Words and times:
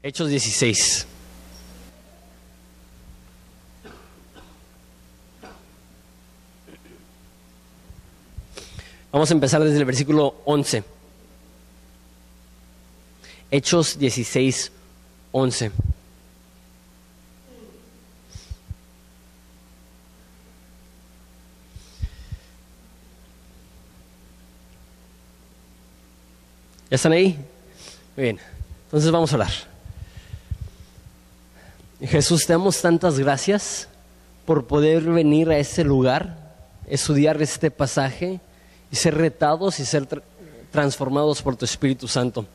Hechos 0.00 0.28
16. 0.28 1.06
Vamos 9.10 9.28
a 9.28 9.34
empezar 9.34 9.64
desde 9.64 9.78
el 9.78 9.84
versículo 9.84 10.36
11. 10.44 10.84
Hechos 13.50 13.98
16, 13.98 14.70
11. 15.32 15.72
¿Ya 26.90 26.94
están 26.94 27.12
ahí? 27.12 27.36
Muy 28.16 28.22
bien. 28.22 28.38
Entonces 28.84 29.10
vamos 29.10 29.32
a 29.32 29.36
orar. 29.36 29.77
Jesús, 32.00 32.46
te 32.46 32.52
damos 32.52 32.80
tantas 32.80 33.18
gracias 33.18 33.88
por 34.46 34.66
poder 34.66 35.02
venir 35.02 35.50
a 35.50 35.58
este 35.58 35.82
lugar, 35.82 36.54
estudiar 36.86 37.42
este 37.42 37.70
pasaje 37.70 38.40
y 38.92 38.96
ser 38.96 39.16
retados 39.16 39.80
y 39.80 39.84
ser 39.84 40.08
tra- 40.08 40.22
transformados 40.70 41.42
por 41.42 41.56
tu 41.56 41.64
Espíritu 41.64 42.06
Santo. 42.06 42.46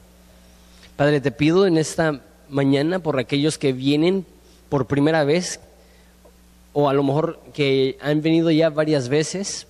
Padre, 0.95 1.19
te 1.19 1.31
pido 1.31 1.65
en 1.65 1.77
esta 1.77 2.21
mañana 2.49 2.99
por 2.99 3.19
aquellos 3.19 3.57
que 3.57 3.73
vienen 3.73 4.25
por 4.69 4.87
primera 4.87 5.25
vez 5.25 5.59
o 6.71 6.87
a 6.87 6.93
lo 6.93 7.03
mejor 7.03 7.39
que 7.53 7.97
han 8.01 8.21
venido 8.21 8.49
ya 8.49 8.69
varias 8.69 9.09
veces 9.09 9.67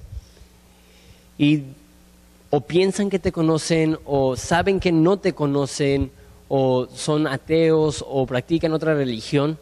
y 1.37 1.63
o 2.51 2.61
piensan 2.61 3.09
que 3.09 3.17
te 3.17 3.31
conocen 3.31 3.97
o 4.05 4.35
saben 4.37 4.79
que 4.79 4.91
no 4.91 5.17
te 5.17 5.33
conocen 5.33 6.11
o 6.47 6.87
son 6.93 7.25
ateos 7.25 8.05
o 8.07 8.27
practican 8.27 8.73
otra 8.73 8.93
religión. 8.93 9.57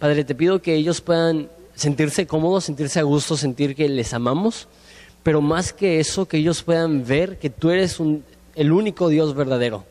Padre, 0.00 0.24
te 0.24 0.34
pido 0.34 0.62
que 0.62 0.74
ellos 0.74 1.02
puedan 1.02 1.50
sentirse 1.74 2.26
cómodos, 2.26 2.64
sentirse 2.64 2.98
a 3.00 3.02
gusto, 3.02 3.36
sentir 3.36 3.76
que 3.76 3.86
les 3.86 4.14
amamos, 4.14 4.66
pero 5.22 5.42
más 5.42 5.74
que 5.74 6.00
eso, 6.00 6.26
que 6.26 6.38
ellos 6.38 6.62
puedan 6.62 7.06
ver 7.06 7.38
que 7.38 7.50
tú 7.50 7.68
eres 7.68 7.98
el 8.54 8.72
único 8.72 9.10
Dios 9.10 9.34
verdadero 9.34 9.84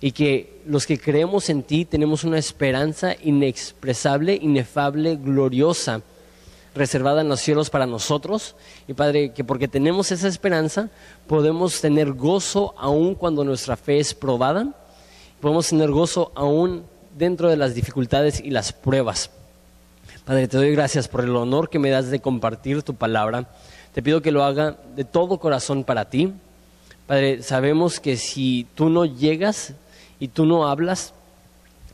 y 0.00 0.12
que 0.12 0.60
los 0.66 0.86
que 0.86 1.00
creemos 1.00 1.50
en 1.50 1.64
ti 1.64 1.84
tenemos 1.84 2.22
una 2.22 2.38
esperanza 2.38 3.16
inexpresable, 3.20 4.38
inefable, 4.40 5.16
gloriosa, 5.16 6.02
reservada 6.76 7.22
en 7.22 7.28
los 7.28 7.40
cielos 7.40 7.70
para 7.70 7.86
nosotros. 7.86 8.54
Y 8.86 8.94
Padre, 8.94 9.32
que 9.32 9.42
porque 9.42 9.66
tenemos 9.66 10.12
esa 10.12 10.28
esperanza, 10.28 10.90
podemos 11.26 11.80
tener 11.80 12.12
gozo 12.12 12.72
aún 12.78 13.16
cuando 13.16 13.42
nuestra 13.42 13.76
fe 13.76 13.98
es 13.98 14.14
probada, 14.14 14.76
podemos 15.40 15.68
tener 15.68 15.90
gozo 15.90 16.30
aún 16.36 16.84
dentro 17.18 17.50
de 17.50 17.56
las 17.56 17.74
dificultades 17.74 18.40
y 18.40 18.50
las 18.50 18.72
pruebas. 18.72 19.30
Padre, 20.24 20.46
te 20.46 20.56
doy 20.56 20.72
gracias 20.72 21.08
por 21.08 21.22
el 21.22 21.34
honor 21.34 21.68
que 21.68 21.78
me 21.78 21.90
das 21.90 22.10
de 22.10 22.20
compartir 22.20 22.82
tu 22.82 22.94
palabra. 22.94 23.48
Te 23.92 24.02
pido 24.02 24.22
que 24.22 24.30
lo 24.30 24.44
haga 24.44 24.76
de 24.94 25.04
todo 25.04 25.38
corazón 25.38 25.84
para 25.84 26.08
ti. 26.08 26.32
Padre, 27.06 27.42
sabemos 27.42 27.98
que 27.98 28.16
si 28.16 28.66
tú 28.74 28.90
no 28.90 29.04
llegas 29.04 29.72
y 30.20 30.28
tú 30.28 30.44
no 30.44 30.68
hablas, 30.68 31.14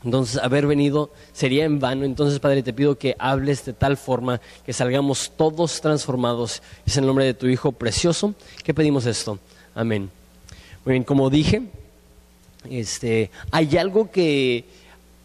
entonces 0.03 0.37
haber 0.43 0.67
venido 0.67 1.11
sería 1.33 1.65
en 1.65 1.79
vano. 1.79 2.05
Entonces, 2.05 2.39
Padre, 2.39 2.61
te 2.61 2.73
pido 2.73 2.97
que 2.97 3.15
hables 3.17 3.65
de 3.65 3.73
tal 3.73 3.97
forma 3.97 4.39
que 4.65 4.73
salgamos 4.73 5.31
todos 5.35 5.81
transformados. 5.81 6.61
Es 6.85 6.97
el 6.97 7.07
nombre 7.07 7.25
de 7.25 7.33
tu 7.33 7.47
Hijo 7.47 7.71
precioso 7.71 8.35
que 8.63 8.73
pedimos 8.73 9.05
esto. 9.05 9.39
Amén. 9.73 10.11
Muy 10.83 10.93
bien, 10.93 11.03
como 11.03 11.29
dije, 11.29 11.63
este, 12.69 13.31
hay 13.51 13.77
algo 13.77 14.11
que 14.11 14.65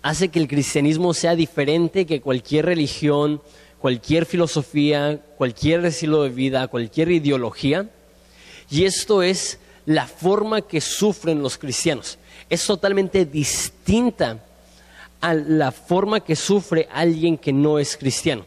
hace 0.03 0.29
que 0.29 0.39
el 0.39 0.49
cristianismo 0.49 1.15
sea 1.15 1.35
diferente 1.35 2.07
que 2.07 2.21
cualquier 2.21 2.67
religión, 2.67 3.43
cualquier 3.79 4.27
filosofía, 4.27 5.21
cualquier 5.37 5.85
estilo 5.85 6.23
de 6.23 6.31
vida, 6.31 6.69
cualquier 6.69 7.11
ideología. 7.11 7.89
Y 8.71 8.85
esto 8.85 9.23
es 9.23 9.59
la 9.87 10.07
forma 10.07 10.63
que 10.63 10.81
sufren 10.81 11.43
los 11.43 11.59
cristianos. 11.59 12.19
Es 12.49 12.65
totalmente 12.67 13.25
distinta 13.25 14.45
a 15.21 15.35
la 15.35 15.73
forma 15.73 16.21
que 16.21 16.37
sufre 16.37 16.89
alguien 16.93 17.37
que 17.37 17.53
no 17.53 17.79
es 17.79 17.97
cristiano. 17.97 18.45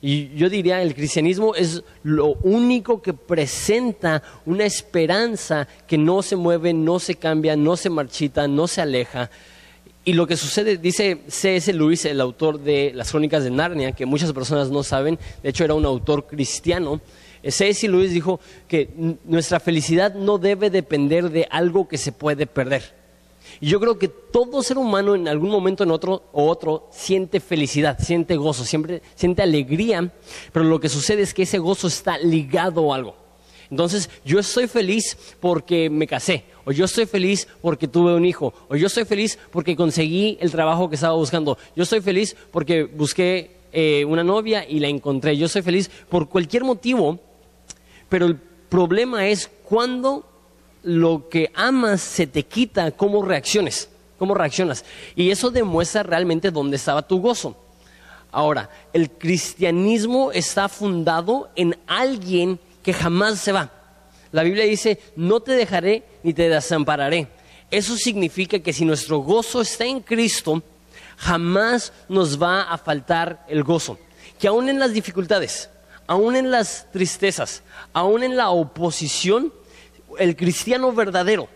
Y 0.00 0.34
yo 0.34 0.50
diría, 0.50 0.82
el 0.82 0.94
cristianismo 0.94 1.54
es 1.54 1.82
lo 2.02 2.34
único 2.42 3.00
que 3.00 3.14
presenta 3.14 4.22
una 4.44 4.64
esperanza 4.66 5.66
que 5.86 5.96
no 5.96 6.20
se 6.20 6.36
mueve, 6.36 6.74
no 6.74 6.98
se 6.98 7.14
cambia, 7.14 7.56
no 7.56 7.74
se 7.76 7.88
marchita, 7.88 8.46
no 8.46 8.68
se 8.68 8.82
aleja. 8.82 9.30
Y 10.06 10.12
lo 10.12 10.26
que 10.26 10.36
sucede, 10.36 10.76
dice 10.76 11.22
C.S. 11.28 11.72
Lewis, 11.72 12.04
el 12.04 12.20
autor 12.20 12.60
de 12.60 12.92
las 12.94 13.10
crónicas 13.10 13.42
de 13.42 13.50
Narnia, 13.50 13.92
que 13.92 14.04
muchas 14.04 14.32
personas 14.34 14.70
no 14.70 14.82
saben, 14.82 15.18
de 15.42 15.48
hecho 15.48 15.64
era 15.64 15.72
un 15.72 15.86
autor 15.86 16.26
cristiano, 16.26 17.00
eh, 17.42 17.50
C.S. 17.50 17.88
Lewis 17.88 18.10
dijo 18.10 18.38
que 18.68 18.90
nuestra 19.24 19.60
felicidad 19.60 20.14
no 20.14 20.36
debe 20.36 20.68
depender 20.68 21.30
de 21.30 21.48
algo 21.50 21.88
que 21.88 21.96
se 21.96 22.12
puede 22.12 22.46
perder. 22.46 22.94
Y 23.60 23.68
yo 23.68 23.80
creo 23.80 23.98
que 23.98 24.08
todo 24.08 24.62
ser 24.62 24.76
humano 24.76 25.14
en 25.14 25.26
algún 25.26 25.50
momento 25.50 25.84
en 25.84 25.90
otro 25.90 26.24
o 26.32 26.48
otro 26.48 26.88
siente 26.90 27.40
felicidad, 27.40 27.98
siente 27.98 28.36
gozo, 28.36 28.64
siempre 28.64 29.00
siente 29.14 29.42
alegría, 29.42 30.12
pero 30.52 30.66
lo 30.66 30.80
que 30.80 30.90
sucede 30.90 31.22
es 31.22 31.32
que 31.32 31.42
ese 31.42 31.58
gozo 31.58 31.86
está 31.86 32.18
ligado 32.18 32.92
a 32.92 32.96
algo. 32.96 33.23
Entonces, 33.70 34.10
yo 34.24 34.38
estoy 34.38 34.68
feliz 34.68 35.16
porque 35.40 35.90
me 35.90 36.06
casé, 36.06 36.44
o 36.64 36.72
yo 36.72 36.84
estoy 36.84 37.06
feliz 37.06 37.48
porque 37.60 37.88
tuve 37.88 38.14
un 38.14 38.24
hijo, 38.24 38.54
o 38.68 38.76
yo 38.76 38.86
estoy 38.86 39.04
feliz 39.04 39.38
porque 39.50 39.76
conseguí 39.76 40.36
el 40.40 40.50
trabajo 40.50 40.88
que 40.88 40.96
estaba 40.96 41.14
buscando, 41.14 41.58
yo 41.76 41.82
estoy 41.82 42.00
feliz 42.00 42.36
porque 42.50 42.84
busqué 42.84 43.56
eh, 43.72 44.04
una 44.04 44.22
novia 44.22 44.68
y 44.68 44.78
la 44.80 44.88
encontré, 44.88 45.36
yo 45.36 45.46
estoy 45.46 45.62
feliz 45.62 45.90
por 46.08 46.28
cualquier 46.28 46.64
motivo, 46.64 47.18
pero 48.08 48.26
el 48.26 48.36
problema 48.36 49.26
es 49.28 49.50
cuando 49.64 50.24
lo 50.82 51.28
que 51.28 51.50
amas 51.54 52.00
se 52.00 52.26
te 52.26 52.44
quita, 52.44 52.92
cómo 52.92 53.24
reacciones, 53.24 53.88
cómo 54.18 54.34
reaccionas. 54.34 54.84
Y 55.16 55.30
eso 55.30 55.50
demuestra 55.50 56.02
realmente 56.02 56.50
dónde 56.50 56.76
estaba 56.76 57.02
tu 57.02 57.20
gozo. 57.20 57.56
Ahora, 58.30 58.68
el 58.92 59.10
cristianismo 59.10 60.32
está 60.32 60.68
fundado 60.68 61.50
en 61.56 61.76
alguien 61.86 62.58
que 62.84 62.92
jamás 62.92 63.40
se 63.40 63.50
va. 63.50 63.72
La 64.30 64.44
Biblia 64.44 64.64
dice, 64.64 65.00
no 65.16 65.40
te 65.40 65.52
dejaré 65.52 66.04
ni 66.22 66.32
te 66.32 66.48
desampararé. 66.48 67.28
Eso 67.70 67.96
significa 67.96 68.58
que 68.60 68.72
si 68.72 68.84
nuestro 68.84 69.18
gozo 69.18 69.62
está 69.62 69.84
en 69.84 70.00
Cristo, 70.00 70.62
jamás 71.16 71.92
nos 72.08 72.40
va 72.40 72.62
a 72.62 72.78
faltar 72.78 73.44
el 73.48 73.64
gozo. 73.64 73.98
Que 74.38 74.46
aún 74.46 74.68
en 74.68 74.78
las 74.78 74.92
dificultades, 74.92 75.70
aún 76.06 76.36
en 76.36 76.50
las 76.50 76.90
tristezas, 76.92 77.62
aún 77.92 78.22
en 78.22 78.36
la 78.36 78.50
oposición, 78.50 79.52
el 80.18 80.36
cristiano 80.36 80.92
verdadero 80.92 81.48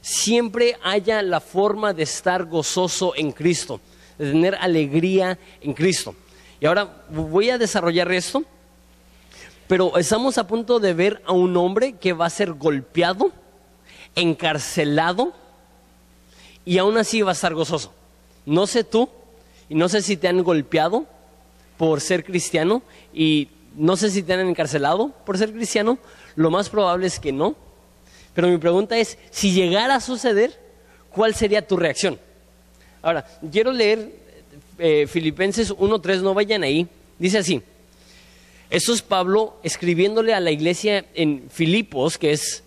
siempre 0.00 0.76
haya 0.82 1.22
la 1.22 1.40
forma 1.40 1.92
de 1.92 2.02
estar 2.02 2.44
gozoso 2.46 3.14
en 3.14 3.30
Cristo, 3.32 3.80
de 4.18 4.30
tener 4.32 4.54
alegría 4.56 5.38
en 5.60 5.72
Cristo. 5.74 6.14
Y 6.60 6.66
ahora 6.66 7.04
voy 7.10 7.50
a 7.50 7.58
desarrollar 7.58 8.10
esto, 8.12 8.44
pero 9.68 9.96
estamos 9.96 10.38
a 10.38 10.46
punto 10.46 10.80
de 10.80 10.94
ver 10.94 11.22
a 11.26 11.32
un 11.32 11.56
hombre 11.56 11.94
que 11.94 12.12
va 12.12 12.26
a 12.26 12.30
ser 12.30 12.52
golpeado, 12.52 13.32
encarcelado 14.14 15.32
y 16.64 16.78
aún 16.78 16.96
así 16.98 17.22
va 17.22 17.30
a 17.30 17.34
estar 17.34 17.54
gozoso. 17.54 17.92
No 18.44 18.66
sé 18.66 18.84
tú, 18.84 19.08
y 19.68 19.74
no 19.74 19.88
sé 19.88 20.02
si 20.02 20.16
te 20.16 20.28
han 20.28 20.42
golpeado 20.42 21.06
por 21.78 22.00
ser 22.00 22.24
cristiano 22.24 22.82
y 23.14 23.48
no 23.74 23.96
sé 23.96 24.10
si 24.10 24.22
te 24.22 24.34
han 24.34 24.40
encarcelado 24.40 25.08
por 25.24 25.38
ser 25.38 25.52
cristiano, 25.52 25.98
lo 26.36 26.50
más 26.50 26.68
probable 26.68 27.06
es 27.06 27.18
que 27.18 27.32
no. 27.32 27.56
Pero 28.34 28.48
mi 28.48 28.58
pregunta 28.58 28.98
es, 28.98 29.16
si 29.30 29.52
llegara 29.52 29.94
a 29.94 30.00
suceder, 30.00 30.58
¿cuál 31.10 31.34
sería 31.34 31.66
tu 31.66 31.76
reacción? 31.76 32.18
Ahora, 33.00 33.26
quiero 33.50 33.72
leer 33.72 34.12
eh, 34.78 35.06
Filipenses 35.06 35.74
1.3, 35.74 36.20
no 36.20 36.34
vayan 36.34 36.62
ahí. 36.62 36.86
Dice 37.18 37.38
así, 37.38 37.62
esto 38.72 38.94
es 38.94 39.02
Pablo 39.02 39.54
escribiéndole 39.62 40.32
a 40.32 40.40
la 40.40 40.50
iglesia 40.50 41.04
en 41.12 41.50
Filipos, 41.50 42.16
que 42.16 42.32
es 42.32 42.62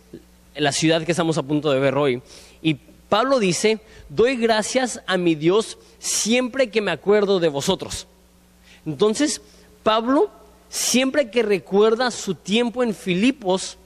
la 0.56 0.72
ciudad 0.72 1.04
que 1.04 1.12
estamos 1.12 1.40
a 1.40 1.42
punto 1.42 1.72
de 1.72 1.80
ver 1.80 1.96
hoy. 1.96 2.22
Y 2.62 2.76
Pablo 3.10 3.40
dice, 3.40 3.80
doy 4.08 4.36
gracias 4.36 5.02
a 5.08 5.18
mi 5.18 5.34
Dios 5.34 5.80
siempre 5.98 6.70
que 6.70 6.80
me 6.80 6.92
acuerdo 6.92 7.40
de 7.40 7.48
vosotros. 7.48 8.06
Entonces, 8.86 9.42
Pablo, 9.82 10.30
siempre 10.70 11.32
que 11.32 11.42
recuerda 11.42 12.12
su 12.12 12.36
tiempo 12.36 12.84
en 12.84 12.94
Filipos, 12.94 13.80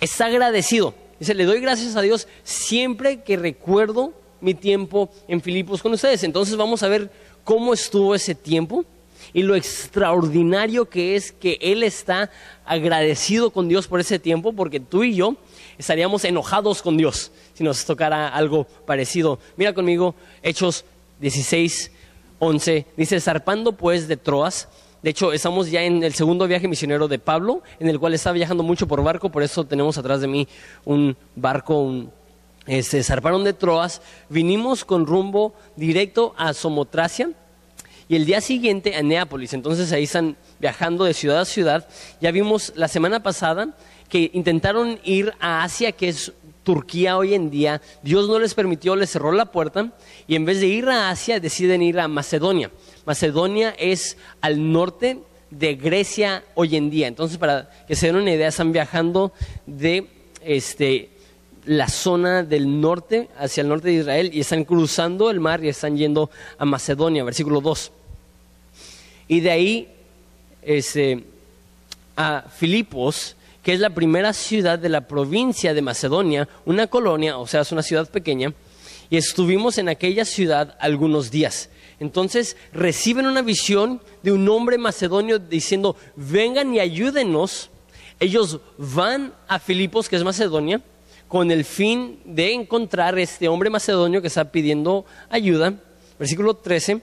está 0.00 0.26
agradecido. 0.26 0.94
Dice, 1.20 1.34
le 1.34 1.44
doy 1.44 1.60
gracias 1.60 1.94
a 1.94 2.00
Dios 2.00 2.26
siempre 2.42 3.22
que 3.22 3.36
recuerdo 3.36 4.14
mi 4.40 4.54
tiempo 4.54 5.10
en 5.28 5.42
Filipos 5.42 5.82
con 5.82 5.92
ustedes. 5.92 6.24
Entonces 6.24 6.56
vamos 6.56 6.82
a 6.82 6.88
ver 6.88 7.10
cómo 7.44 7.74
estuvo 7.74 8.14
ese 8.14 8.34
tiempo 8.34 8.86
y 9.34 9.42
lo 9.42 9.56
extraordinario 9.56 10.88
que 10.88 11.16
es 11.16 11.32
que 11.32 11.58
él 11.60 11.82
está 11.82 12.30
agradecido 12.64 13.50
con 13.50 13.68
Dios 13.68 13.88
por 13.88 14.00
ese 14.00 14.18
tiempo, 14.18 14.54
porque 14.54 14.80
tú 14.80 15.02
y 15.02 15.16
yo 15.16 15.36
estaríamos 15.76 16.24
enojados 16.24 16.80
con 16.80 16.96
Dios 16.96 17.32
si 17.52 17.64
nos 17.64 17.84
tocara 17.84 18.28
algo 18.28 18.64
parecido. 18.86 19.40
Mira 19.56 19.74
conmigo 19.74 20.14
Hechos 20.42 20.84
16, 21.20 21.90
11, 22.38 22.86
dice, 22.96 23.20
zarpando 23.20 23.72
pues 23.72 24.08
de 24.08 24.16
Troas, 24.16 24.68
de 25.02 25.10
hecho, 25.10 25.34
estamos 25.34 25.70
ya 25.70 25.82
en 25.82 26.02
el 26.02 26.14
segundo 26.14 26.46
viaje 26.46 26.66
misionero 26.66 27.08
de 27.08 27.18
Pablo, 27.18 27.62
en 27.78 27.88
el 27.88 28.00
cual 28.00 28.14
está 28.14 28.32
viajando 28.32 28.62
mucho 28.62 28.88
por 28.88 29.02
barco, 29.02 29.30
por 29.30 29.42
eso 29.42 29.64
tenemos 29.64 29.98
atrás 29.98 30.22
de 30.22 30.28
mí 30.28 30.48
un 30.86 31.14
barco, 31.36 31.78
un, 31.78 32.10
este, 32.66 33.02
zarparon 33.02 33.44
de 33.44 33.52
Troas, 33.52 34.00
vinimos 34.30 34.82
con 34.86 35.04
rumbo 35.04 35.52
directo 35.76 36.34
a 36.38 36.54
Somotracia 36.54 37.32
y 38.08 38.16
el 38.16 38.26
día 38.26 38.40
siguiente 38.40 38.94
a 38.96 39.02
Neápolis. 39.02 39.52
Entonces 39.52 39.92
ahí 39.92 40.04
están 40.04 40.36
viajando 40.60 41.04
de 41.04 41.14
ciudad 41.14 41.40
a 41.40 41.44
ciudad. 41.44 41.88
Ya 42.20 42.30
vimos 42.30 42.72
la 42.76 42.88
semana 42.88 43.22
pasada 43.22 43.76
que 44.08 44.30
intentaron 44.32 44.98
ir 45.04 45.32
a 45.40 45.64
Asia, 45.64 45.92
que 45.92 46.08
es 46.08 46.32
Turquía 46.62 47.16
hoy 47.16 47.34
en 47.34 47.50
día. 47.50 47.80
Dios 48.02 48.28
no 48.28 48.38
les 48.38 48.54
permitió, 48.54 48.96
les 48.96 49.10
cerró 49.10 49.32
la 49.32 49.46
puerta 49.46 49.92
y 50.26 50.34
en 50.34 50.44
vez 50.44 50.60
de 50.60 50.66
ir 50.66 50.88
a 50.88 51.10
Asia 51.10 51.40
deciden 51.40 51.82
ir 51.82 52.00
a 52.00 52.08
Macedonia. 52.08 52.70
Macedonia 53.04 53.74
es 53.78 54.16
al 54.40 54.72
norte 54.72 55.18
de 55.50 55.74
Grecia 55.74 56.44
hoy 56.54 56.76
en 56.76 56.90
día. 56.90 57.06
Entonces, 57.06 57.38
para 57.38 57.70
que 57.86 57.94
se 57.94 58.06
den 58.06 58.16
una 58.16 58.32
idea, 58.32 58.48
están 58.48 58.72
viajando 58.72 59.32
de 59.66 60.08
este, 60.42 61.10
la 61.66 61.88
zona 61.88 62.42
del 62.42 62.80
norte 62.80 63.28
hacia 63.38 63.62
el 63.62 63.68
norte 63.68 63.88
de 63.88 63.94
Israel 63.94 64.30
y 64.32 64.40
están 64.40 64.64
cruzando 64.64 65.30
el 65.30 65.40
mar 65.40 65.64
y 65.64 65.68
están 65.68 65.96
yendo 65.96 66.30
a 66.58 66.64
Macedonia, 66.64 67.24
versículo 67.24 67.60
2. 67.60 67.90
Y 69.28 69.40
de 69.40 69.50
ahí 69.50 69.88
este, 70.62 71.24
a 72.16 72.44
Filipos, 72.54 73.36
que 73.62 73.72
es 73.72 73.80
la 73.80 73.90
primera 73.90 74.32
ciudad 74.32 74.78
de 74.78 74.88
la 74.88 75.02
provincia 75.08 75.72
de 75.72 75.82
Macedonia, 75.82 76.48
una 76.66 76.86
colonia, 76.86 77.38
o 77.38 77.46
sea, 77.46 77.62
es 77.62 77.72
una 77.72 77.82
ciudad 77.82 78.08
pequeña, 78.10 78.52
y 79.10 79.16
estuvimos 79.16 79.78
en 79.78 79.88
aquella 79.88 80.24
ciudad 80.24 80.76
algunos 80.80 81.30
días. 81.30 81.70
Entonces 82.00 82.56
reciben 82.72 83.26
una 83.26 83.42
visión 83.42 84.00
de 84.22 84.32
un 84.32 84.48
hombre 84.48 84.78
macedonio 84.78 85.38
diciendo, 85.38 85.96
vengan 86.16 86.74
y 86.74 86.80
ayúdenos. 86.80 87.70
Ellos 88.20 88.60
van 88.76 89.32
a 89.48 89.58
Filipos, 89.58 90.08
que 90.08 90.16
es 90.16 90.24
Macedonia, 90.24 90.82
con 91.34 91.50
el 91.50 91.64
fin 91.64 92.20
de 92.24 92.52
encontrar 92.52 93.18
este 93.18 93.48
hombre 93.48 93.68
macedonio 93.68 94.22
que 94.22 94.28
está 94.28 94.52
pidiendo 94.52 95.04
ayuda. 95.28 95.74
Versículo 96.16 96.54
13. 96.54 97.02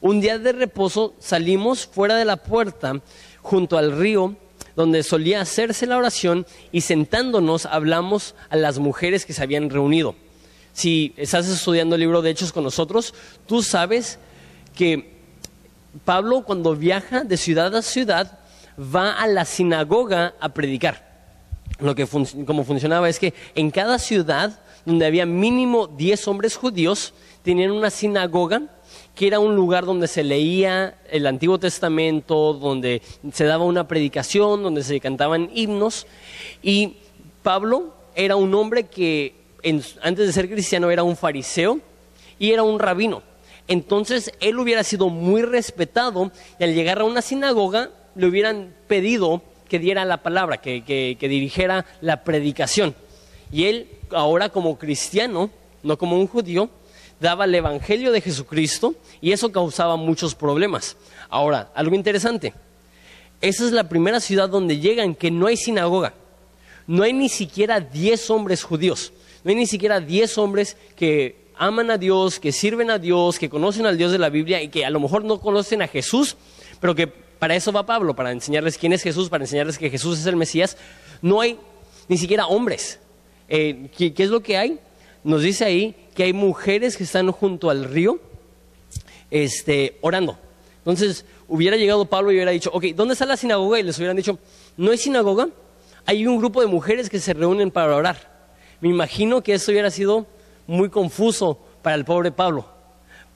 Un 0.00 0.22
día 0.22 0.38
de 0.38 0.52
reposo 0.52 1.14
salimos 1.18 1.86
fuera 1.86 2.16
de 2.16 2.24
la 2.24 2.38
puerta 2.38 3.02
junto 3.42 3.76
al 3.76 3.92
río 3.92 4.36
donde 4.74 5.02
solía 5.02 5.42
hacerse 5.42 5.86
la 5.86 5.98
oración 5.98 6.46
y 6.72 6.80
sentándonos 6.80 7.66
hablamos 7.66 8.34
a 8.48 8.56
las 8.56 8.78
mujeres 8.78 9.26
que 9.26 9.34
se 9.34 9.42
habían 9.42 9.68
reunido. 9.68 10.14
Si 10.72 11.12
estás 11.18 11.46
estudiando 11.46 11.96
el 11.96 12.00
libro 12.00 12.22
de 12.22 12.30
Hechos 12.30 12.52
con 12.52 12.64
nosotros, 12.64 13.12
tú 13.46 13.62
sabes 13.62 14.18
que 14.74 15.12
Pablo 16.06 16.42
cuando 16.42 16.74
viaja 16.74 17.22
de 17.22 17.36
ciudad 17.36 17.76
a 17.76 17.82
ciudad 17.82 18.38
va 18.78 19.12
a 19.12 19.26
la 19.26 19.44
sinagoga 19.44 20.36
a 20.40 20.54
predicar 20.54 21.07
lo 21.80 21.94
que 21.94 22.06
como 22.44 22.64
funcionaba 22.64 23.08
es 23.08 23.18
que 23.18 23.34
en 23.54 23.70
cada 23.70 23.98
ciudad 23.98 24.60
donde 24.88 25.04
había 25.04 25.26
mínimo 25.26 25.86
10 25.86 26.28
hombres 26.28 26.56
judíos, 26.56 27.12
tenían 27.42 27.72
una 27.72 27.90
sinagoga 27.90 28.62
que 29.14 29.26
era 29.26 29.38
un 29.38 29.54
lugar 29.54 29.84
donde 29.84 30.08
se 30.08 30.24
leía 30.24 30.96
el 31.10 31.26
Antiguo 31.26 31.58
Testamento, 31.58 32.54
donde 32.54 33.02
se 33.32 33.44
daba 33.44 33.64
una 33.64 33.86
predicación, 33.86 34.62
donde 34.62 34.82
se 34.82 34.98
cantaban 35.00 35.50
himnos. 35.52 36.06
Y 36.62 36.96
Pablo 37.42 37.92
era 38.14 38.36
un 38.36 38.54
hombre 38.54 38.84
que 38.84 39.34
antes 40.00 40.26
de 40.26 40.32
ser 40.32 40.48
cristiano 40.48 40.90
era 40.90 41.02
un 41.02 41.16
fariseo 41.16 41.80
y 42.38 42.52
era 42.52 42.62
un 42.62 42.78
rabino. 42.78 43.22
Entonces 43.66 44.32
él 44.40 44.58
hubiera 44.58 44.84
sido 44.84 45.10
muy 45.10 45.42
respetado 45.42 46.32
y 46.58 46.64
al 46.64 46.74
llegar 46.74 47.00
a 47.00 47.04
una 47.04 47.20
sinagoga 47.20 47.90
le 48.14 48.26
hubieran 48.26 48.74
pedido 48.86 49.42
que 49.68 49.78
diera 49.78 50.04
la 50.04 50.22
palabra, 50.22 50.58
que, 50.58 51.16
dirigiera 51.20 51.84
la 52.00 52.24
predicación. 52.24 52.94
Y 53.52 53.64
él, 53.64 53.88
ahora 54.10 54.48
como 54.48 54.78
cristiano, 54.78 55.50
no 55.82 55.98
como 55.98 56.18
un 56.18 56.26
judío, 56.26 56.70
daba 57.20 57.44
el 57.44 57.54
Evangelio 57.54 58.12
de 58.12 58.20
Jesucristo 58.20 58.94
y 59.20 59.32
eso 59.32 59.52
causaba 59.52 59.96
muchos 59.96 60.34
problemas. 60.34 60.96
Ahora, 61.28 61.70
algo 61.74 61.94
interesante, 61.94 62.54
esa 63.40 63.64
es 63.64 63.72
la 63.72 63.88
primera 63.88 64.20
ciudad 64.20 64.48
donde 64.48 64.78
llegan 64.78 65.14
que 65.14 65.30
no 65.30 65.46
hay 65.46 65.56
sinagoga, 65.56 66.14
no 66.86 67.02
hay 67.02 67.12
ni 67.12 67.28
siquiera 67.28 67.80
diez 67.80 68.30
hombres 68.30 68.62
judíos, 68.62 69.12
no 69.44 69.50
hay 69.50 69.56
ni 69.56 69.66
siquiera 69.66 70.00
diez 70.00 70.38
hombres 70.38 70.76
que 70.96 71.48
aman 71.56 71.90
a 71.90 71.98
Dios, 71.98 72.38
que 72.38 72.52
sirven 72.52 72.90
a 72.90 72.98
Dios, 72.98 73.38
que 73.38 73.50
conocen 73.50 73.86
al 73.86 73.98
Dios 73.98 74.12
de 74.12 74.18
la 74.18 74.28
Biblia 74.28 74.62
y 74.62 74.68
que 74.68 74.84
a 74.84 74.90
lo 74.90 75.00
mejor 75.00 75.24
no 75.24 75.40
conocen 75.40 75.82
a 75.82 75.88
Jesús, 75.88 76.36
pero 76.80 76.94
que 76.94 77.12
para 77.38 77.54
eso 77.54 77.72
va 77.72 77.86
Pablo, 77.86 78.14
para 78.16 78.32
enseñarles 78.32 78.78
quién 78.78 78.92
es 78.92 79.02
Jesús, 79.02 79.28
para 79.28 79.44
enseñarles 79.44 79.78
que 79.78 79.90
Jesús 79.90 80.18
es 80.18 80.26
el 80.26 80.36
Mesías. 80.36 80.76
No 81.22 81.40
hay 81.40 81.58
ni 82.08 82.18
siquiera 82.18 82.46
hombres. 82.46 82.98
Eh, 83.48 83.88
¿qué, 83.96 84.12
es 84.16 84.30
lo 84.30 84.40
que 84.40 84.56
hay? 84.56 84.78
Nos 85.24 85.42
dice 85.42 85.64
ahí 85.64 85.94
que 86.14 86.24
hay 86.24 86.32
mujeres 86.32 86.96
que 86.96 87.04
están 87.04 87.30
junto 87.30 87.70
al 87.70 87.84
río 87.84 88.20
este, 89.30 89.98
orando. 90.00 90.38
Entonces, 90.78 91.24
hubiera 91.48 91.76
llegado 91.76 92.06
Pablo 92.06 92.32
y 92.32 92.36
hubiera 92.36 92.50
dicho, 92.50 92.70
ok, 92.72 92.86
¿dónde 92.94 93.12
está 93.12 93.26
la 93.26 93.36
sinagoga? 93.36 93.78
Y 93.78 93.82
les 93.82 93.98
hubieran 93.98 94.16
dicho, 94.16 94.38
no 94.76 94.90
hay 94.90 94.98
sinagoga, 94.98 95.48
hay 96.06 96.26
un 96.26 96.38
grupo 96.38 96.60
de 96.60 96.66
mujeres 96.66 97.08
que 97.10 97.20
se 97.20 97.34
reúnen 97.34 97.70
para 97.70 97.94
orar. 97.94 98.38
Me 98.80 98.88
imagino 98.88 99.42
que 99.42 99.54
eso 99.54 99.70
hubiera 99.70 99.90
sido 99.90 100.26
muy 100.66 100.88
confuso 100.88 101.58
para 101.82 101.96
el 101.96 102.04
pobre 102.04 102.32
Pablo. 102.32 102.66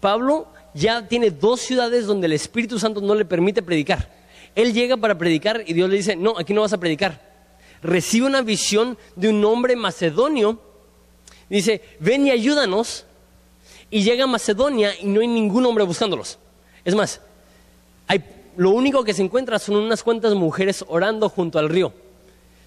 Pablo 0.00 0.48
ya 0.74 1.06
tiene 1.06 1.30
dos 1.30 1.60
ciudades 1.60 2.06
donde 2.06 2.26
el 2.26 2.32
Espíritu 2.32 2.78
Santo 2.78 3.00
no 3.00 3.14
le 3.14 3.24
permite 3.24 3.62
predicar. 3.62 4.10
Él 4.54 4.72
llega 4.72 4.96
para 4.96 5.16
predicar 5.16 5.64
y 5.66 5.72
Dios 5.72 5.88
le 5.88 5.96
dice, 5.96 6.16
no, 6.16 6.38
aquí 6.38 6.52
no 6.52 6.62
vas 6.62 6.72
a 6.72 6.78
predicar. 6.78 7.20
Recibe 7.82 8.26
una 8.26 8.42
visión 8.42 8.96
de 9.16 9.28
un 9.28 9.44
hombre 9.44 9.76
macedonio. 9.76 10.58
Dice, 11.48 11.82
ven 12.00 12.26
y 12.26 12.30
ayúdanos. 12.30 13.06
Y 13.90 14.02
llega 14.02 14.24
a 14.24 14.26
Macedonia 14.26 14.92
y 14.98 15.06
no 15.06 15.20
hay 15.20 15.28
ningún 15.28 15.66
hombre 15.66 15.84
buscándolos. 15.84 16.38
Es 16.84 16.94
más, 16.94 17.20
hay, 18.06 18.24
lo 18.56 18.70
único 18.70 19.04
que 19.04 19.12
se 19.12 19.22
encuentra 19.22 19.58
son 19.58 19.76
unas 19.76 20.02
cuantas 20.02 20.34
mujeres 20.34 20.84
orando 20.88 21.28
junto 21.28 21.58
al 21.58 21.68
río. 21.68 21.92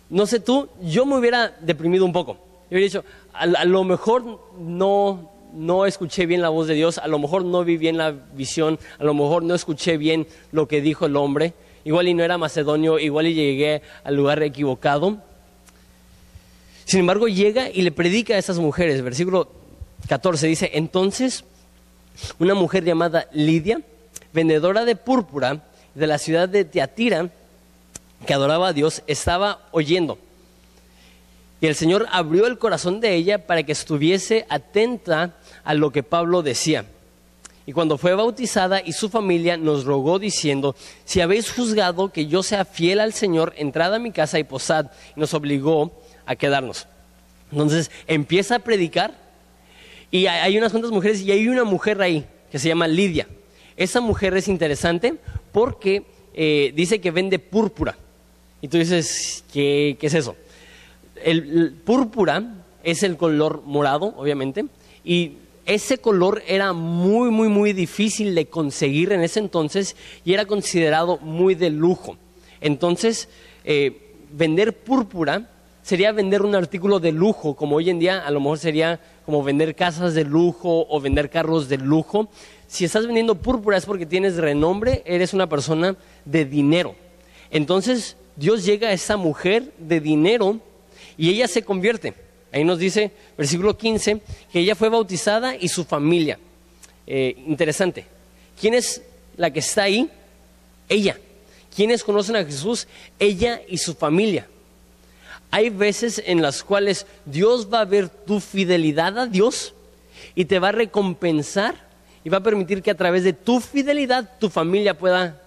No 0.09 0.27
sé 0.27 0.39
tú, 0.39 0.69
yo 0.81 1.05
me 1.05 1.17
hubiera 1.17 1.49
deprimido 1.61 2.05
un 2.05 2.13
poco. 2.13 2.33
Yo 2.69 2.77
hubiera 2.77 2.85
dicho, 2.85 3.03
a 3.33 3.65
lo 3.65 3.83
mejor 3.83 4.39
no, 4.59 5.31
no 5.55 5.85
escuché 5.85 6.25
bien 6.25 6.41
la 6.41 6.49
voz 6.49 6.67
de 6.67 6.73
Dios, 6.73 6.97
a 6.97 7.07
lo 7.07 7.17
mejor 7.17 7.45
no 7.45 7.63
vi 7.63 7.77
bien 7.77 7.97
la 7.97 8.11
visión, 8.11 8.77
a 8.99 9.03
lo 9.03 9.13
mejor 9.13 9.43
no 9.43 9.55
escuché 9.55 9.97
bien 9.97 10.27
lo 10.51 10.67
que 10.67 10.81
dijo 10.81 11.05
el 11.05 11.15
hombre, 11.15 11.53
igual 11.83 12.07
y 12.07 12.13
no 12.13 12.23
era 12.23 12.37
macedonio, 12.37 12.99
igual 12.99 13.27
y 13.27 13.33
llegué 13.33 13.81
al 14.03 14.15
lugar 14.15 14.43
equivocado. 14.43 15.17
Sin 16.83 16.99
embargo, 16.99 17.27
llega 17.27 17.69
y 17.69 17.81
le 17.81 17.91
predica 17.91 18.35
a 18.35 18.37
esas 18.37 18.59
mujeres. 18.59 19.01
Versículo 19.01 19.49
14 20.07 20.47
dice, 20.47 20.71
entonces 20.73 21.45
una 22.39 22.53
mujer 22.53 22.83
llamada 22.83 23.27
Lidia, 23.31 23.81
vendedora 24.33 24.85
de 24.85 24.95
púrpura 24.95 25.63
de 25.95 26.07
la 26.07 26.17
ciudad 26.17 26.49
de 26.49 26.65
Teatira, 26.65 27.29
que 28.25 28.33
adoraba 28.33 28.69
a 28.69 28.73
Dios, 28.73 29.01
estaba 29.07 29.67
oyendo. 29.71 30.17
Y 31.65 31.67
el 31.67 31.73
Señor 31.73 32.05
abrió 32.11 32.45
el 32.45 32.59
corazón 32.59 32.99
de 32.99 33.15
ella 33.15 33.47
para 33.47 33.63
que 33.63 33.71
estuviese 33.71 34.45
atenta 34.49 35.39
a 35.63 35.73
lo 35.73 35.91
que 35.91 36.03
Pablo 36.03 36.43
decía. 36.43 36.85
Y 37.65 37.73
cuando 37.73 37.97
fue 37.97 38.13
bautizada 38.13 38.83
y 38.85 38.93
su 38.93 39.09
familia 39.09 39.57
nos 39.57 39.83
rogó 39.83 40.19
diciendo, 40.19 40.75
si 41.05 41.21
habéis 41.21 41.51
juzgado 41.51 42.11
que 42.11 42.27
yo 42.27 42.43
sea 42.43 42.65
fiel 42.65 42.99
al 42.99 43.13
Señor, 43.13 43.55
entrad 43.57 43.95
a 43.95 43.97
mi 43.97 44.11
casa 44.11 44.37
y 44.37 44.43
posad. 44.43 44.91
Y 45.15 45.19
nos 45.19 45.33
obligó 45.33 45.91
a 46.27 46.35
quedarnos. 46.35 46.85
Entonces 47.51 47.89
empieza 48.05 48.57
a 48.57 48.59
predicar 48.59 49.15
y 50.11 50.27
hay 50.27 50.59
unas 50.59 50.69
cuantas 50.69 50.91
mujeres 50.91 51.21
y 51.21 51.31
hay 51.31 51.47
una 51.47 51.63
mujer 51.63 51.99
ahí 51.99 52.27
que 52.51 52.59
se 52.59 52.67
llama 52.67 52.87
Lidia. 52.87 53.27
Esa 53.75 54.01
mujer 54.01 54.37
es 54.37 54.47
interesante 54.47 55.15
porque 55.51 56.03
eh, 56.35 56.73
dice 56.75 57.01
que 57.01 57.09
vende 57.09 57.39
púrpura. 57.39 57.97
Y 58.61 58.67
tú 58.67 58.77
dices, 58.77 59.43
¿qué, 59.51 59.97
qué 59.99 60.05
es 60.05 60.13
eso? 60.13 60.35
El 61.23 61.73
púrpura 61.83 62.63
es 62.83 63.03
el 63.03 63.17
color 63.17 63.63
morado, 63.65 64.13
obviamente, 64.17 64.65
y 65.03 65.37
ese 65.65 65.97
color 65.97 66.43
era 66.47 66.73
muy, 66.73 67.31
muy, 67.31 67.49
muy 67.49 67.73
difícil 67.73 68.35
de 68.35 68.45
conseguir 68.45 69.11
en 69.11 69.21
ese 69.21 69.39
entonces 69.39 69.95
y 70.23 70.33
era 70.33 70.45
considerado 70.45 71.17
muy 71.17 71.55
de 71.55 71.71
lujo. 71.71 72.17
Entonces, 72.61 73.27
eh, 73.63 74.13
vender 74.31 74.77
púrpura 74.77 75.49
sería 75.81 76.11
vender 76.11 76.43
un 76.43 76.55
artículo 76.55 76.99
de 76.99 77.11
lujo, 77.11 77.55
como 77.55 77.77
hoy 77.77 77.89
en 77.89 77.99
día 77.99 78.25
a 78.25 78.31
lo 78.31 78.39
mejor 78.39 78.59
sería 78.59 78.99
como 79.25 79.43
vender 79.43 79.75
casas 79.75 80.13
de 80.13 80.23
lujo 80.23 80.85
o 80.87 81.01
vender 81.01 81.29
carros 81.29 81.67
de 81.67 81.77
lujo. 81.77 82.29
Si 82.67 82.85
estás 82.85 83.05
vendiendo 83.05 83.35
púrpura 83.35 83.77
es 83.77 83.85
porque 83.85 84.05
tienes 84.05 84.35
renombre, 84.37 85.01
eres 85.05 85.33
una 85.33 85.47
persona 85.47 85.95
de 86.25 86.45
dinero. 86.45 86.95
Entonces, 87.49 88.17
Dios 88.35 88.65
llega 88.65 88.89
a 88.89 88.93
esa 88.93 89.17
mujer 89.17 89.73
de 89.77 89.99
dinero 89.99 90.59
y 91.17 91.29
ella 91.29 91.47
se 91.47 91.63
convierte. 91.63 92.13
Ahí 92.51 92.63
nos 92.63 92.79
dice, 92.79 93.11
versículo 93.37 93.77
15, 93.77 94.21
que 94.51 94.59
ella 94.59 94.75
fue 94.75 94.89
bautizada 94.89 95.55
y 95.55 95.67
su 95.67 95.83
familia. 95.83 96.39
eh, 97.07 97.35
interesante. 97.47 98.07
¿Quién 98.59 98.73
es 98.73 99.01
la 99.37 99.51
que 99.51 99.59
está 99.59 99.83
ahí? 99.83 100.09
Ella. 100.89 101.19
¿Quiénes 101.75 102.03
conocen 102.03 102.35
a 102.37 102.45
Jesús? 102.45 102.87
Ella 103.19 103.61
y 103.67 103.77
su 103.77 103.93
familia. 103.93 104.47
Hay 105.51 105.69
veces 105.69 106.23
en 106.25 106.41
las 106.41 106.63
cuales 106.63 107.05
Dios 107.25 107.71
va 107.71 107.81
a 107.81 107.85
ver 107.85 108.09
tu 108.09 108.39
fidelidad 108.39 109.19
a 109.19 109.27
Dios 109.27 109.73
y 110.33 110.45
te 110.45 110.59
va 110.59 110.69
a 110.69 110.71
recompensar 110.71 111.75
y 112.23 112.29
va 112.29 112.37
a 112.37 112.43
permitir 112.43 112.81
que 112.81 112.91
a 112.91 112.95
través 112.95 113.23
de 113.23 113.33
tu 113.33 113.59
fidelidad 113.59 114.37
tu 114.39 114.49
familia 114.49 114.97
pueda 114.97 115.41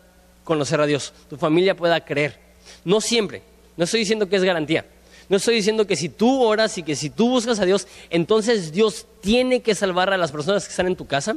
conocer 0.44 0.80
a 0.80 0.86
Dios, 0.86 1.12
tu 1.28 1.36
familia 1.36 1.76
pueda 1.76 2.04
creer. 2.04 2.38
No 2.84 3.00
siempre, 3.00 3.42
no 3.76 3.84
estoy 3.84 4.00
diciendo 4.00 4.28
que 4.28 4.36
es 4.36 4.44
garantía. 4.44 4.86
No 5.28 5.36
estoy 5.36 5.56
diciendo 5.56 5.86
que 5.86 5.96
si 5.96 6.08
tú 6.08 6.42
oras 6.42 6.78
y 6.78 6.82
que 6.82 6.96
si 6.96 7.10
tú 7.10 7.28
buscas 7.28 7.60
a 7.60 7.66
Dios, 7.66 7.86
entonces 8.08 8.72
Dios 8.72 9.06
tiene 9.20 9.60
que 9.60 9.74
salvar 9.74 10.12
a 10.12 10.16
las 10.16 10.32
personas 10.32 10.64
que 10.64 10.70
están 10.70 10.86
en 10.86 10.96
tu 10.96 11.06
casa. 11.06 11.36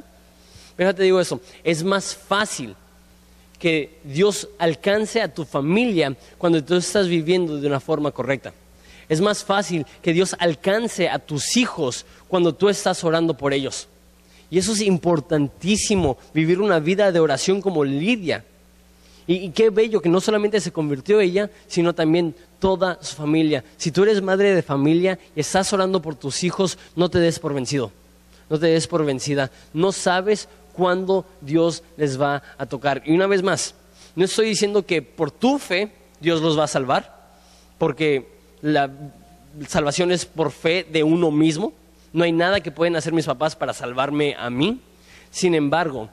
Pero 0.78 0.96
te 0.96 1.04
digo 1.04 1.20
eso, 1.20 1.42
es 1.64 1.84
más 1.84 2.16
fácil 2.16 2.76
que 3.60 4.00
Dios 4.04 4.48
alcance 4.58 5.22
a 5.22 5.34
tu 5.34 5.46
familia 5.46 6.16
cuando 6.38 6.64
tú 6.64 6.76
estás 6.76 7.08
viviendo 7.08 7.58
de 7.58 7.68
una 7.68 7.80
forma 7.80 8.12
correcta. 8.12 8.54
Es 9.10 9.20
más 9.20 9.44
fácil 9.44 9.86
que 10.02 10.14
Dios 10.14 10.36
alcance 10.40 11.10
a 11.10 11.20
tus 11.20 11.58
hijos 11.58 12.06
cuando 12.30 12.56
tú 12.56 12.70
estás 12.70 13.04
orando 13.04 13.36
por 13.36 13.54
ellos. 13.54 13.90
Y 14.50 14.58
eso 14.58 14.72
es 14.72 14.82
importantísimo, 14.82 16.18
vivir 16.34 16.62
una 16.62 16.80
vida 16.80 17.12
de 17.12 17.20
oración 17.20 17.62
como 17.62 17.84
Lidia. 17.84 18.46
Y, 19.32 19.52
qué 19.52 19.70
bello 19.70 20.02
que 20.02 20.10
no 20.10 20.20
solamente 20.20 20.60
se 20.60 20.74
convirtió 20.74 21.22
ella, 21.22 21.50
sino 21.68 21.94
también 21.94 22.36
toda 22.60 23.02
su 23.02 23.16
familia. 23.16 23.64
Si 23.78 23.92
tú 23.92 24.04
eres 24.04 24.22
madre 24.22 24.54
de 24.54 24.62
familia 24.62 25.18
y 25.36 25.40
estás 25.40 25.72
orando 25.72 26.02
por 26.02 26.16
tus 26.16 26.44
hijos, 26.44 26.78
no 26.98 27.10
te 27.10 27.20
des 27.20 27.40
por 27.40 27.54
vencido. 27.54 27.92
No 28.50 28.60
te 28.60 28.68
des 28.68 28.88
por 28.88 29.06
vencida. 29.06 29.50
No 29.74 29.94
sabes 29.94 30.50
cuándo 30.74 31.26
Dios 31.40 31.82
les 31.96 32.20
va 32.20 32.44
a 32.58 32.66
tocar. 32.66 33.04
Y 33.06 33.14
una 33.14 33.26
vez 33.28 33.42
más, 33.42 33.74
no 34.18 34.26
estoy 34.26 34.50
diciendo 34.50 34.86
que 34.86 35.02
por 35.02 35.32
tu 35.32 35.58
fe 35.60 35.94
Dios 36.20 36.42
los 36.42 36.60
va 36.60 36.66
a 36.66 36.68
salvar, 36.68 37.32
porque 37.78 38.28
la 38.62 38.92
salvación 39.68 40.12
es 40.12 40.26
por 40.26 40.52
fe 40.52 40.86
de 40.92 41.04
uno 41.04 41.32
mismo. 41.32 41.72
No 42.12 42.26
hay 42.26 42.34
nada 42.34 42.60
que 42.60 42.72
pueden 42.72 42.98
hacer 42.98 43.14
mis 43.14 43.28
papás 43.28 43.56
para 43.56 43.74
salvarme 43.74 44.36
a 44.38 44.50
mí. 44.50 44.82
Sin 45.30 45.56
embargo, 45.56 46.10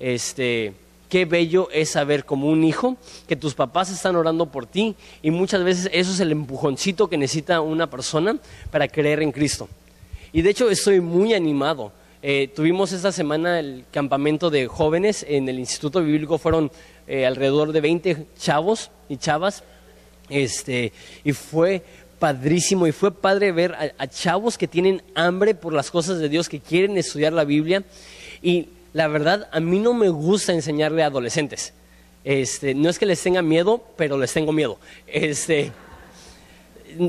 este, 0.00 0.72
qué 1.12 1.26
bello 1.26 1.68
es 1.74 1.90
saber 1.90 2.24
como 2.24 2.48
un 2.48 2.64
hijo 2.64 2.96
que 3.28 3.36
tus 3.36 3.52
papás 3.52 3.90
están 3.90 4.16
orando 4.16 4.46
por 4.46 4.64
ti 4.64 4.96
y 5.20 5.30
muchas 5.30 5.62
veces 5.62 5.90
eso 5.92 6.10
es 6.10 6.20
el 6.20 6.32
empujoncito 6.32 7.10
que 7.10 7.18
necesita 7.18 7.60
una 7.60 7.90
persona 7.90 8.38
para 8.70 8.88
creer 8.88 9.20
en 9.20 9.30
Cristo. 9.30 9.68
Y 10.32 10.40
de 10.40 10.48
hecho 10.48 10.70
estoy 10.70 11.02
muy 11.02 11.34
animado. 11.34 11.92
Eh, 12.22 12.50
tuvimos 12.56 12.92
esta 12.92 13.12
semana 13.12 13.60
el 13.60 13.84
campamento 13.90 14.48
de 14.48 14.68
jóvenes 14.68 15.26
en 15.28 15.50
el 15.50 15.58
Instituto 15.58 16.02
Bíblico, 16.02 16.38
fueron 16.38 16.72
eh, 17.06 17.26
alrededor 17.26 17.72
de 17.72 17.82
20 17.82 18.26
chavos 18.38 18.90
y 19.10 19.18
chavas, 19.18 19.64
este, 20.30 20.94
y 21.24 21.32
fue 21.32 21.82
padrísimo 22.18 22.86
y 22.86 22.92
fue 22.92 23.12
padre 23.12 23.52
ver 23.52 23.74
a, 23.98 24.06
chavos 24.06 24.56
que 24.56 24.66
tienen 24.66 25.02
hambre 25.14 25.54
por 25.54 25.74
las 25.74 25.90
cosas 25.90 26.20
de 26.20 26.30
Dios, 26.30 26.48
que 26.48 26.60
quieren 26.60 26.96
estudiar 26.96 27.34
la 27.34 27.44
Biblia. 27.44 27.84
Y 28.40 28.68
la 28.92 29.08
verdad, 29.08 29.48
a 29.52 29.60
mí 29.60 29.78
no 29.78 29.94
me 29.94 30.08
gusta 30.08 30.52
enseñarle 30.52 31.02
a 31.02 31.06
adolescentes. 31.06 31.72
Este, 32.24 32.74
no 32.74 32.88
es 32.88 32.98
que 32.98 33.06
les 33.06 33.22
tenga 33.22 33.42
miedo, 33.42 33.82
pero 33.96 34.18
les 34.18 34.32
tengo 34.32 34.52
miedo. 34.52 34.78
Este, 35.06 35.72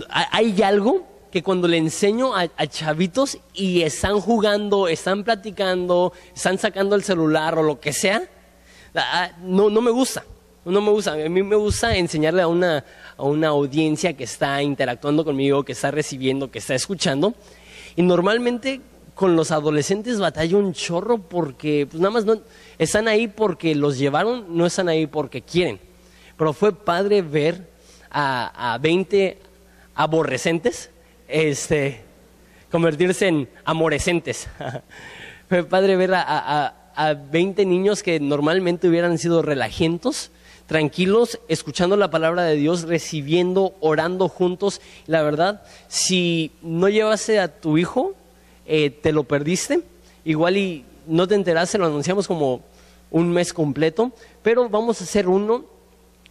hay 0.10 0.62
algo 0.62 1.06
que 1.32 1.44
cuando 1.44 1.68
le 1.68 1.78
enseño 1.78 2.36
a, 2.36 2.48
chavitos 2.68 3.40
y 3.54 3.82
están 3.82 4.20
jugando, 4.20 4.88
están 4.88 5.24
platicando, 5.24 6.14
están 6.36 6.58
sacando 6.58 6.96
el 6.96 7.04
celular 7.04 7.58
o 7.58 7.64
lo 7.64 7.80
que 7.80 7.92
sea, 7.92 8.24
no, 9.42 9.70
no 9.70 9.82
me 9.82 9.92
gusta. 9.92 10.24
No 10.66 10.80
me 10.80 10.92
gusta. 10.92 11.14
A 11.14 11.30
mí 11.30 11.44
me 11.44 11.56
gusta 11.58 11.98
enseñarle 11.98 12.42
a 12.42 12.48
una, 12.48 12.86
a 13.18 13.24
una 13.24 13.50
audiencia 13.50 14.14
que 14.14 14.24
está 14.24 14.62
interactuando 14.64 15.26
conmigo, 15.26 15.66
que 15.66 15.74
está 15.74 15.92
recibiendo, 15.92 16.52
que 16.52 16.60
está 16.60 16.74
escuchando. 16.74 17.34
Y 17.96 18.02
normalmente 18.02 18.80
con 19.16 19.36
los 19.36 19.52
adolescentes 19.52 20.20
batalla 20.20 20.58
un 20.58 20.74
chorro 20.74 21.18
porque 21.18 21.88
pues 21.90 22.02
nada 22.02 22.12
más 22.12 22.26
no 22.26 22.40
están 22.78 23.08
ahí 23.08 23.28
porque 23.28 23.76
los 23.76 23.98
llevaron, 23.98 24.46
no 24.58 24.66
están 24.66 24.90
ahí 24.90 25.08
porque 25.08 25.42
quieren. 25.42 25.80
Pero 26.38 26.54
fue 26.54 26.74
padre 26.74 27.22
ver 27.22 27.70
a, 28.10 28.74
a 28.74 28.78
20 28.78 29.38
aborrecentes 29.96 30.90
este, 31.28 32.02
convertirse 32.72 33.28
en 33.28 33.50
amorecentes. 33.66 34.48
fue 35.50 35.64
padre 35.64 35.96
ver 35.96 36.14
a, 36.16 36.24
a, 36.26 36.74
a 36.96 37.14
20 37.14 37.66
niños 37.66 38.04
que 38.04 38.20
normalmente 38.20 38.88
hubieran 38.88 39.18
sido 39.18 39.42
relajentos 39.42 40.32
tranquilos, 40.66 41.40
escuchando 41.50 41.98
la 41.98 42.10
palabra 42.10 42.44
de 42.44 42.56
Dios, 42.56 42.84
recibiendo, 42.84 43.76
orando 43.80 44.30
juntos. 44.30 44.82
La 45.08 45.22
verdad, 45.22 45.62
si 45.88 46.52
no 46.62 46.90
llevaste 46.90 47.40
a 47.40 47.60
tu 47.60 47.78
hijo, 47.78 48.16
eh, 48.66 48.90
te 48.90 49.12
lo 49.12 49.24
perdiste. 49.24 49.82
Igual 50.26 50.58
y 50.58 50.86
no 51.08 51.28
te 51.28 51.36
enteraste, 51.36 51.78
lo 51.78 51.86
anunciamos 51.86 52.28
como 52.28 52.62
un 53.12 53.32
mes 53.32 53.54
completo, 53.54 54.12
pero 54.42 54.70
vamos 54.70 55.02
a 55.02 55.04
hacer 55.04 55.28
uno 55.28 55.66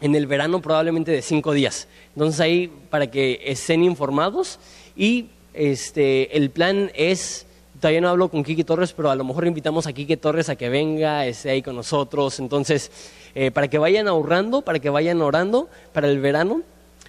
en 0.01 0.15
el 0.15 0.27
verano 0.27 0.61
probablemente 0.61 1.13
de 1.13 1.23
cinco 1.23 1.53
días. 1.53 1.87
Entonces 2.15 2.41
ahí 2.41 2.73
para 2.91 3.11
que 3.11 3.41
estén 3.45 3.85
informados 3.85 4.59
y 4.97 5.29
este, 5.55 6.37
el 6.37 6.51
plan 6.51 6.91
es, 6.95 7.47
todavía 7.81 8.01
no 8.01 8.09
hablo 8.09 8.29
con 8.29 8.43
Kiki 8.43 8.65
Torres, 8.65 8.93
pero 8.93 9.11
a 9.11 9.15
lo 9.15 9.25
mejor 9.25 9.47
invitamos 9.47 9.87
a 9.87 9.93
Kiki 9.93 10.17
Torres 10.17 10.49
a 10.49 10.57
que 10.57 10.69
venga, 10.69 11.25
esté 11.27 11.51
ahí 11.51 11.63
con 11.63 11.77
nosotros. 11.77 12.41
Entonces 12.41 12.91
eh, 13.35 13.51
para 13.51 13.69
que 13.69 13.79
vayan 13.79 14.09
ahorrando, 14.09 14.63
para 14.63 14.79
que 14.79 14.91
vayan 14.91 15.23
orando 15.23 15.69
para 15.93 16.09
el 16.09 16.21
verano. 16.21 16.63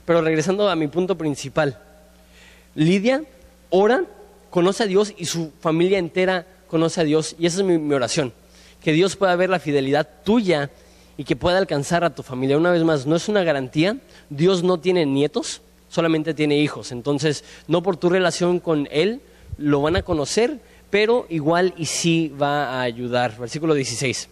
Pero 0.05 0.21
regresando 0.21 0.69
a 0.69 0.75
mi 0.75 0.87
punto 0.87 1.17
principal, 1.17 1.79
Lidia 2.75 3.23
ora, 3.69 4.03
conoce 4.53 4.83
a 4.83 4.85
Dios 4.85 5.15
y 5.17 5.25
su 5.25 5.51
familia 5.61 5.97
entera 5.97 6.45
conoce 6.67 7.01
a 7.01 7.03
Dios. 7.03 7.35
Y 7.39 7.47
esa 7.47 7.61
es 7.61 7.65
mi, 7.65 7.91
oración, 7.91 8.31
que 8.83 8.91
Dios 8.91 9.15
pueda 9.15 9.35
ver 9.35 9.49
la 9.49 9.57
fidelidad 9.57 10.07
tuya 10.23 10.69
y 11.17 11.23
que 11.23 11.35
pueda 11.35 11.57
alcanzar 11.57 12.03
a 12.03 12.13
tu 12.13 12.21
familia. 12.21 12.55
Una 12.55 12.69
vez 12.69 12.83
más, 12.83 13.07
no 13.07 13.15
es 13.15 13.27
una 13.27 13.43
garantía, 13.43 13.97
Dios 14.29 14.61
no 14.61 14.79
tiene 14.79 15.07
nietos, 15.07 15.63
solamente 15.89 16.35
tiene 16.35 16.59
hijos. 16.59 16.91
Entonces, 16.91 17.43
no 17.67 17.81
por 17.81 17.97
tu 17.97 18.11
relación 18.11 18.59
con 18.59 18.87
Él 18.91 19.21
lo 19.57 19.81
van 19.81 19.95
a 19.95 20.03
conocer, 20.03 20.59
pero 20.91 21.25
igual 21.29 21.73
y 21.75 21.87
sí 21.87 22.31
va 22.39 22.65
a 22.65 22.83
ayudar. 22.83 23.35
Versículo 23.39 23.73
16. 23.73 24.29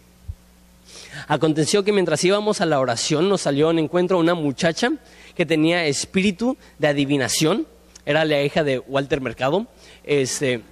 Aconteció 1.26 1.82
que 1.82 1.90
mientras 1.90 2.22
íbamos 2.22 2.60
a 2.60 2.66
la 2.66 2.78
oración 2.78 3.28
nos 3.28 3.40
salió 3.40 3.72
en 3.72 3.80
encuentro 3.80 4.20
una 4.20 4.34
muchacha 4.34 4.92
que 5.34 5.46
tenía 5.46 5.84
espíritu 5.86 6.56
de 6.78 6.86
adivinación, 6.86 7.66
era 8.06 8.24
la 8.24 8.40
hija 8.40 8.62
de 8.62 8.78
Walter 8.78 9.20
Mercado, 9.20 9.66
este, 10.04 10.62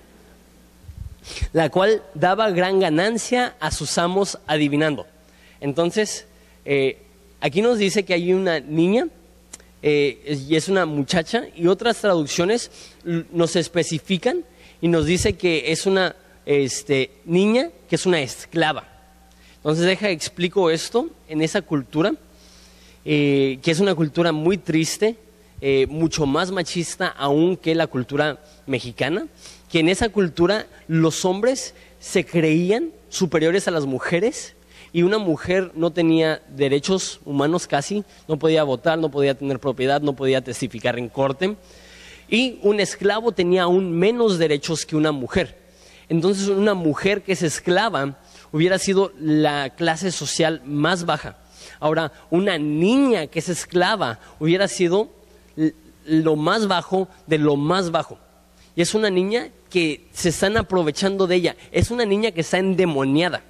la 1.52 1.70
cual 1.70 2.02
daba 2.14 2.50
gran 2.50 2.80
ganancia 2.80 3.56
a 3.60 3.70
sus 3.70 3.96
amos 3.98 4.38
adivinando. 4.46 5.06
Entonces, 5.60 6.26
eh, 6.64 6.98
aquí 7.40 7.62
nos 7.62 7.78
dice 7.78 8.04
que 8.04 8.14
hay 8.14 8.32
una 8.32 8.60
niña 8.60 9.08
eh, 9.82 10.38
y 10.48 10.56
es 10.56 10.68
una 10.68 10.86
muchacha 10.86 11.44
y 11.56 11.66
otras 11.66 12.00
traducciones 12.00 12.70
nos 13.04 13.56
especifican 13.56 14.44
y 14.80 14.88
nos 14.88 15.06
dice 15.06 15.34
que 15.34 15.72
es 15.72 15.86
una 15.86 16.16
este, 16.46 17.12
niña 17.24 17.70
que 17.88 17.96
es 17.96 18.06
una 18.06 18.20
esclava. 18.20 18.86
Entonces 19.56 19.84
deja, 19.84 20.08
explico 20.08 20.70
esto 20.70 21.10
en 21.28 21.42
esa 21.42 21.60
cultura, 21.60 22.14
eh, 23.04 23.58
que 23.62 23.70
es 23.70 23.80
una 23.80 23.94
cultura 23.94 24.32
muy 24.32 24.56
triste, 24.56 25.16
eh, 25.60 25.86
mucho 25.88 26.26
más 26.26 26.50
machista 26.50 27.08
aún 27.08 27.56
que 27.56 27.74
la 27.74 27.86
cultura 27.86 28.40
mexicana, 28.66 29.26
que 29.70 29.80
en 29.80 29.88
esa 29.88 30.08
cultura 30.08 30.66
los 30.88 31.24
hombres 31.24 31.74
se 31.98 32.24
creían 32.24 32.92
superiores 33.08 33.68
a 33.68 33.70
las 33.70 33.86
mujeres 33.86 34.54
y 34.92 35.02
una 35.02 35.18
mujer 35.18 35.70
no 35.74 35.90
tenía 35.92 36.42
derechos 36.48 37.20
humanos 37.24 37.66
casi, 37.66 38.04
no 38.26 38.38
podía 38.38 38.64
votar, 38.64 38.98
no 38.98 39.10
podía 39.10 39.34
tener 39.34 39.58
propiedad, 39.60 40.00
no 40.00 40.14
podía 40.14 40.40
testificar 40.40 40.98
en 40.98 41.08
corte 41.08 41.56
y 42.28 42.58
un 42.62 42.80
esclavo 42.80 43.32
tenía 43.32 43.64
aún 43.64 43.92
menos 43.92 44.38
derechos 44.38 44.86
que 44.86 44.96
una 44.96 45.12
mujer. 45.12 45.58
Entonces 46.08 46.48
una 46.48 46.74
mujer 46.74 47.22
que 47.22 47.32
es 47.32 47.42
esclava 47.42 48.18
hubiera 48.52 48.78
sido 48.78 49.12
la 49.18 49.70
clase 49.70 50.10
social 50.10 50.62
más 50.64 51.04
baja. 51.04 51.36
Ahora, 51.78 52.12
una 52.30 52.58
niña 52.58 53.26
que 53.26 53.38
es 53.38 53.48
esclava 53.48 54.18
hubiera 54.38 54.68
sido 54.68 55.10
lo 56.06 56.36
más 56.36 56.66
bajo 56.66 57.08
de 57.26 57.38
lo 57.38 57.56
más 57.56 57.90
bajo. 57.90 58.18
Y 58.76 58.82
es 58.82 58.94
una 58.94 59.10
niña 59.10 59.50
que 59.68 60.06
se 60.12 60.30
están 60.30 60.56
aprovechando 60.56 61.26
de 61.26 61.36
ella. 61.36 61.56
Es 61.72 61.90
una 61.90 62.04
niña 62.04 62.30
que 62.32 62.40
está 62.40 62.58
endemoniada. 62.58 63.42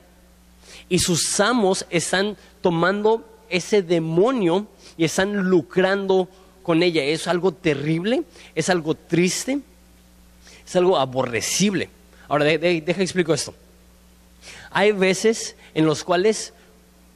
Y 0.89 0.99
sus 0.99 1.39
amos 1.41 1.87
están 1.91 2.37
tomando 2.61 3.25
ese 3.49 3.83
demonio 3.83 4.67
y 4.97 5.05
están 5.05 5.49
lucrando 5.49 6.29
con 6.63 6.83
ella. 6.83 7.03
Es 7.03 7.27
algo 7.27 7.53
terrible, 7.53 8.23
es 8.55 8.69
algo 8.69 8.95
triste, 8.95 9.61
es 10.67 10.77
algo 10.77 10.99
aborrecible. 10.99 11.89
Ahora, 12.29 12.45
deja 12.45 13.03
explico 13.03 13.35
esto. 13.35 13.55
Hay 14.71 14.93
veces 14.93 15.57
en 15.75 15.87
los 15.87 16.05
cuales 16.05 16.53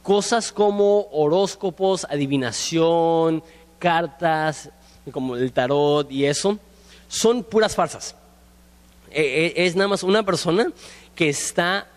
cosas 0.03 0.51
como 0.51 1.07
horóscopos, 1.11 2.05
adivinación, 2.05 3.43
cartas, 3.85 4.71
como 5.11 5.35
el 5.35 5.51
tarot 5.51 6.11
y 6.11 6.25
eso, 6.25 6.57
son 7.07 7.43
puras 7.43 7.75
farsas. 7.75 8.15
E, 9.11 9.53
e, 9.55 9.65
es 9.67 9.75
nada 9.75 9.89
más 9.89 10.01
una 10.01 10.23
persona 10.23 10.73
que 11.13 11.29
está 11.29 11.87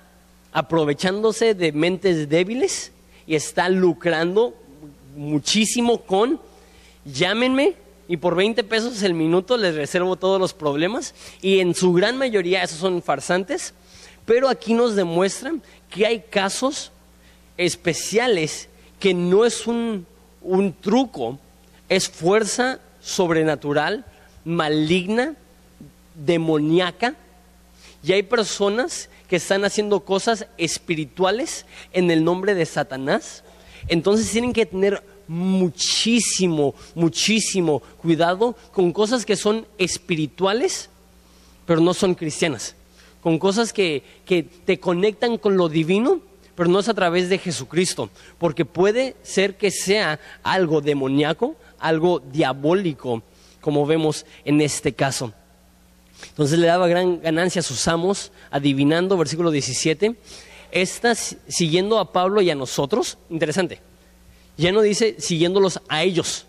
aprovechándose 0.52 1.54
de 1.54 1.72
mentes 1.72 2.28
débiles 2.28 2.92
y 3.26 3.36
está 3.36 3.70
lucrando 3.70 4.54
muchísimo 5.16 6.02
con 6.02 6.38
llámenme 7.06 7.74
y 8.06 8.18
por 8.18 8.34
20 8.34 8.64
pesos 8.64 9.02
el 9.02 9.14
minuto 9.14 9.56
les 9.56 9.74
reservo 9.74 10.16
todos 10.16 10.38
los 10.38 10.52
problemas 10.52 11.14
y 11.40 11.60
en 11.60 11.74
su 11.74 11.94
gran 11.94 12.18
mayoría 12.18 12.62
esos 12.62 12.80
son 12.80 13.02
farsantes, 13.02 13.72
pero 14.26 14.50
aquí 14.50 14.74
nos 14.74 14.94
demuestran 14.94 15.62
que 15.88 16.04
hay 16.04 16.20
casos 16.20 16.92
especiales 17.56 18.68
que 19.00 19.14
no 19.14 19.46
es 19.46 19.66
un, 19.66 20.06
un 20.42 20.74
truco, 20.74 21.38
es 21.88 22.08
fuerza 22.08 22.80
sobrenatural, 23.00 24.04
maligna, 24.44 25.34
demoníaca, 26.14 27.14
y 28.02 28.12
hay 28.12 28.22
personas 28.22 29.08
que 29.28 29.36
están 29.36 29.64
haciendo 29.64 30.00
cosas 30.00 30.46
espirituales 30.56 31.66
en 31.92 32.10
el 32.10 32.24
nombre 32.24 32.54
de 32.54 32.64
Satanás. 32.64 33.42
Entonces 33.88 34.30
tienen 34.30 34.52
que 34.52 34.66
tener 34.66 35.02
muchísimo, 35.26 36.74
muchísimo 36.94 37.80
cuidado 38.00 38.56
con 38.72 38.92
cosas 38.92 39.26
que 39.26 39.36
son 39.36 39.66
espirituales, 39.76 40.88
pero 41.66 41.80
no 41.80 41.92
son 41.92 42.14
cristianas. 42.14 42.74
Con 43.20 43.38
cosas 43.38 43.72
que, 43.72 44.02
que 44.24 44.42
te 44.42 44.78
conectan 44.78 45.36
con 45.38 45.56
lo 45.56 45.68
divino, 45.68 46.20
pero 46.58 46.68
no 46.68 46.80
es 46.80 46.88
a 46.88 46.94
través 46.94 47.28
de 47.28 47.38
Jesucristo. 47.38 48.10
Porque 48.36 48.64
puede 48.64 49.14
ser 49.22 49.56
que 49.56 49.70
sea 49.70 50.18
algo 50.42 50.80
demoníaco, 50.80 51.54
algo 51.78 52.18
diabólico, 52.18 53.22
como 53.60 53.86
vemos 53.86 54.26
en 54.44 54.60
este 54.60 54.92
caso. 54.92 55.32
Entonces 56.30 56.58
le 56.58 56.66
daba 56.66 56.88
gran 56.88 57.20
ganancia 57.20 57.60
a 57.60 57.62
sus 57.62 57.86
amos, 57.86 58.32
adivinando, 58.50 59.16
versículo 59.16 59.52
17, 59.52 60.16
estas 60.72 61.36
siguiendo 61.46 62.00
a 62.00 62.12
Pablo 62.12 62.42
y 62.42 62.50
a 62.50 62.56
nosotros, 62.56 63.18
interesante, 63.30 63.80
ya 64.56 64.72
no 64.72 64.80
dice 64.82 65.14
siguiéndolos 65.20 65.80
a 65.88 66.02
ellos. 66.02 66.44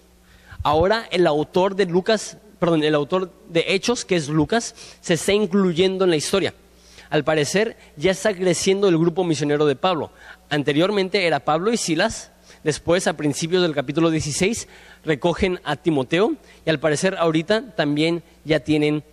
Ahora 0.63 1.07
el 1.11 1.27
autor 1.27 1.75
de 1.75 1.85
Lucas, 1.85 2.37
perdón, 2.59 2.83
el 2.83 2.95
autor 2.95 3.31
de 3.47 3.63
Hechos, 3.67 4.05
que 4.05 4.15
es 4.15 4.27
Lucas, 4.27 4.73
se 5.01 5.13
está 5.13 5.33
incluyendo 5.33 6.03
en 6.05 6.09
la 6.09 6.15
historia. 6.15 6.55
Al 7.09 7.23
parecer 7.23 7.75
ya 7.97 8.11
está 8.11 8.33
creciendo 8.33 8.87
el 8.87 8.97
grupo 8.97 9.23
misionero 9.23 9.65
de 9.65 9.75
Pablo. 9.75 10.11
Anteriormente 10.49 11.25
era 11.25 11.39
Pablo 11.39 11.71
y 11.71 11.77
Silas, 11.77 12.31
después 12.63 13.07
a 13.07 13.17
principios 13.17 13.61
del 13.61 13.73
capítulo 13.73 14.09
16 14.09 14.67
recogen 15.05 15.59
a 15.63 15.75
Timoteo 15.75 16.35
y 16.65 16.69
al 16.69 16.79
parecer 16.79 17.15
ahorita 17.17 17.75
también 17.75 18.21
ya 18.45 18.59
tienen 18.59 19.03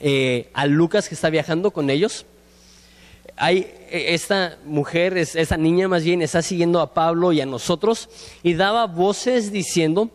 eh, 0.00 0.50
a 0.54 0.66
Lucas 0.66 1.08
que 1.08 1.14
está 1.14 1.30
viajando 1.30 1.70
con 1.70 1.88
ellos. 1.88 2.26
Hay 3.36 3.70
e, 3.90 4.14
esta 4.14 4.58
mujer, 4.64 5.16
esta 5.16 5.56
niña 5.56 5.88
más 5.88 6.04
bien, 6.04 6.20
está 6.20 6.42
siguiendo 6.42 6.80
a 6.80 6.94
Pablo 6.94 7.32
y 7.32 7.40
a 7.40 7.46
nosotros 7.46 8.08
y 8.42 8.54
daba 8.54 8.86
voces 8.86 9.52
diciendo, 9.52 10.10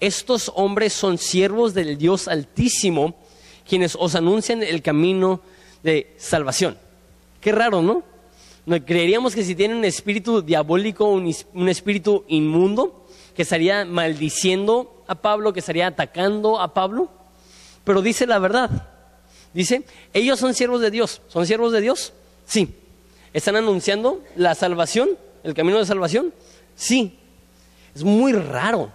estos 0.00 0.52
hombres 0.54 0.92
son 0.92 1.18
siervos 1.18 1.74
del 1.74 1.98
Dios 1.98 2.28
Altísimo, 2.28 3.14
quienes 3.68 3.96
os 3.98 4.14
anuncian 4.14 4.62
el 4.62 4.82
camino 4.82 5.40
de 5.84 6.12
salvación. 6.18 6.76
Qué 7.40 7.52
raro, 7.52 7.80
¿no? 7.80 8.02
Creeríamos 8.84 9.34
que 9.34 9.44
si 9.44 9.54
tienen 9.54 9.76
un 9.76 9.84
espíritu 9.84 10.42
diabólico, 10.42 11.04
un 11.06 11.68
espíritu 11.68 12.24
inmundo, 12.26 13.06
que 13.34 13.42
estaría 13.42 13.84
maldiciendo 13.84 15.04
a 15.06 15.14
Pablo, 15.16 15.52
que 15.52 15.60
estaría 15.60 15.86
atacando 15.86 16.60
a 16.60 16.72
Pablo, 16.72 17.10
pero 17.84 18.00
dice 18.00 18.26
la 18.26 18.38
verdad. 18.38 18.88
Dice, 19.52 19.84
ellos 20.12 20.40
son 20.40 20.54
siervos 20.54 20.80
de 20.80 20.90
Dios. 20.90 21.20
¿Son 21.28 21.46
siervos 21.46 21.72
de 21.72 21.80
Dios? 21.80 22.12
Sí. 22.46 22.74
¿Están 23.32 23.56
anunciando 23.56 24.20
la 24.36 24.54
salvación? 24.54 25.10
¿El 25.44 25.54
camino 25.54 25.78
de 25.78 25.86
salvación? 25.86 26.32
Sí. 26.74 27.18
Es 27.94 28.02
muy 28.02 28.32
raro. 28.32 28.90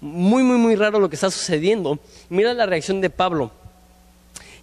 Muy, 0.00 0.42
muy, 0.42 0.58
muy 0.58 0.76
raro 0.76 1.00
lo 1.00 1.08
que 1.08 1.16
está 1.16 1.30
sucediendo. 1.30 1.98
Mira 2.28 2.52
la 2.52 2.66
reacción 2.66 3.00
de 3.00 3.10
Pablo. 3.10 3.50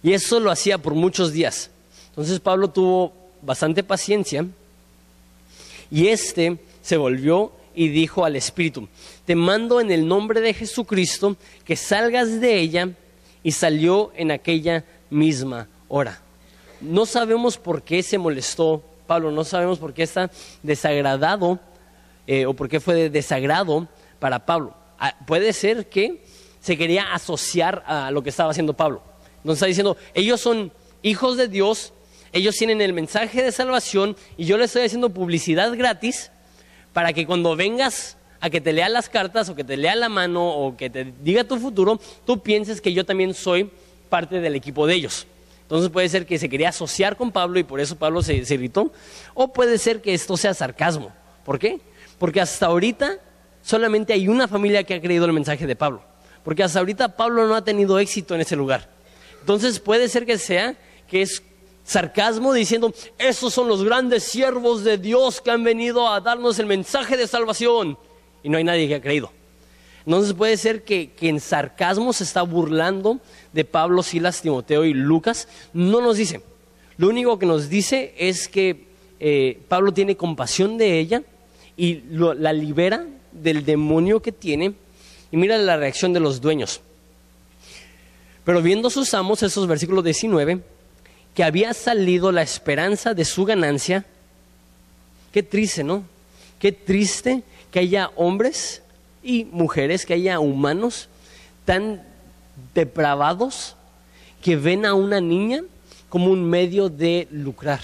Y 0.02 0.12
eso 0.12 0.40
lo 0.40 0.50
hacía 0.50 0.78
por 0.78 0.94
muchos 0.94 1.32
días. 1.32 1.70
Entonces 2.12 2.40
Pablo 2.40 2.68
tuvo 2.68 3.12
bastante 3.40 3.82
paciencia. 3.82 4.46
Y 5.90 6.08
este 6.08 6.58
se 6.82 6.96
volvió 6.96 7.52
y 7.74 7.88
dijo 7.88 8.24
al 8.24 8.36
Espíritu, 8.36 8.88
te 9.24 9.34
mando 9.34 9.80
en 9.80 9.90
el 9.90 10.06
nombre 10.06 10.40
de 10.40 10.52
Jesucristo 10.54 11.36
que 11.64 11.76
salgas 11.76 12.40
de 12.40 12.58
ella. 12.58 12.90
Y 13.44 13.50
salió 13.50 14.12
en 14.14 14.30
aquella 14.30 14.84
misma 15.10 15.66
hora. 15.88 16.20
No 16.80 17.06
sabemos 17.06 17.58
por 17.58 17.82
qué 17.82 18.02
se 18.04 18.18
molestó 18.18 18.84
Pablo, 19.08 19.32
no 19.32 19.42
sabemos 19.42 19.78
por 19.80 19.92
qué 19.94 20.04
está 20.04 20.30
desagradado 20.62 21.58
eh, 22.26 22.46
o 22.46 22.54
por 22.54 22.68
qué 22.68 22.78
fue 22.78 22.94
de 22.94 23.10
desagrado 23.10 23.88
para 24.20 24.46
Pablo. 24.46 24.74
Ah, 24.98 25.16
puede 25.26 25.52
ser 25.52 25.88
que 25.88 26.24
se 26.60 26.78
quería 26.78 27.12
asociar 27.12 27.82
a 27.86 28.10
lo 28.12 28.22
que 28.22 28.30
estaba 28.30 28.50
haciendo 28.50 28.74
Pablo. 28.74 29.02
Entonces 29.38 29.56
está 29.56 29.66
diciendo, 29.66 29.96
ellos 30.14 30.40
son 30.40 30.72
hijos 31.02 31.36
de 31.36 31.48
Dios, 31.48 31.92
ellos 32.32 32.56
tienen 32.56 32.80
el 32.80 32.92
mensaje 32.92 33.42
de 33.42 33.52
salvación 33.52 34.16
y 34.36 34.46
yo 34.46 34.56
les 34.56 34.66
estoy 34.66 34.86
haciendo 34.86 35.10
publicidad 35.10 35.76
gratis 35.76 36.30
para 36.92 37.12
que 37.12 37.26
cuando 37.26 37.56
vengas 37.56 38.16
a 38.40 38.50
que 38.50 38.60
te 38.60 38.72
lea 38.72 38.88
las 38.88 39.08
cartas 39.08 39.48
o 39.48 39.54
que 39.54 39.64
te 39.64 39.76
lea 39.76 39.94
la 39.94 40.08
mano 40.08 40.48
o 40.48 40.76
que 40.76 40.90
te 40.90 41.12
diga 41.22 41.44
tu 41.44 41.58
futuro, 41.58 42.00
tú 42.26 42.42
pienses 42.42 42.80
que 42.80 42.92
yo 42.92 43.04
también 43.04 43.34
soy 43.34 43.70
parte 44.08 44.40
del 44.40 44.56
equipo 44.56 44.86
de 44.86 44.94
ellos. 44.94 45.26
Entonces 45.62 45.90
puede 45.90 46.08
ser 46.08 46.26
que 46.26 46.38
se 46.38 46.48
quería 46.48 46.70
asociar 46.70 47.16
con 47.16 47.32
Pablo 47.32 47.58
y 47.58 47.62
por 47.62 47.80
eso 47.80 47.96
Pablo 47.96 48.22
se, 48.22 48.44
se 48.44 48.54
irritó. 48.54 48.92
O 49.32 49.52
puede 49.52 49.78
ser 49.78 50.02
que 50.02 50.12
esto 50.12 50.36
sea 50.36 50.54
sarcasmo. 50.54 51.12
¿Por 51.44 51.58
qué? 51.58 51.80
Porque 52.18 52.40
hasta 52.40 52.66
ahorita 52.66 53.18
solamente 53.62 54.12
hay 54.12 54.28
una 54.28 54.48
familia 54.48 54.84
que 54.84 54.94
ha 54.94 55.00
creído 55.00 55.24
el 55.24 55.32
mensaje 55.32 55.66
de 55.66 55.76
Pablo. 55.76 56.02
Porque 56.44 56.62
hasta 56.62 56.78
ahorita 56.78 57.16
Pablo 57.16 57.46
no 57.46 57.54
ha 57.54 57.64
tenido 57.64 57.98
éxito 57.98 58.34
en 58.34 58.40
ese 58.40 58.56
lugar. 58.56 58.90
Entonces 59.40 59.78
puede 59.78 60.08
ser 60.08 60.26
que 60.26 60.36
sea 60.36 60.76
que 61.08 61.22
es 61.22 61.42
sarcasmo 61.92 62.52
diciendo, 62.52 62.92
esos 63.18 63.52
son 63.52 63.68
los 63.68 63.84
grandes 63.84 64.24
siervos 64.24 64.82
de 64.82 64.98
Dios 64.98 65.40
que 65.40 65.50
han 65.50 65.62
venido 65.62 66.08
a 66.08 66.20
darnos 66.20 66.58
el 66.58 66.66
mensaje 66.66 67.16
de 67.16 67.26
salvación. 67.26 67.98
Y 68.42 68.48
no 68.48 68.58
hay 68.58 68.64
nadie 68.64 68.88
que 68.88 68.96
ha 68.96 69.00
creído. 69.00 69.30
Entonces 70.04 70.34
puede 70.34 70.56
ser 70.56 70.82
que, 70.82 71.12
en 71.20 71.38
sarcasmo 71.38 72.12
se 72.12 72.24
está 72.24 72.42
burlando 72.42 73.20
de 73.52 73.64
Pablo, 73.64 74.02
Silas, 74.02 74.42
Timoteo 74.42 74.84
y 74.84 74.94
Lucas. 74.94 75.46
No 75.72 76.00
nos 76.00 76.16
dice. 76.16 76.42
Lo 76.96 77.08
único 77.08 77.38
que 77.38 77.46
nos 77.46 77.68
dice 77.68 78.14
es 78.18 78.48
que 78.48 78.86
eh, 79.20 79.60
Pablo 79.68 79.92
tiene 79.92 80.16
compasión 80.16 80.76
de 80.78 80.98
ella 80.98 81.22
y 81.76 82.02
la 82.10 82.52
libera 82.52 83.06
del 83.30 83.64
demonio 83.64 84.20
que 84.20 84.32
tiene. 84.32 84.74
Y 85.30 85.36
mira 85.36 85.56
la 85.58 85.76
reacción 85.76 86.12
de 86.12 86.20
los 86.20 86.40
dueños. 86.40 86.80
Pero 88.44 88.60
viendo 88.60 88.90
sus 88.90 89.14
amos, 89.14 89.42
esos 89.42 89.68
versículos 89.68 90.02
19, 90.02 90.60
que 91.34 91.44
había 91.44 91.72
salido 91.74 92.32
la 92.32 92.42
esperanza 92.42 93.14
de 93.14 93.24
su 93.24 93.44
ganancia, 93.44 94.04
qué 95.32 95.42
triste, 95.42 95.82
¿no? 95.82 96.04
Qué 96.58 96.72
triste 96.72 97.42
que 97.70 97.80
haya 97.80 98.10
hombres 98.16 98.82
y 99.22 99.44
mujeres, 99.46 100.04
que 100.04 100.14
haya 100.14 100.40
humanos 100.40 101.08
tan 101.64 102.02
depravados 102.74 103.76
que 104.42 104.56
ven 104.56 104.84
a 104.84 104.94
una 104.94 105.20
niña 105.20 105.62
como 106.08 106.30
un 106.30 106.48
medio 106.48 106.88
de 106.88 107.28
lucrar, 107.30 107.80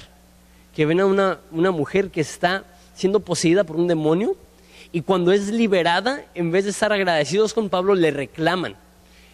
que 0.74 0.84
ven 0.84 1.00
a 1.00 1.06
una, 1.06 1.38
una 1.50 1.70
mujer 1.70 2.10
que 2.10 2.20
está 2.20 2.64
siendo 2.94 3.20
poseída 3.20 3.64
por 3.64 3.76
un 3.76 3.86
demonio 3.86 4.36
y 4.92 5.02
cuando 5.02 5.32
es 5.32 5.48
liberada, 5.48 6.24
en 6.34 6.50
vez 6.50 6.64
de 6.64 6.70
estar 6.70 6.92
agradecidos 6.92 7.54
con 7.54 7.68
Pablo, 7.68 7.94
le 7.94 8.10
reclaman. 8.10 8.74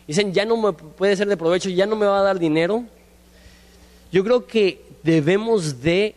Dicen, 0.07 0.33
ya 0.33 0.45
no 0.45 0.57
me 0.57 0.73
puede 0.73 1.17
ser 1.17 1.29
de 1.29 1.37
provecho, 1.37 1.71
ya 1.71 1.87
no 1.87 1.97
me 1.97 2.07
va 2.07 2.21
a 2.21 2.23
dar 2.23 2.39
dinero. 2.39 2.85
Yo 4.15 4.23
creo 4.23 4.47
que 4.47 4.81
debemos 5.03 5.83
de 5.83 6.15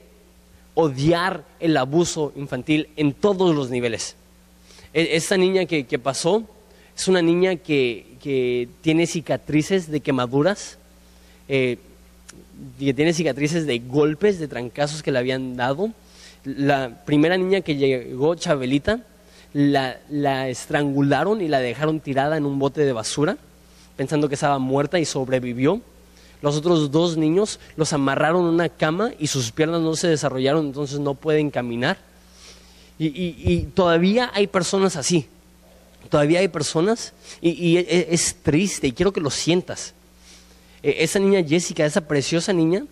odiar 0.75 1.43
el 1.59 1.75
abuso 1.77 2.31
infantil 2.35 2.89
en 2.95 3.11
todos 3.11 3.55
los 3.55 3.71
niveles. 3.71 4.15
E, 4.93 5.15
esta 5.15 5.35
niña 5.35 5.65
que, 5.65 5.97
pasó 5.97 6.43
es 6.95 7.07
una 7.07 7.23
niña 7.23 7.55
que, 7.55 8.05
tiene 8.81 9.07
cicatrices 9.07 9.89
de 9.89 10.01
quemaduras, 10.01 10.77
eh, 11.49 11.79
que 12.77 12.93
tiene 12.93 13.13
cicatrices 13.13 13.65
de 13.65 13.79
golpes, 13.79 14.37
de 14.37 14.47
trancazos 14.47 15.01
que 15.01 15.11
le 15.11 15.17
habían 15.17 15.57
dado. 15.57 15.91
La 16.45 17.03
primera 17.03 17.35
niña 17.35 17.61
que 17.61 17.77
llegó, 17.77 18.35
Chabelita, 18.35 18.99
la, 19.53 19.97
la 20.11 20.49
estrangularon 20.49 21.41
y 21.41 21.47
la 21.47 21.61
dejaron 21.61 21.99
tirada 21.99 22.37
en 22.37 22.45
un 22.45 22.59
bote 22.59 22.81
de 22.85 22.93
basura, 22.93 23.37
pensando 23.95 24.29
que 24.29 24.35
estaba 24.35 24.59
muerta 24.59 24.99
y 24.99 25.05
sobrevivió. 25.05 25.81
Los 26.41 26.55
otros 26.55 26.91
dos 26.91 27.17
niños 27.17 27.59
los 27.75 27.93
amarraron 27.93 28.43
en 28.43 28.53
una 28.53 28.69
cama 28.69 29.11
y 29.17 29.27
sus 29.27 29.51
piernas 29.51 29.81
no 29.81 29.95
se 29.95 30.07
desarrollaron, 30.07 30.67
entonces 30.67 30.99
no 30.99 31.15
pueden 31.15 31.49
caminar. 31.49 31.97
Y, 32.99 33.67
todavía 33.75 34.31
hay 34.33 34.47
personas 34.47 34.95
así. 34.95 35.27
Todavía 36.09 36.39
hay 36.39 36.47
personas 36.47 37.13
y, 37.41 37.77
e, 37.77 38.07
es, 38.11 38.35
triste 38.41 38.87
y 38.87 38.91
quiero 38.93 39.11
que 39.11 39.21
lo 39.21 39.29
sientas. 39.29 39.93
E, 40.81 41.03
esa 41.03 41.19
niña 41.19 41.43
Jessica, 41.43 41.85
esa 41.85 42.01
preciosa 42.01 42.53
niña, 42.53 42.85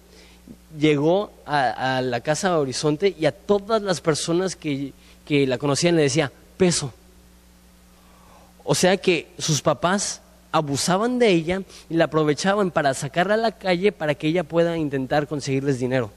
llegó 0.78 1.32
a, 1.46 2.02
la 2.04 2.22
casa 2.22 2.50
de 2.50 2.56
Horizonte 2.56 3.16
y 3.18 3.26
a 3.26 3.32
todas 3.32 3.82
las 3.82 4.02
personas 4.02 4.56
que, 4.56 4.94
que 5.26 5.48
la 5.48 5.58
conocían 5.58 5.96
le 5.96 6.04
decía, 6.04 6.32
peso. 6.58 6.94
O 8.64 8.76
sea 8.76 8.98
que 8.98 9.28
sus 9.38 9.62
papás 9.62 10.22
abusaban 10.56 11.20
de 11.20 11.28
ella 11.32 11.64
y 11.90 11.96
la 11.96 12.06
aprovechaban 12.06 12.72
para 12.72 12.94
sacarla 12.94 13.34
a 13.34 13.38
la 13.38 13.52
calle 13.52 13.92
para 13.92 14.16
que 14.16 14.28
ella 14.28 14.46
pueda 14.46 14.78
intentar 14.78 15.28
conseguirles 15.28 15.80
dinero. 15.80 16.12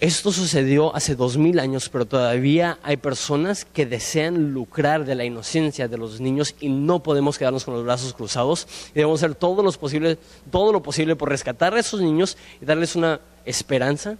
Esto 0.00 0.30
sucedió 0.30 0.94
hace 0.94 1.16
dos 1.16 1.38
mil 1.38 1.60
años, 1.60 1.88
pero 1.88 2.04
todavía 2.04 2.78
hay 2.82 2.98
personas 2.98 3.64
que 3.64 3.86
desean 3.86 4.52
lucrar 4.52 5.06
de 5.06 5.14
la 5.14 5.24
inocencia 5.24 5.88
de 5.88 5.96
los 5.96 6.20
niños 6.20 6.54
y 6.60 6.68
no 6.68 7.02
podemos 7.02 7.38
quedarnos 7.38 7.64
con 7.64 7.72
los 7.72 7.84
brazos 7.84 8.12
cruzados. 8.12 8.68
debemos 8.94 9.22
hacer 9.22 9.34
todo 9.34 9.62
lo 9.62 9.72
posible, 9.72 10.18
todo 10.50 10.70
lo 10.70 10.82
posible 10.82 11.16
por 11.16 11.30
rescatar 11.30 11.72
a 11.72 11.80
esos 11.80 12.02
niños 12.02 12.36
y 12.60 12.66
darles 12.66 12.94
una 12.96 13.18
esperanza. 13.46 14.18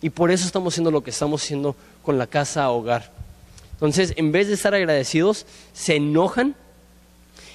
Y 0.00 0.08
por 0.08 0.30
eso 0.30 0.46
estamos 0.46 0.72
haciendo 0.72 0.90
lo 0.90 1.02
que 1.02 1.10
estamos 1.10 1.42
haciendo 1.42 1.76
con 2.02 2.16
la 2.16 2.26
casa 2.26 2.70
hogar. 2.70 3.12
Entonces, 3.74 4.14
en 4.16 4.32
vez 4.32 4.48
de 4.48 4.54
estar 4.54 4.74
agradecidos, 4.74 5.44
se 5.74 5.96
enojan 5.96 6.56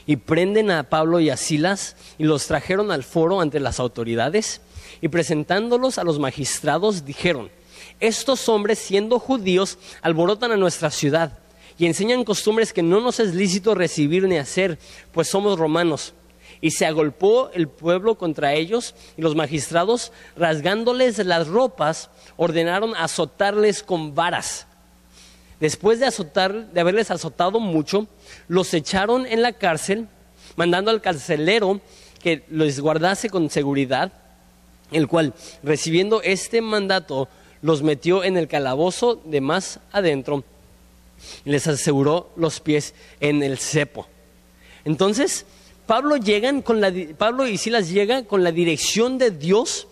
y 0.08 0.18
prenden 0.18 0.72
a 0.72 0.84
Pablo 0.84 1.20
y 1.20 1.30
a 1.30 1.38
Silas 1.38 1.96
y 2.18 2.24
los 2.24 2.48
trajeron 2.48 2.92
al 2.92 3.04
foro 3.04 3.42
ante 3.42 3.60
las 3.60 3.80
autoridades 3.80 4.62
y 5.02 5.08
presentándolos 5.08 5.98
a 5.98 6.04
los 6.04 6.20
magistrados 6.20 7.06
dijeron, 7.06 7.50
estos 8.00 8.50
hombres, 8.50 8.80
siendo 8.80 9.20
judíos, 9.20 9.78
alborotan 10.02 10.52
a 10.52 10.58
nuestra 10.58 10.92
ciudad 10.92 11.40
y 11.78 11.86
enseñan 11.86 12.24
costumbres 12.24 12.74
que 12.74 12.82
no 12.82 13.00
nos 13.02 13.20
es 13.20 13.34
lícito 13.34 13.76
recibir 13.76 14.24
ni 14.24 14.38
hacer, 14.38 14.80
pues 15.12 15.28
somos 15.28 15.58
romanos. 15.58 16.14
Y 16.62 16.72
se 16.72 16.86
agolpó 16.86 17.50
el 17.54 17.68
pueblo 17.68 18.16
contra 18.16 18.54
ellos 18.54 18.96
y 19.18 19.22
los 19.22 19.36
magistrados, 19.36 20.12
rasgándoles 20.38 21.18
las 21.20 21.48
ropas, 21.48 22.10
ordenaron 22.38 22.96
azotarles 22.96 23.84
con 23.84 24.16
varas. 24.16 24.68
Después 25.60 26.00
de, 26.00 26.06
azotar, 26.06 26.72
de 26.72 26.82
haberles 26.82 27.12
azotado 27.12 27.60
mucho, 27.60 28.08
los 28.48 28.74
echaron 28.74 29.26
en 29.26 29.42
la 29.42 29.54
cárcel, 29.54 30.08
mandando 30.56 30.92
al 30.92 31.02
carcelero 31.02 31.80
que 32.22 32.44
los 32.50 32.80
guardase 32.80 33.30
con 33.30 33.50
seguridad, 33.50 34.12
el 34.92 35.08
cual, 35.08 35.34
recibiendo 35.64 36.22
este 36.22 36.62
mandato, 36.62 37.28
los 37.62 37.84
metió 37.84 38.24
en 38.24 38.38
el 38.38 38.48
calabozo 38.48 39.22
de 39.26 39.42
más 39.42 39.80
adentro 39.92 40.44
y 41.46 41.50
les 41.52 41.68
aseguró 41.68 42.30
los 42.36 42.60
pies 42.60 42.94
en 43.20 43.42
el 43.42 43.58
cepo. 43.58 44.08
Entonces, 44.84 45.46
Pablo, 45.88 46.18
llegan 46.18 46.62
con 46.62 46.82
la, 46.82 46.92
Pablo 47.18 47.48
y 47.48 47.58
Silas 47.58 47.90
llegan 47.90 48.26
con 48.26 48.44
la 48.44 48.52
dirección 48.52 49.18
de 49.18 49.32
Dios 49.32 49.88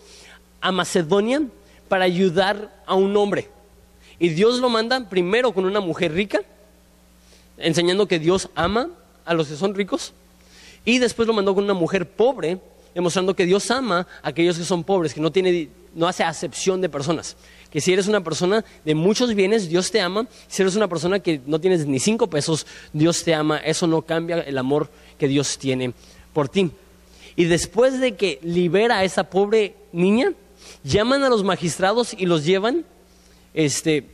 a 0.60 0.72
Macedonia 0.72 1.42
para 1.88 2.04
ayudar 2.04 2.82
a 2.86 2.94
un 2.94 3.16
hombre. 3.16 3.48
Y 4.18 4.30
Dios 4.30 4.60
lo 4.60 4.68
manda 4.68 5.08
primero 5.08 5.52
con 5.52 5.64
una 5.64 5.80
mujer 5.80 6.12
rica, 6.12 6.40
enseñando 7.58 8.06
que 8.06 8.18
Dios 8.18 8.48
ama 8.54 8.90
a 9.24 9.34
los 9.34 9.48
que 9.48 9.56
son 9.56 9.74
ricos, 9.74 10.12
y 10.84 10.98
después 10.98 11.26
lo 11.26 11.34
mandó 11.34 11.54
con 11.54 11.64
una 11.64 11.74
mujer 11.74 12.08
pobre, 12.08 12.58
demostrando 12.94 13.34
que 13.34 13.46
Dios 13.46 13.70
ama 13.70 14.06
a 14.22 14.28
aquellos 14.28 14.58
que 14.58 14.64
son 14.64 14.84
pobres, 14.84 15.14
que 15.14 15.20
no, 15.20 15.32
tiene, 15.32 15.68
no 15.94 16.06
hace 16.06 16.22
acepción 16.22 16.80
de 16.80 16.88
personas 16.88 17.36
que 17.74 17.80
si 17.80 17.92
eres 17.92 18.06
una 18.06 18.22
persona 18.22 18.64
de 18.84 18.94
muchos 18.94 19.34
bienes, 19.34 19.68
Dios 19.68 19.90
te 19.90 20.00
ama. 20.00 20.28
Si 20.46 20.62
eres 20.62 20.76
una 20.76 20.86
persona 20.86 21.18
que 21.18 21.40
no 21.44 21.60
tienes 21.60 21.86
ni 21.86 21.98
cinco 21.98 22.28
pesos, 22.28 22.68
Dios 22.92 23.24
te 23.24 23.34
ama. 23.34 23.58
Eso 23.58 23.88
no 23.88 24.02
cambia 24.02 24.38
el 24.42 24.58
amor 24.58 24.88
que 25.18 25.26
Dios 25.26 25.58
tiene 25.58 25.92
por 26.32 26.48
ti. 26.48 26.70
Y 27.34 27.46
después 27.46 27.98
de 27.98 28.14
que 28.14 28.38
libera 28.42 28.98
a 28.98 29.04
esa 29.04 29.24
pobre 29.24 29.74
niña, 29.90 30.34
llaman 30.84 31.24
a 31.24 31.28
los 31.28 31.42
magistrados 31.42 32.14
y 32.16 32.26
los 32.26 32.44
llevan, 32.44 32.84
este, 33.54 34.10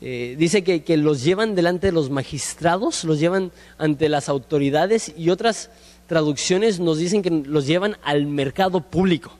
eh, 0.00 0.34
dice 0.38 0.64
que, 0.64 0.82
que, 0.82 0.96
los 0.96 1.22
llevan 1.22 1.54
delante 1.54 1.88
de 1.88 1.92
los 1.92 2.10
magistrados, 2.10 3.04
los 3.04 3.20
llevan 3.20 3.52
ante 3.78 4.08
las 4.08 4.28
autoridades 4.28 5.12
y 5.16 5.30
otras 5.30 5.70
traducciones 6.06 6.80
nos 6.80 6.98
dicen 6.98 7.22
que 7.22 7.30
los 7.30 7.66
llevan 7.66 7.96
al 8.02 8.26
mercado 8.26 8.80
público. 8.80 9.30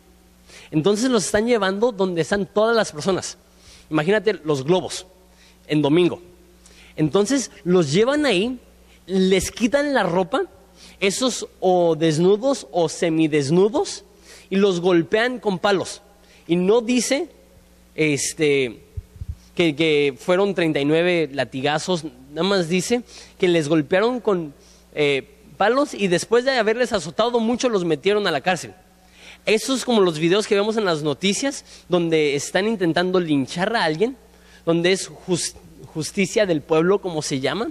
Entonces 0.70 1.10
los 1.10 1.24
están 1.24 1.46
llevando 1.46 1.90
donde 1.90 2.20
están 2.20 2.46
todas 2.46 2.76
las 2.76 2.92
personas. 2.92 3.38
Imagínate 3.90 4.34
los 4.44 4.62
globos 4.62 5.06
en 5.66 5.82
domingo. 5.82 6.20
Entonces 6.96 7.50
los 7.64 7.92
llevan 7.92 8.26
ahí, 8.26 8.60
les 9.06 9.50
quitan 9.50 9.94
la 9.94 10.04
ropa, 10.04 10.42
esos 11.00 11.48
o 11.58 11.96
desnudos 11.96 12.66
o 12.70 12.88
semidesnudos, 12.88 14.04
y 14.48 14.56
los 14.56 14.80
golpean 14.80 15.38
con 15.40 15.58
palos. 15.58 16.02
Y 16.46 16.56
no 16.56 16.82
dice 16.82 17.30
este, 17.94 18.81
que, 19.55 19.74
que 19.76 20.14
fueron 20.18 20.55
39 20.55 21.31
latigazos, 21.33 22.05
nada 22.31 22.48
más 22.48 22.68
dice 22.68 23.03
que 23.38 23.48
les 23.48 23.68
golpearon 23.68 24.20
con 24.20 24.55
eh, 24.94 25.29
palos 25.57 25.94
y 25.94 26.09
después 26.09 26.44
de 26.44 26.53
haberles 26.53 26.92
azotado 26.92 27.38
mucho 27.38 27.68
los 27.68 27.85
metieron 27.85 28.26
a 28.26 28.31
la 28.31 28.40
cárcel. 28.40 28.74
Eso 29.46 29.74
es 29.74 29.85
como 29.85 30.00
los 30.00 30.18
videos 30.18 30.46
que 30.46 30.55
vemos 30.55 30.76
en 30.76 30.85
las 30.85 31.03
noticias, 31.03 31.64
donde 31.88 32.35
están 32.35 32.66
intentando 32.66 33.20
linchar 33.20 33.74
a 33.74 33.85
alguien, 33.85 34.16
donde 34.66 34.92
es 34.92 35.11
justicia 35.92 36.46
del 36.46 36.61
pueblo, 36.61 37.00
como 37.00 37.22
se 37.22 37.40
llama. 37.40 37.70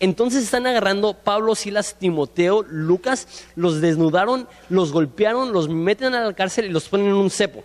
Entonces 0.00 0.44
están 0.44 0.66
agarrando 0.66 1.14
Pablo, 1.14 1.54
Silas, 1.54 1.96
Timoteo, 1.98 2.62
Lucas, 2.68 3.28
los 3.56 3.80
desnudaron, 3.80 4.46
los 4.68 4.92
golpearon, 4.92 5.52
los 5.52 5.68
meten 5.68 6.14
a 6.14 6.24
la 6.24 6.32
cárcel 6.34 6.66
y 6.66 6.70
los 6.70 6.88
ponen 6.88 7.06
en 7.06 7.14
un 7.14 7.30
cepo. 7.30 7.64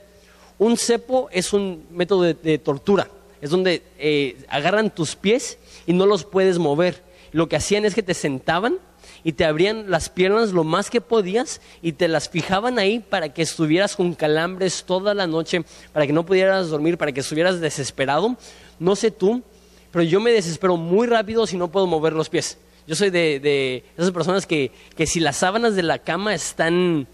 Un 0.61 0.77
cepo 0.77 1.27
es 1.31 1.53
un 1.53 1.87
método 1.89 2.21
de, 2.21 2.57
tortura, 2.59 3.07
es 3.41 3.49
donde 3.49 3.81
eh, 3.97 4.37
agarran 4.47 4.93
tus 4.93 5.15
pies 5.15 5.57
y 5.87 5.93
no 5.93 6.05
los 6.05 6.23
puedes 6.23 6.59
mover. 6.59 7.01
Lo 7.31 7.49
que 7.49 7.55
hacían 7.55 7.83
es 7.83 7.95
que 7.95 8.03
te 8.03 8.13
sentaban 8.13 8.77
y 9.23 9.31
te 9.31 9.43
abrían 9.43 9.89
las 9.89 10.09
piernas 10.09 10.51
lo 10.51 10.63
más 10.63 10.91
que 10.91 11.01
podías 11.01 11.61
y 11.81 11.93
te 11.93 12.07
las 12.07 12.29
fijaban 12.29 12.77
ahí 12.77 12.99
para 12.99 13.33
que 13.33 13.41
estuvieras 13.41 13.95
con 13.95 14.13
calambres 14.13 14.83
toda 14.83 15.15
la 15.15 15.25
noche, 15.25 15.65
para 15.93 16.05
que 16.05 16.13
no 16.13 16.27
pudieras 16.27 16.69
dormir, 16.69 16.95
para 16.95 17.11
que 17.11 17.21
estuvieras 17.21 17.59
desesperado. 17.59 18.37
No 18.77 18.95
sé 18.95 19.09
tú, 19.09 19.41
pero 19.89 20.03
yo 20.03 20.19
me 20.19 20.29
desespero 20.29 20.77
muy 20.77 21.07
rápido 21.07 21.47
si 21.47 21.57
no 21.57 21.71
puedo 21.71 21.87
mover 21.87 22.13
los 22.13 22.29
pies. 22.29 22.59
Yo 22.85 22.93
soy 22.93 23.09
de, 23.09 23.83
esas 23.97 24.11
personas 24.11 24.45
que, 24.45 24.69
que, 24.95 25.07
si 25.07 25.21
las 25.21 25.37
sábanas 25.37 25.75
de 25.75 25.81
la 25.81 25.97
cama 25.97 26.35
están 26.35 27.07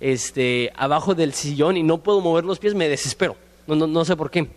este, 0.00 0.72
abajo 0.74 1.14
del 1.14 1.34
sillón 1.34 1.76
y 1.76 1.82
no 1.82 1.98
puedo 1.98 2.20
mover 2.20 2.44
los 2.44 2.58
pies, 2.58 2.74
me 2.74 2.88
desespero. 2.88 3.36
No, 3.66 3.76
no, 3.76 3.86
no 3.86 4.04
sé 4.04 4.16
por 4.16 4.30
qué. 4.30 4.48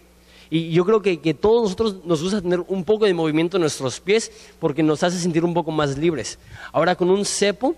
Y 0.49 0.71
yo 0.71 0.86
creo 0.86 1.01
que, 1.01 1.19
que 1.19 1.34
todos 1.34 1.63
nosotros 1.63 2.06
nos 2.06 2.21
gusta 2.21 2.41
tener 2.41 2.62
un 2.67 2.84
poco 2.84 3.06
de 3.06 3.13
movimiento 3.13 3.58
en 3.58 3.62
nuestros 3.62 3.99
pies 3.99 4.32
porque 4.60 4.84
nos 4.84 5.03
hace 5.03 5.19
sentir 5.19 5.43
un 5.43 5.53
poco 5.53 5.71
más 5.71 5.97
libres. 5.97 6.39
Ahora 6.71 6.95
con 6.95 7.10
un 7.10 7.25
cepo 7.25 7.75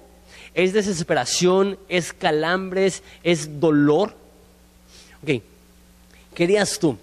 es 0.54 0.74
desesperación, 0.74 1.78
es 1.90 2.14
calambres, 2.14 3.02
es 3.24 3.60
dolor. 3.60 4.16
Ok, 5.24 5.42
¿qué 6.34 6.66
tú? 6.80 6.98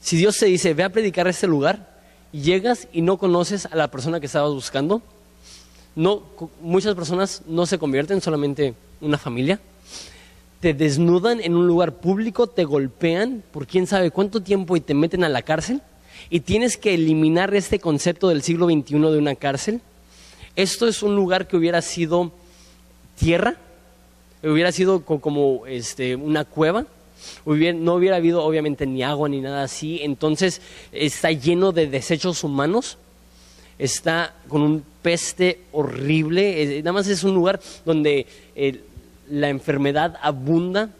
Si 0.00 0.16
Dios 0.16 0.38
te 0.38 0.46
dice, 0.46 0.74
ve 0.74 0.82
a 0.82 0.90
predicar 0.90 1.26
a 1.26 1.30
este 1.30 1.46
lugar, 1.46 2.00
llegas 2.32 2.88
y 2.92 3.02
no 3.02 3.18
conoces 3.18 3.66
a 3.66 3.76
la 3.76 3.88
persona 3.88 4.20
que 4.20 4.26
estabas 4.26 4.52
buscando, 4.52 5.02
no, 5.94 6.22
muchas 6.60 6.94
personas 6.94 7.42
no 7.46 7.66
se 7.66 7.78
convierten 7.78 8.20
solamente 8.20 8.74
una 9.00 9.18
familia 9.18 9.60
te 10.62 10.74
desnudan 10.74 11.40
en 11.40 11.56
un 11.56 11.66
lugar 11.66 11.96
público, 11.96 12.46
te 12.46 12.62
golpean 12.62 13.42
por 13.50 13.66
quién 13.66 13.88
sabe 13.88 14.12
cuánto 14.12 14.44
tiempo 14.44 14.76
y 14.76 14.80
te 14.80 14.94
meten 14.94 15.24
a 15.24 15.28
la 15.28 15.42
cárcel 15.42 15.82
y 16.30 16.38
tienes 16.38 16.76
que 16.76 16.94
eliminar 16.94 17.52
este 17.52 17.80
concepto 17.80 18.28
del 18.28 18.42
siglo 18.42 18.66
XXI 18.66 18.94
de 18.94 19.18
una 19.18 19.34
cárcel. 19.34 19.80
Esto 20.54 20.86
es 20.86 21.02
un 21.02 21.16
lugar 21.16 21.48
que 21.48 21.56
hubiera 21.56 21.82
sido 21.82 22.30
tierra, 23.18 23.56
hubiera 24.44 24.70
sido 24.70 25.04
como 25.04 25.66
este, 25.66 26.14
una 26.14 26.44
cueva, 26.44 26.86
no 27.44 27.94
hubiera 27.94 28.14
habido 28.14 28.44
obviamente 28.44 28.86
ni 28.86 29.02
agua 29.02 29.28
ni 29.28 29.40
nada 29.40 29.64
así, 29.64 29.98
entonces 30.02 30.60
está 30.92 31.32
lleno 31.32 31.72
de 31.72 31.88
desechos 31.88 32.44
humanos, 32.44 32.98
está 33.80 34.36
con 34.46 34.62
un 34.62 34.84
peste 35.02 35.62
horrible, 35.72 36.78
nada 36.84 36.92
más 36.92 37.08
es 37.08 37.24
un 37.24 37.34
lugar 37.34 37.58
donde 37.84 38.26
la 39.32 39.48
enfermedad 39.48 40.18
abunda 40.20 40.90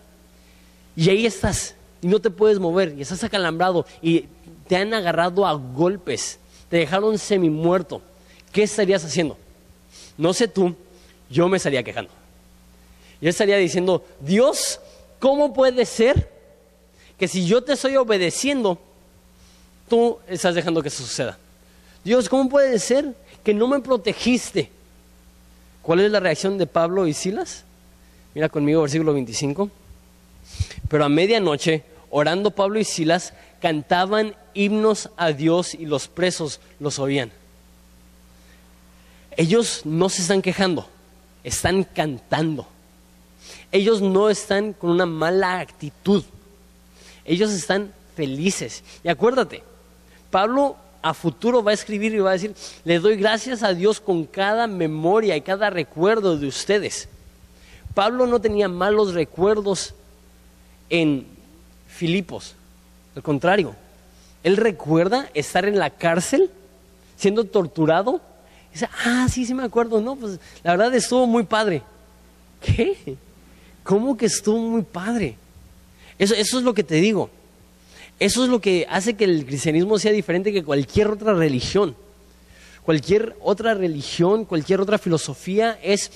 y 0.97 1.11
ahí 1.11 1.27
estás 1.27 1.75
y 2.01 2.07
no 2.07 2.19
te 2.19 2.31
puedes 2.31 2.59
mover 2.59 2.95
y 2.97 3.03
estás 3.03 3.23
acalambrado 3.23 3.85
y 4.01 4.25
te 4.67 4.77
han 4.77 4.95
agarrado 4.95 5.47
a 5.47 5.53
golpes, 5.53 6.39
te 6.71 6.79
dejaron 6.79 7.19
semi 7.19 7.51
muerto. 7.51 8.01
¿Qué 8.51 8.63
estarías 8.63 9.05
haciendo? 9.05 9.37
No 10.17 10.33
sé 10.33 10.49
tú, 10.49 10.75
yo 11.29 11.47
me 11.49 11.59
estaría 11.59 11.83
quejando. 11.83 12.11
Y 13.21 13.27
él 13.27 13.31
estaría 13.31 13.59
diciendo, 13.59 14.03
Dios, 14.21 14.81
¿cómo 15.21 15.53
puede 15.53 15.85
ser 15.85 16.31
que 17.19 17.29
si 17.29 17.47
yo 17.47 17.63
te 17.63 17.75
estoy 17.75 17.97
obedeciendo, 17.97 18.79
tú 19.91 20.19
estás 20.27 20.55
dejando 20.55 20.81
que 20.81 20.89
eso 20.89 21.03
suceda? 21.03 21.39
Dios, 22.03 22.31
¿cómo 22.31 22.49
puede 22.49 22.79
ser 22.79 23.15
que 23.45 23.53
no 23.53 23.69
me 23.69 23.81
protegiste? 23.81 24.71
¿Cuál 25.83 26.01
es 26.01 26.11
la 26.11 26.21
reacción 26.21 26.57
de 26.57 26.67
Pablo 26.67 27.07
y 27.07 27.13
Silas? 27.13 27.65
Mira 28.35 28.49
conmigo 28.49 28.83
versículo 28.83 29.13
25. 29.13 29.71
Pero 30.89 31.05
a 31.05 31.09
medianoche, 31.09 31.85
orando 32.11 32.51
Pablo 32.51 32.79
y 32.79 32.85
Silas, 32.85 33.35
cantaban 33.61 34.35
himnos 34.55 35.11
a 35.17 35.33
Dios 35.33 35.75
y 35.75 35.87
los 35.87 36.09
presos 36.09 36.61
los 36.81 36.99
oían. 36.99 37.33
Ellos 39.37 39.83
no 39.85 40.09
se 40.09 40.23
están 40.23 40.43
quejando, 40.43 40.89
están 41.45 41.85
cantando. 41.85 42.67
Ellos 43.71 44.03
no 44.03 44.29
están 44.29 44.73
con 44.73 44.91
una 44.91 45.07
mala 45.07 45.61
actitud. 45.61 46.23
Ellos 47.25 47.51
están 47.53 47.93
felices. 48.15 48.83
Y 49.03 49.09
acuérdate, 49.09 49.63
Pablo 50.31 50.77
a 51.01 51.15
futuro 51.15 51.63
va 51.63 51.73
a 51.73 51.75
escribir 51.75 52.15
y 52.15 52.19
va 52.19 52.31
a 52.31 52.35
decir, 52.35 52.55
le 52.85 52.99
doy 52.99 53.17
gracias 53.17 53.63
a 53.63 53.75
Dios 53.75 54.01
con 54.01 54.25
cada 54.25 54.67
memoria 54.67 55.37
y 55.37 55.41
cada 55.41 55.71
recuerdo 55.71 56.37
de 56.37 56.47
ustedes. 56.47 57.09
Pablo 57.95 58.27
no 58.27 58.41
tenía 58.41 58.69
malos 58.69 59.15
recuerdos 59.15 59.95
en 60.89 61.27
Filipos, 61.89 62.55
al 63.15 63.23
contrario, 63.23 63.75
él 64.43 64.57
recuerda 64.57 65.31
estar 65.35 65.65
en 65.67 65.79
la 65.79 65.91
cárcel 65.91 66.51
siendo 67.17 67.45
torturado. 67.45 68.21
Y 68.71 68.75
dice, 68.75 68.89
ah, 69.05 69.27
sí, 69.31 69.45
sí 69.45 69.55
me 69.55 69.65
acuerdo, 69.65 70.01
no, 70.01 70.17
pues 70.17 70.41
la 70.63 70.73
verdad 70.73 70.95
estuvo 70.95 71.27
muy 71.27 71.45
padre. 71.45 71.83
¿Qué? 72.61 73.17
¿Cómo 73.85 74.17
que 74.17 74.27
estuvo 74.27 74.59
muy 74.59 74.83
padre? 74.83 75.37
Eso, 76.19 76.35
eso 76.35 76.59
es 76.59 76.65
lo 76.65 76.75
que 76.75 76.85
te 76.85 76.97
digo. 76.97 77.31
Eso 78.19 78.45
es 78.45 78.51
lo 78.51 78.61
que 78.61 78.87
hace 78.89 79.15
que 79.15 79.25
el 79.25 79.45
cristianismo 79.45 79.99
sea 79.99 80.13
diferente 80.13 80.53
que 80.53 80.65
cualquier 80.65 81.09
otra 81.09 81.35
religión. 81.35 81.95
Cualquier 82.85 83.37
otra 83.41 83.75
religión, 83.75 84.45
cualquier 84.45 84.81
otra 84.81 84.99
filosofía 84.99 85.79
es, 85.83 86.11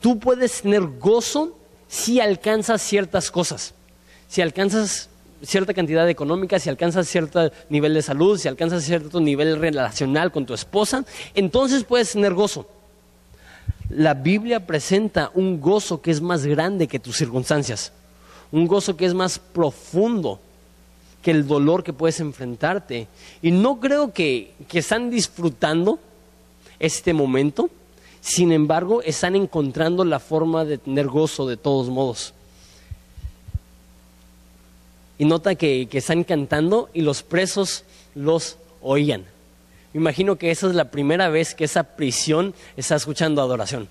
tú 0.00 0.18
puedes 0.18 0.62
tener 0.62 0.82
gozo 0.82 1.56
si 1.88 2.20
alcanzas 2.20 2.82
ciertas 2.82 3.30
cosas. 3.30 3.74
Si 4.28 4.42
alcanzas 4.42 5.08
cierta 5.42 5.72
cantidad 5.72 6.08
económica, 6.08 6.58
si 6.58 6.68
alcanzas 6.68 7.08
cierto 7.08 7.50
nivel 7.68 7.94
de 7.94 8.02
salud, 8.02 8.38
si 8.38 8.48
alcanzas 8.48 8.84
cierto 8.84 9.20
nivel 9.20 9.58
relacional 9.58 10.32
con 10.32 10.46
tu 10.46 10.54
esposa, 10.54 11.04
entonces 11.34 11.84
puedes 11.84 12.12
tener 12.12 12.34
gozo. 12.34 12.68
La 13.88 14.14
Biblia 14.14 14.66
presenta 14.66 15.30
un 15.34 15.60
gozo 15.60 16.02
que 16.02 16.10
es 16.10 16.20
más 16.20 16.44
grande 16.44 16.88
que 16.88 16.98
tus 16.98 17.16
circunstancias, 17.16 17.92
un 18.52 18.66
gozo 18.66 18.96
que 18.96 19.06
es 19.06 19.14
más 19.14 19.38
profundo 19.38 20.40
que 21.22 21.30
el 21.30 21.46
dolor 21.46 21.82
que 21.82 21.92
puedes 21.92 22.20
enfrentarte. 22.20 23.08
Y 23.40 23.50
no 23.50 23.80
creo 23.80 24.12
que, 24.12 24.52
que 24.68 24.80
están 24.80 25.10
disfrutando 25.10 25.98
este 26.78 27.12
momento, 27.12 27.70
sin 28.20 28.52
embargo, 28.52 29.02
están 29.02 29.36
encontrando 29.36 30.04
la 30.04 30.20
forma 30.20 30.64
de 30.64 30.78
tener 30.78 31.06
gozo 31.06 31.46
de 31.46 31.56
todos 31.56 31.88
modos 31.88 32.34
y 35.18 35.24
nota 35.24 35.56
que, 35.56 35.88
están 35.92 36.24
cantando 36.24 36.88
y 36.94 37.02
los 37.02 37.22
presos 37.22 37.84
los 38.14 38.56
oían. 38.80 39.24
Me 39.92 40.00
imagino 40.00 40.36
que 40.36 40.50
esa 40.50 40.68
es 40.68 40.74
la 40.74 40.90
primera 40.90 41.28
vez 41.28 41.54
que 41.54 41.64
esa 41.64 41.82
prisión 41.96 42.54
está 42.76 42.94
escuchando 42.94 43.42
adoración. 43.42 43.88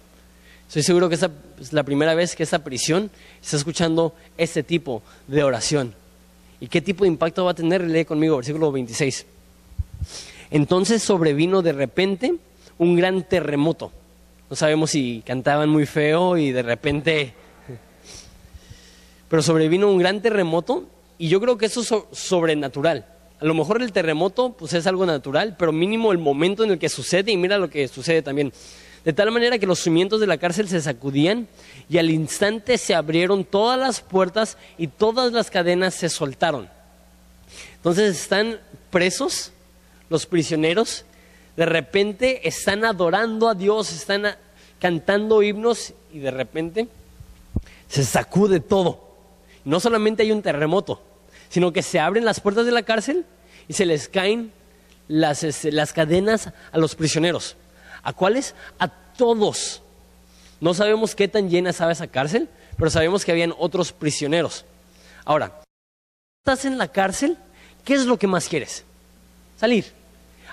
Estoy 0.68 0.84
seguro 0.84 1.10
que 1.10 1.16
esa 1.16 1.32
es 1.60 1.74
la 1.74 1.84
primera 1.84 2.16
vez 2.16 2.36
que 2.36 2.44
esa 2.44 2.64
prisión 2.64 3.12
está 3.42 3.58
escuchando 3.58 4.14
este 4.38 4.64
tipo 4.64 5.02
de 5.28 5.44
oración. 5.44 5.94
¿Y 6.60 6.68
qué 6.68 6.82
tipo 6.82 7.04
de 7.04 7.10
impacto 7.10 7.46
va 7.46 7.52
a 7.52 7.56
tener? 7.56 7.82
Lee 7.82 8.06
conmigo, 8.06 8.38
versículo 8.38 8.72
26. 8.72 9.26
Entonces 10.50 11.04
sobrevino 11.04 11.62
de 11.62 11.74
repente 11.74 12.36
un 12.78 12.96
gran 12.96 13.24
terremoto. 13.24 13.92
No 14.50 14.56
sabemos 14.56 14.92
si 14.92 15.24
cantaban 15.26 15.70
muy 15.70 15.86
feo 15.86 16.38
y 16.38 16.52
de 16.52 16.62
repente... 16.62 17.34
Pero 19.30 19.44
sobrevino 19.44 19.92
un 19.92 19.98
gran 19.98 20.22
terremoto 20.22 20.88
y 21.18 21.28
yo 21.28 21.42
creo 21.42 21.58
que 21.58 21.66
eso 21.66 21.82
es 21.82 22.18
sobrenatural. 22.18 23.06
A 23.40 23.46
lo 23.46 23.54
mejor 23.54 23.82
el 23.82 23.92
terremoto 23.92 24.54
pues 24.54 24.74
es 24.74 24.88
algo 24.88 25.06
natural, 25.06 25.56
pero 25.60 25.72
mínimo 25.72 26.12
el 26.12 26.18
momento 26.18 26.64
en 26.64 26.72
el 26.72 26.80
que 26.80 26.90
sucede 26.90 27.32
y 27.32 27.38
mira 27.38 27.58
lo 27.58 27.70
que 27.70 27.88
sucede 27.88 28.22
también. 28.22 28.54
De 29.04 29.14
tal 29.14 29.32
manera 29.32 29.60
que 29.60 29.68
los 29.68 29.80
cimientos 29.80 30.20
de 30.20 30.28
la 30.28 30.38
cárcel 30.38 30.68
se 30.68 30.82
sacudían 30.82 31.48
y 31.90 31.98
al 31.98 32.10
instante 32.10 32.78
se 32.78 32.96
abrieron 32.96 33.46
todas 33.46 33.78
las 33.78 34.02
puertas 34.02 34.58
y 34.78 34.88
todas 34.88 35.32
las 35.34 35.52
cadenas 35.52 35.94
se 35.94 36.10
soltaron. 36.10 36.70
Entonces 37.76 38.20
están 38.20 38.60
presos 38.90 39.52
los 40.10 40.26
prisioneros, 40.26 41.06
de 41.58 41.66
repente 41.66 42.48
están 42.48 42.86
adorando 42.86 43.50
a 43.50 43.56
Dios, 43.56 43.92
están 43.92 44.38
cantando 44.80 45.42
himnos 45.42 45.94
y 46.14 46.20
de 46.20 46.30
repente 46.30 46.88
se 47.90 48.06
sacude 48.06 48.60
todo. 48.60 49.16
No 49.66 49.80
solamente 49.80 50.22
hay 50.22 50.32
un 50.32 50.44
terremoto, 50.44 51.02
sino 51.50 51.74
que 51.74 51.82
se 51.82 52.00
abren 52.00 52.26
las 52.26 52.40
puertas 52.40 52.68
de 52.68 52.72
la 52.72 52.84
cárcel 52.84 53.26
y 53.68 53.74
se 53.74 53.88
les 53.88 54.08
caen 54.08 54.52
las, 55.08 55.44
este, 55.44 55.72
las 55.72 55.94
cadenas 55.94 56.54
a 56.72 56.78
los 56.78 56.94
prisioneros. 56.94 57.56
¿A 58.04 58.14
cuáles? 58.14 58.54
A 58.78 58.88
todos. 58.88 59.82
No 60.62 60.76
sabemos 60.76 61.16
qué 61.16 61.28
tan 61.28 61.50
llena 61.50 61.72
estaba 61.72 61.92
esa 61.92 62.08
cárcel, 62.08 62.50
pero 62.78 62.92
sabemos 62.92 63.26
que 63.26 63.32
habían 63.32 63.54
otros 63.58 63.92
prisioneros. 63.92 64.64
Ahora, 65.26 65.60
estás 66.46 66.66
en 66.66 66.78
la 66.78 66.92
cárcel, 66.92 67.36
¿qué 67.84 67.96
es 67.96 68.06
lo 68.06 68.18
que 68.18 68.28
más 68.28 68.48
quieres? 68.48 68.84
Salir. 69.60 69.98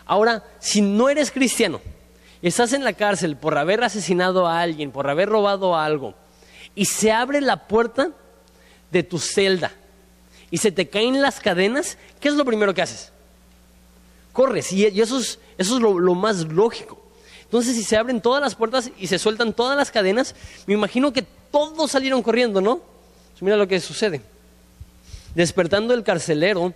Ahora, 0.06 0.44
si 0.58 0.80
no 0.80 1.08
eres 1.08 1.30
cristiano, 1.30 1.80
estás 2.42 2.72
en 2.72 2.84
la 2.84 2.92
cárcel 2.92 3.36
por 3.36 3.56
haber 3.56 3.82
asesinado 3.82 4.46
a 4.46 4.60
alguien, 4.60 4.90
por 4.90 5.08
haber 5.08 5.28
robado 5.28 5.76
algo, 5.76 6.14
y 6.74 6.84
se 6.84 7.10
abre 7.10 7.40
la 7.40 7.66
puerta 7.66 8.10
de 8.90 9.02
tu 9.02 9.18
celda, 9.18 9.72
y 10.50 10.58
se 10.58 10.70
te 10.70 10.88
caen 10.88 11.22
las 11.22 11.40
cadenas, 11.40 11.96
¿qué 12.20 12.28
es 12.28 12.34
lo 12.34 12.44
primero 12.44 12.74
que 12.74 12.82
haces? 12.82 13.12
Corres, 14.32 14.72
y, 14.72 14.84
eso 14.84 15.18
es, 15.18 15.38
eso 15.56 15.76
es 15.76 15.82
lo, 15.82 16.14
más 16.14 16.44
lógico. 16.44 17.00
Entonces, 17.44 17.76
si 17.76 17.84
se 17.84 17.96
abren 17.96 18.20
todas 18.20 18.42
las 18.42 18.54
puertas 18.54 18.90
y 18.98 19.06
se 19.06 19.18
sueltan 19.18 19.52
todas 19.52 19.76
las 19.76 19.90
cadenas, 19.90 20.34
me 20.66 20.74
imagino 20.74 21.12
que 21.12 21.22
todos 21.22 21.90
salieron 21.90 22.22
corriendo, 22.22 22.60
¿no? 22.60 22.80
Pues 23.32 23.42
mira 23.42 23.56
lo 23.56 23.68
que 23.68 23.80
sucede. 23.80 24.20
Despertando 25.34 25.94
el 25.94 26.02
carcelero 26.02 26.74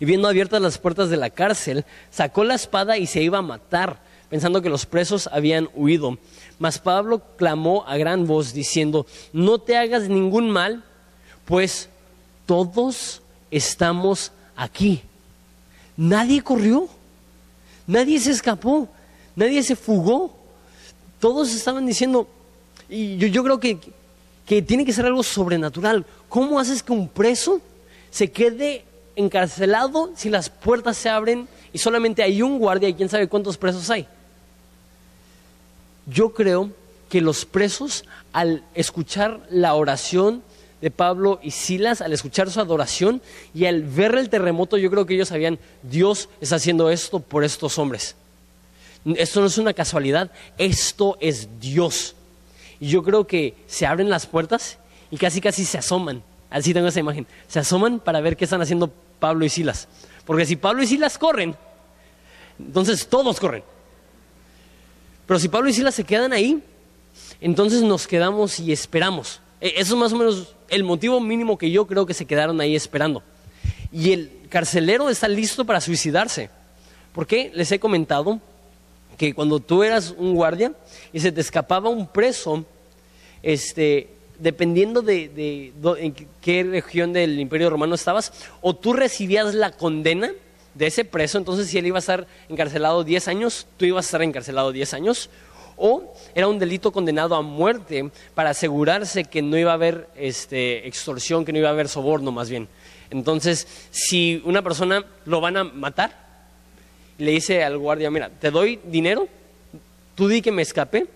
y 0.00 0.04
viendo 0.04 0.28
abiertas 0.28 0.60
las 0.60 0.78
puertas 0.78 1.10
de 1.10 1.16
la 1.16 1.30
cárcel, 1.30 1.84
sacó 2.10 2.44
la 2.44 2.54
espada 2.54 2.98
y 2.98 3.06
se 3.06 3.22
iba 3.22 3.38
a 3.38 3.42
matar, 3.42 4.00
pensando 4.28 4.62
que 4.62 4.68
los 4.68 4.86
presos 4.86 5.28
habían 5.32 5.68
huido. 5.74 6.18
Mas 6.58 6.78
Pablo 6.78 7.22
clamó 7.36 7.84
a 7.86 7.96
gran 7.96 8.26
voz 8.26 8.52
diciendo, 8.52 9.06
no 9.32 9.58
te 9.58 9.76
hagas 9.76 10.08
ningún 10.08 10.50
mal, 10.50 10.84
pues 11.44 11.88
todos 12.46 13.22
estamos 13.50 14.32
aquí. 14.56 15.02
Nadie 15.96 16.42
corrió, 16.42 16.88
nadie 17.86 18.20
se 18.20 18.30
escapó, 18.30 18.88
nadie 19.34 19.62
se 19.62 19.76
fugó. 19.76 20.36
Todos 21.20 21.54
estaban 21.54 21.86
diciendo, 21.86 22.28
y 22.88 23.16
yo, 23.16 23.42
creo 23.42 23.58
que, 23.58 23.78
que 24.46 24.62
tiene 24.62 24.84
que 24.84 24.92
ser 24.92 25.06
algo 25.06 25.22
sobrenatural. 25.22 26.04
¿Cómo 26.28 26.58
haces 26.58 26.82
que 26.82 26.92
un 26.92 27.08
preso 27.08 27.60
se 28.10 28.30
quede 28.30 28.84
encarcelado 29.16 30.12
si 30.14 30.30
las 30.30 30.50
puertas 30.50 30.96
se 30.96 31.08
abren 31.08 31.48
y 31.72 31.78
solamente 31.78 32.22
hay 32.22 32.42
un 32.42 32.58
guardia 32.58 32.88
y 32.88 32.94
quién 32.94 33.08
sabe 33.08 33.28
cuántos 33.28 33.56
presos 33.56 33.90
hay? 33.90 34.06
Yo 36.06 36.32
creo 36.32 36.70
que 37.08 37.20
los 37.20 37.44
presos, 37.44 38.04
al 38.32 38.62
escuchar 38.74 39.40
la 39.50 39.74
oración 39.74 40.42
de 40.80 40.90
Pablo 40.90 41.40
y 41.42 41.52
Silas 41.52 42.00
al 42.00 42.12
escuchar 42.12 42.50
su 42.50 42.60
adoración 42.60 43.22
y 43.54 43.64
al 43.66 43.82
ver 43.82 44.14
el 44.14 44.28
terremoto, 44.28 44.76
yo 44.76 44.90
creo 44.90 45.06
que 45.06 45.14
ellos 45.14 45.28
sabían, 45.28 45.58
Dios 45.82 46.28
está 46.40 46.56
haciendo 46.56 46.90
esto 46.90 47.20
por 47.20 47.44
estos 47.44 47.78
hombres. 47.78 48.14
Esto 49.04 49.40
no 49.40 49.46
es 49.46 49.58
una 49.58 49.72
casualidad, 49.72 50.30
esto 50.58 51.16
es 51.20 51.48
Dios. 51.60 52.14
Y 52.80 52.88
yo 52.88 53.02
creo 53.02 53.26
que 53.26 53.54
se 53.66 53.86
abren 53.86 54.10
las 54.10 54.26
puertas 54.26 54.78
y 55.10 55.16
casi 55.16 55.40
casi 55.40 55.64
se 55.64 55.78
asoman. 55.78 56.22
Así 56.56 56.72
tengo 56.72 56.88
esa 56.88 57.00
imagen. 57.00 57.26
Se 57.48 57.58
asoman 57.58 58.00
para 58.00 58.22
ver 58.22 58.34
qué 58.34 58.44
están 58.44 58.62
haciendo 58.62 58.90
Pablo 59.20 59.44
y 59.44 59.50
Silas. 59.50 59.88
Porque 60.24 60.46
si 60.46 60.56
Pablo 60.56 60.82
y 60.82 60.86
Silas 60.86 61.18
corren, 61.18 61.54
entonces 62.58 63.06
todos 63.08 63.38
corren. 63.38 63.62
Pero 65.26 65.38
si 65.38 65.50
Pablo 65.50 65.68
y 65.68 65.74
Silas 65.74 65.94
se 65.94 66.04
quedan 66.04 66.32
ahí, 66.32 66.62
entonces 67.42 67.82
nos 67.82 68.06
quedamos 68.06 68.58
y 68.58 68.72
esperamos. 68.72 69.42
E, 69.60 69.74
eso 69.76 69.94
es 69.94 70.00
más 70.00 70.14
o 70.14 70.16
menos 70.16 70.54
el 70.70 70.82
motivo 70.82 71.20
mínimo 71.20 71.58
que 71.58 71.70
yo 71.70 71.86
creo 71.86 72.06
que 72.06 72.14
se 72.14 72.24
quedaron 72.24 72.58
ahí 72.58 72.74
esperando. 72.74 73.22
Y 73.92 74.12
el 74.12 74.30
carcelero 74.48 75.10
está 75.10 75.28
listo 75.28 75.66
para 75.66 75.82
suicidarse. 75.82 76.48
¿Por 77.12 77.26
qué? 77.26 77.50
Les 77.54 77.70
he 77.70 77.78
comentado 77.78 78.40
que 79.18 79.34
cuando 79.34 79.60
tú 79.60 79.82
eras 79.82 80.14
un 80.16 80.34
guardia 80.34 80.72
y 81.12 81.20
se 81.20 81.32
te 81.32 81.42
escapaba 81.42 81.90
un 81.90 82.06
preso, 82.06 82.64
este, 83.42 84.15
dependiendo 84.38 85.02
de, 85.02 85.28
de 85.28 85.72
do- 85.80 85.96
en 85.96 86.14
qué 86.40 86.62
región 86.64 87.12
del 87.12 87.38
Imperio 87.40 87.70
Romano 87.70 87.94
estabas, 87.94 88.32
o 88.60 88.74
tú 88.74 88.92
recibías 88.92 89.54
la 89.54 89.72
condena 89.72 90.30
de 90.74 90.86
ese 90.86 91.04
preso, 91.04 91.38
entonces 91.38 91.68
si 91.68 91.78
él 91.78 91.86
iba 91.86 91.96
a 91.96 92.00
estar 92.00 92.26
encarcelado 92.48 93.02
10 93.04 93.28
años, 93.28 93.66
tú 93.76 93.84
ibas 93.86 94.04
a 94.04 94.08
estar 94.08 94.22
encarcelado 94.22 94.72
10 94.72 94.94
años, 94.94 95.30
o 95.78 96.14
era 96.34 96.48
un 96.48 96.58
delito 96.58 96.90
condenado 96.92 97.34
a 97.34 97.42
muerte 97.42 98.10
para 98.34 98.50
asegurarse 98.50 99.24
que 99.24 99.42
no 99.42 99.56
iba 99.58 99.70
a 99.72 99.74
haber 99.74 100.08
este, 100.16 100.86
extorsión, 100.86 101.44
que 101.44 101.52
no 101.52 101.58
iba 101.58 101.68
a 101.68 101.72
haber 101.72 101.88
soborno 101.88 102.32
más 102.32 102.48
bien. 102.50 102.68
Entonces, 103.10 103.66
si 103.90 104.42
una 104.44 104.62
persona 104.62 105.04
lo 105.26 105.40
van 105.40 105.56
a 105.56 105.64
matar, 105.64 106.24
le 107.18 107.30
dice 107.30 107.62
al 107.62 107.78
guardia, 107.78 108.10
mira, 108.10 108.28
te 108.30 108.50
doy 108.50 108.78
dinero, 108.84 109.28
tú 110.14 110.28
di 110.28 110.42
que 110.42 110.52
me 110.52 110.62
escapé. 110.62 111.06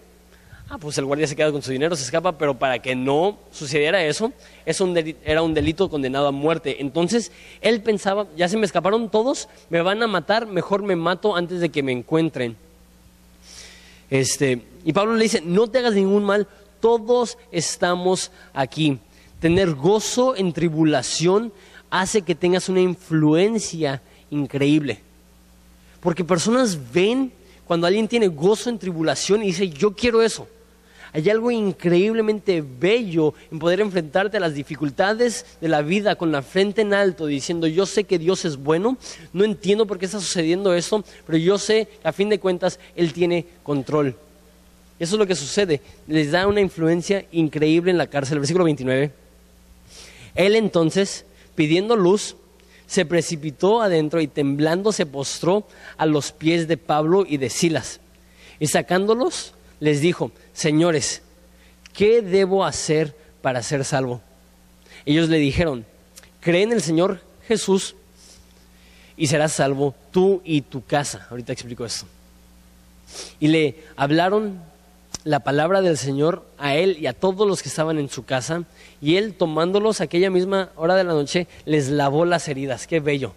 Ah, 0.73 0.79
pues 0.79 0.97
el 0.99 1.05
guardia 1.05 1.27
se 1.27 1.35
queda 1.35 1.51
con 1.51 1.63
su 1.63 1.73
dinero, 1.73 1.97
se 1.97 2.05
escapa, 2.05 2.39
pero 2.39 2.57
para 2.57 2.79
que 2.79 2.95
no 2.95 3.37
sucediera 3.51 4.05
eso, 4.05 4.33
es 4.65 4.81
un 4.81 4.95
deli- 4.95 5.17
era 5.25 5.43
un 5.43 5.53
delito 5.53 5.91
condenado 5.91 6.29
a 6.29 6.31
muerte. 6.31 6.77
Entonces, 6.81 7.33
él 7.61 7.83
pensaba, 7.83 8.29
ya 8.37 8.49
se 8.49 8.57
me 8.57 8.67
escaparon 8.67 9.11
todos, 9.11 9.49
me 9.69 9.83
van 9.83 10.01
a 10.01 10.07
matar, 10.07 10.47
mejor 10.47 10.85
me 10.85 10.95
mato 10.95 11.35
antes 11.35 11.59
de 11.59 11.71
que 11.71 11.83
me 11.83 11.91
encuentren. 11.91 12.57
Este, 14.11 14.63
y 14.85 14.93
Pablo 14.93 15.17
le 15.17 15.25
dice, 15.25 15.43
no 15.45 15.67
te 15.67 15.79
hagas 15.79 15.95
ningún 15.95 16.23
mal, 16.23 16.47
todos 16.79 17.37
estamos 17.51 18.31
aquí. 18.55 19.01
Tener 19.41 19.75
gozo 19.75 20.37
en 20.37 20.53
tribulación 20.53 21.53
hace 21.91 22.23
que 22.23 22.37
tengas 22.37 22.69
una 22.69 22.81
influencia 22.81 24.03
increíble. 24.31 25.01
Porque 26.01 26.23
personas 26.25 26.79
ven 26.93 27.33
cuando 27.67 27.89
alguien 27.89 28.07
tiene 28.07 28.29
gozo 28.29 28.71
en 28.71 28.79
tribulación 28.79 29.43
y 29.43 29.47
dice, 29.47 29.69
yo 29.69 29.97
quiero 29.97 30.23
eso. 30.23 30.47
Hay 31.13 31.29
algo 31.29 31.51
increíblemente 31.51 32.63
bello 32.63 33.35
en 33.51 33.59
poder 33.59 33.81
enfrentarte 33.81 34.37
a 34.37 34.41
las 34.41 34.55
dificultades 34.55 35.45
de 35.61 35.69
la 35.69 35.83
vida 35.83 36.15
con 36.17 36.31
la 36.31 36.43
frente 36.43 36.83
en 36.83 36.95
alto, 36.95 37.27
diciendo, 37.27 37.67
yo 37.67 37.87
sé 37.87 38.05
que 38.05 38.19
Dios 38.19 38.45
es 38.45 38.57
bueno, 38.57 38.97
no 39.33 39.45
entiendo 39.45 39.87
por 39.87 39.99
qué 39.99 40.07
está 40.07 40.21
sucediendo 40.21 40.75
esto, 40.75 41.05
pero 41.27 41.39
yo 41.39 41.59
sé 41.59 41.89
que 42.01 42.09
a 42.09 42.13
fin 42.13 42.29
de 42.29 42.39
cuentas 42.39 42.79
Él 42.95 43.13
tiene 43.13 43.47
control. 43.63 44.17
Eso 45.01 45.15
es 45.15 45.19
lo 45.19 45.27
que 45.27 45.35
sucede. 45.35 45.81
Les 46.07 46.31
da 46.31 46.47
una 46.47 46.61
influencia 46.61 47.25
increíble 47.33 47.91
en 47.91 47.97
la 47.97 48.07
cárcel. 48.07 48.39
Versículo 48.39 48.67
29. 48.67 49.11
Él 50.35 50.57
entonces, 50.57 51.25
pidiendo 51.55 51.97
luz, 51.97 52.37
se 52.87 53.07
precipitó 53.07 53.81
adentro 53.81 54.21
y 54.21 54.27
temblando 54.27 54.93
se 54.93 55.07
postró 55.07 55.67
a 55.97 56.05
los 56.05 56.33
pies 56.33 56.69
de 56.69 56.77
Pablo 56.77 57.25
y 57.27 57.39
de 57.39 57.49
Silas. 57.49 58.01
Y 58.59 58.67
sacándolos, 58.67 59.55
les 59.81 60.03
dijo, 60.03 60.33
señores, 60.61 61.23
¿qué 61.95 62.21
debo 62.21 62.67
hacer 62.67 63.17
para 63.41 63.63
ser 63.63 63.83
salvo? 63.83 64.21
Ellos 65.07 65.31
le 65.31 65.39
dijeron, 65.39 65.87
cree 66.41 66.63
en 66.63 66.73
el 66.73 66.83
Señor 66.83 67.23
Jesús 67.49 67.97
y 69.17 69.29
serás 69.29 69.53
salvo 69.53 69.95
tú 70.11 70.43
y 70.45 70.61
tu 70.61 70.85
casa. 70.85 71.27
Ahorita 71.31 71.55
explico 71.55 71.87
esto. 71.87 72.05
Y 73.41 73.49
le 73.49 73.85
hablaron 73.97 74.61
la 75.25 75.41
palabra 75.41 75.81
del 75.81 75.97
Señor 75.97 76.47
a 76.59 76.75
él 76.75 76.99
y 77.01 77.07
a 77.07 77.15
todos 77.15 77.49
los 77.49 77.63
que 77.63 77.71
estaban 77.71 77.99
en 77.99 78.11
su 78.11 78.27
casa, 78.27 78.65
y 79.01 79.17
él 79.17 79.35
tomándolos 79.35 80.03
aquella 80.03 80.29
misma 80.29 80.73
hora 80.77 80.95
de 80.95 81.05
la 81.05 81.15
noche, 81.15 81.47
les 81.65 81.89
lavó 81.89 82.27
las 82.27 82.49
heridas. 82.49 82.87
Qué 82.87 83.01
bello. 83.01 83.33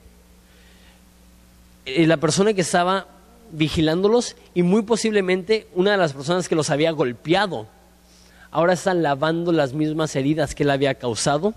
Y 1.86 2.06
la 2.06 2.18
persona 2.18 2.54
que 2.54 2.62
estaba 2.62 3.08
vigilándolos, 3.54 4.36
y 4.54 4.64
muy 4.64 4.82
posiblemente 4.82 5.68
una 5.76 5.92
de 5.92 5.98
las 5.98 6.14
personas 6.14 6.50
que 6.50 6.56
los 6.56 6.70
había 6.70 6.92
golpeado, 6.92 7.68
ahora 8.52 8.74
están 8.74 9.02
lavando 9.04 9.52
las 9.52 9.74
mismas 9.74 10.16
heridas 10.16 10.54
que 10.54 10.64
él 10.64 10.72
había 10.72 10.96
causado. 10.96 11.54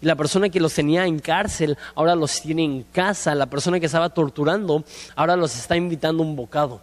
Y 0.00 0.06
la 0.06 0.16
persona 0.16 0.48
que 0.48 0.60
los 0.60 0.74
tenía 0.74 1.06
en 1.06 1.18
cárcel, 1.18 1.76
ahora 1.94 2.14
los 2.14 2.40
tiene 2.40 2.64
en 2.64 2.82
casa. 2.82 3.34
La 3.34 3.46
persona 3.46 3.80
que 3.80 3.86
estaba 3.86 4.10
torturando, 4.10 4.84
ahora 5.16 5.36
los 5.36 5.56
está 5.56 5.76
invitando 5.76 6.22
un 6.22 6.36
bocado. 6.36 6.80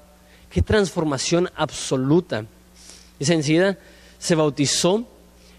Qué 0.50 0.62
transformación 0.62 1.50
absoluta. 1.56 2.46
Y 3.20 3.32
enseguida 3.32 3.78
se 4.20 4.36
bautizó 4.36 5.06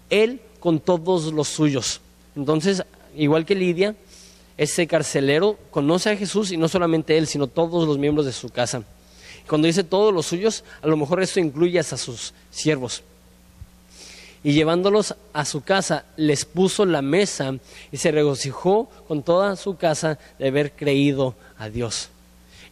él 0.09 0.41
con 0.59 0.79
todos 0.79 1.33
los 1.33 1.47
suyos. 1.47 1.99
Entonces, 2.35 2.83
igual 3.15 3.45
que 3.45 3.55
Lidia, 3.55 3.95
ese 4.57 4.87
carcelero 4.87 5.57
conoce 5.69 6.09
a 6.09 6.17
Jesús 6.17 6.51
y 6.51 6.57
no 6.57 6.67
solamente 6.67 7.17
él, 7.17 7.27
sino 7.27 7.47
todos 7.47 7.87
los 7.87 7.97
miembros 7.97 8.25
de 8.25 8.33
su 8.33 8.49
casa. 8.49 8.83
Cuando 9.47 9.67
dice 9.67 9.83
todos 9.83 10.13
los 10.13 10.25
suyos, 10.25 10.63
a 10.81 10.87
lo 10.87 10.97
mejor 10.97 11.21
esto 11.21 11.39
incluye 11.39 11.79
hasta 11.79 11.95
sus 11.95 12.33
siervos. 12.49 13.03
Y 14.43 14.53
llevándolos 14.53 15.15
a 15.33 15.45
su 15.45 15.61
casa, 15.61 16.05
les 16.15 16.45
puso 16.45 16.85
la 16.85 17.01
mesa 17.01 17.55
y 17.91 17.97
se 17.97 18.11
regocijó 18.11 18.89
con 19.07 19.23
toda 19.23 19.55
su 19.55 19.77
casa 19.77 20.19
de 20.39 20.47
haber 20.47 20.71
creído 20.71 21.35
a 21.57 21.69
Dios. 21.69 22.09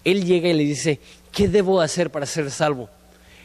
Él 0.04 0.26
llega 0.26 0.50
y 0.50 0.54
le 0.54 0.64
dice, 0.64 1.00
¿qué 1.32 1.48
debo 1.48 1.82
hacer 1.82 2.12
para 2.12 2.26
ser 2.26 2.52
salvo? 2.52 2.90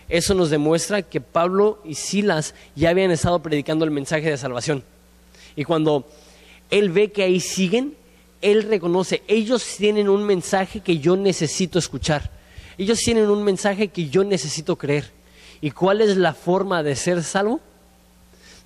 Eso 0.08 0.34
nos 0.34 0.50
demuestra 0.50 1.02
que 1.02 1.20
Pablo 1.20 1.80
y 1.84 1.94
Silas 1.94 2.54
ya 2.74 2.90
habían 2.90 3.10
estado 3.10 3.40
predicando 3.40 3.84
el 3.84 3.90
mensaje 3.90 4.28
de 4.28 4.36
salvación. 4.36 4.82
Y 5.56 5.64
cuando 5.64 6.06
él 6.70 6.90
ve 6.90 7.12
que 7.12 7.22
ahí 7.22 7.40
siguen, 7.40 7.94
él 8.40 8.62
reconoce, 8.62 9.22
ellos 9.28 9.64
tienen 9.76 10.08
un 10.08 10.24
mensaje 10.24 10.80
que 10.80 10.98
yo 10.98 11.16
necesito 11.16 11.78
escuchar. 11.78 12.30
Ellos 12.78 12.98
tienen 13.00 13.28
un 13.28 13.42
mensaje 13.42 13.88
que 13.88 14.08
yo 14.08 14.24
necesito 14.24 14.76
creer. 14.76 15.10
¿Y 15.60 15.70
cuál 15.70 16.00
es 16.00 16.16
la 16.16 16.32
forma 16.32 16.82
de 16.82 16.96
ser 16.96 17.22
salvo? 17.22 17.60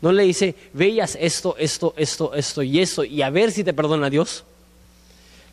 No 0.00 0.12
le 0.12 0.24
dice, 0.24 0.54
veas 0.72 1.16
esto, 1.20 1.56
esto, 1.58 1.94
esto, 1.96 2.34
esto 2.34 2.62
y 2.62 2.80
esto, 2.80 3.04
y 3.04 3.22
a 3.22 3.30
ver 3.30 3.50
si 3.50 3.64
te 3.64 3.72
perdona 3.72 4.10
Dios. 4.10 4.44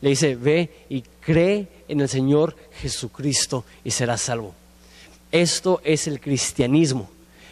Le 0.02 0.10
dice, 0.10 0.36
ve 0.36 0.70
y 0.90 1.02
cree 1.22 1.68
en 1.88 2.02
el 2.02 2.10
Señor 2.10 2.56
Jesucristo 2.82 3.64
y 3.84 3.92
serás 3.92 4.22
salvo. 4.22 4.54
Esto 5.32 5.82
es 5.84 6.08
el 6.08 6.20
cristianismo. 6.20 7.10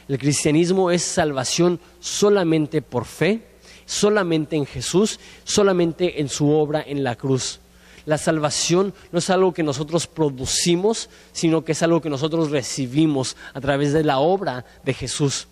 El 0.08 0.18
cristianismo 0.18 0.92
es 0.92 1.04
salvación 1.04 1.80
solamente 2.00 2.82
por 2.82 3.06
fe, 3.06 3.42
solamente 3.90 4.56
en 4.56 4.68
Jesús, 4.68 5.20
solamente 5.44 6.22
en 6.22 6.30
su 6.30 6.52
obra 6.52 6.84
en 6.86 7.04
la 7.04 7.16
cruz. 7.16 7.60
La 8.06 8.20
salvación 8.20 8.94
no 9.12 9.18
es 9.18 9.32
algo 9.32 9.52
que 9.52 9.64
nosotros 9.64 10.06
producimos, 10.06 11.10
sino 11.34 11.66
que 11.66 11.72
es 11.72 11.82
algo 11.82 12.00
que 12.00 12.10
nosotros 12.10 12.52
recibimos 12.52 13.36
a 13.52 13.60
través 13.60 13.92
de 13.92 14.04
la 14.04 14.20
obra 14.20 14.64
de 14.86 14.94
Jesús. 14.94 15.48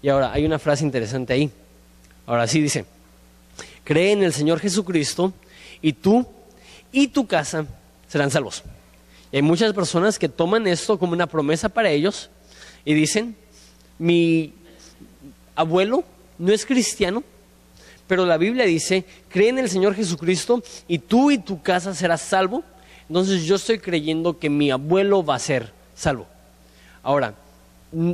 Y 0.00 0.08
ahora 0.08 0.32
hay 0.32 0.46
una 0.46 0.58
frase 0.58 0.84
interesante 0.84 1.34
ahí. 1.34 1.50
Ahora 2.24 2.46
sí 2.46 2.62
dice, 2.62 2.86
cree 3.84 4.12
en 4.12 4.22
el 4.22 4.32
Señor 4.32 4.58
Jesucristo 4.58 5.34
y 5.82 5.92
tú 5.92 6.26
y 6.92 7.08
tu 7.08 7.26
casa 7.26 7.66
serán 8.08 8.30
salvos. 8.30 8.62
Y 9.30 9.36
hay 9.36 9.42
muchas 9.42 9.74
personas 9.74 10.18
que 10.18 10.30
toman 10.30 10.66
esto 10.66 10.98
como 10.98 11.12
una 11.12 11.26
promesa 11.26 11.68
para 11.68 11.90
ellos 11.90 12.30
y 12.86 12.94
dicen, 12.94 13.36
mi 13.98 14.54
abuelo 15.54 16.04
no 16.38 16.52
es 16.54 16.64
cristiano, 16.64 17.22
pero 18.06 18.24
la 18.24 18.36
Biblia 18.36 18.64
dice, 18.64 19.04
cree 19.28 19.48
en 19.48 19.58
el 19.58 19.68
Señor 19.68 19.94
Jesucristo 19.94 20.62
y 20.86 20.98
tú 20.98 21.30
y 21.30 21.38
tu 21.38 21.62
casa 21.62 21.94
serás 21.94 22.22
salvo. 22.22 22.62
Entonces 23.08 23.44
yo 23.44 23.56
estoy 23.56 23.78
creyendo 23.78 24.38
que 24.38 24.50
mi 24.50 24.70
abuelo 24.70 25.24
va 25.24 25.36
a 25.36 25.40
ser 25.40 25.72
salvo. 25.94 26.26
Ahora, 27.02 27.34
mm, 27.92 28.12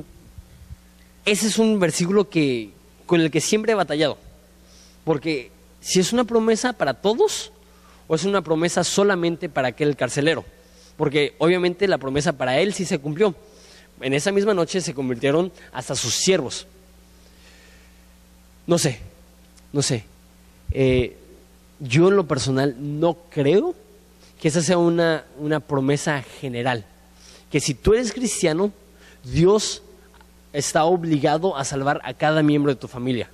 ese 1.24 1.46
es 1.46 1.58
un 1.58 1.78
versículo 1.78 2.28
que, 2.28 2.70
con 3.06 3.20
el 3.20 3.30
que 3.30 3.40
siempre 3.40 3.72
he 3.72 3.74
batallado. 3.74 4.18
Porque 5.04 5.50
si 5.80 6.00
es 6.00 6.12
una 6.12 6.24
promesa 6.24 6.72
para 6.72 6.94
todos 6.94 7.52
o 8.08 8.14
es 8.14 8.24
una 8.24 8.42
promesa 8.42 8.84
solamente 8.84 9.48
para 9.48 9.68
aquel 9.68 9.96
carcelero. 9.96 10.44
Porque 10.96 11.34
obviamente 11.38 11.88
la 11.88 11.98
promesa 11.98 12.32
para 12.32 12.58
él 12.60 12.72
sí 12.72 12.84
se 12.84 12.98
cumplió. 12.98 13.34
En 14.00 14.14
esa 14.14 14.32
misma 14.32 14.54
noche 14.54 14.80
se 14.80 14.94
convirtieron 14.94 15.52
hasta 15.72 15.94
sus 15.94 16.14
siervos. 16.14 16.66
No 18.66 18.78
sé, 18.78 19.00
no 19.72 19.82
sé. 19.82 20.04
Eh, 20.70 21.16
yo 21.80 22.08
en 22.08 22.16
lo 22.16 22.26
personal 22.26 22.76
no 22.78 23.16
creo 23.30 23.74
que 24.40 24.48
esa 24.48 24.62
sea 24.62 24.78
una, 24.78 25.24
una 25.38 25.60
promesa 25.60 26.22
general. 26.22 26.84
Que 27.50 27.60
si 27.60 27.74
tú 27.74 27.94
eres 27.94 28.12
cristiano, 28.12 28.72
Dios 29.24 29.82
está 30.52 30.84
obligado 30.84 31.56
a 31.56 31.64
salvar 31.64 32.00
a 32.04 32.14
cada 32.14 32.42
miembro 32.42 32.72
de 32.72 32.80
tu 32.80 32.88
familia. 32.88 33.30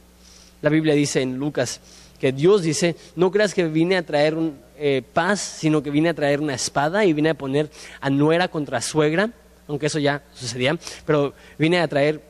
La 0.62 0.70
Biblia 0.70 0.94
dice 0.94 1.20
en 1.20 1.36
Lucas 1.38 1.80
que 2.18 2.32
Dios 2.32 2.62
dice, 2.62 2.96
no 3.14 3.30
creas 3.30 3.54
que 3.54 3.64
vine 3.68 3.96
a 3.96 4.04
traer 4.04 4.34
un, 4.34 4.58
eh, 4.80 5.02
paz, 5.12 5.40
sino 5.40 5.82
que 5.82 5.90
vine 5.90 6.08
a 6.08 6.14
traer 6.14 6.40
una 6.40 6.54
espada 6.54 7.04
y 7.04 7.12
vine 7.12 7.30
a 7.30 7.34
poner 7.34 7.68
a 8.00 8.10
nuera 8.10 8.46
contra 8.46 8.80
suegra, 8.80 9.30
aunque 9.66 9.86
eso 9.86 9.98
ya 9.98 10.22
sucedía, 10.34 10.78
pero 11.04 11.34
vine 11.58 11.80
a 11.80 11.88
traer 11.88 12.22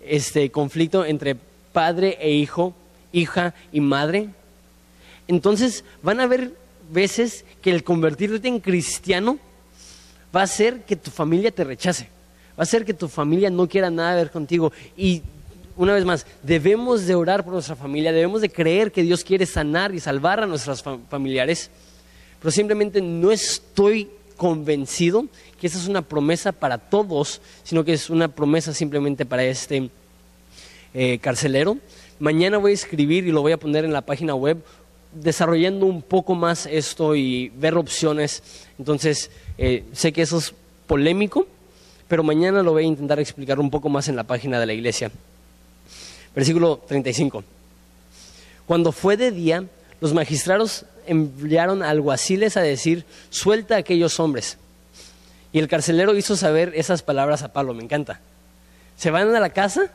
este 0.00 0.50
conflicto 0.50 1.04
entre 1.04 1.36
padre 1.72 2.18
e 2.20 2.30
hijo, 2.32 2.74
hija 3.16 3.54
y 3.72 3.80
madre. 3.80 4.28
Entonces 5.26 5.84
van 6.02 6.20
a 6.20 6.24
haber 6.24 6.52
veces 6.90 7.44
que 7.62 7.70
el 7.70 7.82
convertirte 7.82 8.46
en 8.46 8.60
cristiano 8.60 9.38
va 10.34 10.42
a 10.42 10.44
hacer 10.44 10.84
que 10.84 10.96
tu 10.96 11.10
familia 11.10 11.50
te 11.50 11.64
rechace, 11.64 12.04
va 12.50 12.58
a 12.58 12.62
hacer 12.62 12.84
que 12.84 12.94
tu 12.94 13.08
familia 13.08 13.50
no 13.50 13.68
quiera 13.68 13.90
nada 13.90 14.14
ver 14.14 14.30
contigo. 14.30 14.72
Y 14.96 15.22
una 15.76 15.94
vez 15.94 16.04
más, 16.04 16.26
debemos 16.42 17.06
de 17.06 17.14
orar 17.14 17.44
por 17.44 17.52
nuestra 17.52 17.76
familia, 17.76 18.12
debemos 18.12 18.40
de 18.40 18.50
creer 18.50 18.92
que 18.92 19.02
Dios 19.02 19.24
quiere 19.24 19.46
sanar 19.46 19.94
y 19.94 20.00
salvar 20.00 20.40
a 20.40 20.46
nuestros 20.46 20.82
familiares, 20.82 21.70
pero 22.40 22.50
simplemente 22.50 23.00
no 23.00 23.32
estoy 23.32 24.08
convencido 24.36 25.26
que 25.58 25.66
esa 25.66 25.78
es 25.78 25.88
una 25.88 26.02
promesa 26.02 26.52
para 26.52 26.78
todos, 26.78 27.40
sino 27.64 27.84
que 27.84 27.94
es 27.94 28.10
una 28.10 28.28
promesa 28.28 28.72
simplemente 28.74 29.24
para 29.24 29.44
este 29.44 29.90
eh, 30.94 31.18
carcelero. 31.18 31.78
Mañana 32.18 32.58
voy 32.58 32.70
a 32.70 32.74
escribir 32.74 33.26
y 33.26 33.32
lo 33.32 33.42
voy 33.42 33.52
a 33.52 33.58
poner 33.58 33.84
en 33.84 33.92
la 33.92 34.00
página 34.00 34.34
web 34.34 34.62
desarrollando 35.12 35.86
un 35.86 36.02
poco 36.02 36.34
más 36.34 36.66
esto 36.66 37.14
y 37.14 37.50
ver 37.50 37.76
opciones. 37.76 38.42
Entonces, 38.78 39.30
eh, 39.58 39.84
sé 39.92 40.12
que 40.12 40.22
eso 40.22 40.38
es 40.38 40.54
polémico, 40.86 41.46
pero 42.08 42.22
mañana 42.22 42.62
lo 42.62 42.72
voy 42.72 42.84
a 42.84 42.86
intentar 42.86 43.20
explicar 43.20 43.60
un 43.60 43.70
poco 43.70 43.88
más 43.88 44.08
en 44.08 44.16
la 44.16 44.24
página 44.24 44.58
de 44.58 44.66
la 44.66 44.72
iglesia. 44.72 45.10
Versículo 46.34 46.82
35. 46.86 47.44
Cuando 48.66 48.92
fue 48.92 49.16
de 49.16 49.30
día, 49.30 49.64
los 50.00 50.12
magistrados 50.12 50.84
enviaron 51.06 51.82
alguaciles 51.82 52.56
a 52.56 52.62
decir, 52.62 53.04
suelta 53.30 53.76
a 53.76 53.78
aquellos 53.78 54.20
hombres. 54.20 54.58
Y 55.52 55.58
el 55.58 55.68
carcelero 55.68 56.16
hizo 56.16 56.36
saber 56.36 56.72
esas 56.74 57.02
palabras 57.02 57.42
a 57.42 57.52
Pablo, 57.52 57.74
me 57.74 57.82
encanta. 57.82 58.20
Se 58.96 59.10
van 59.10 59.34
a 59.34 59.40
la 59.40 59.50
casa, 59.50 59.90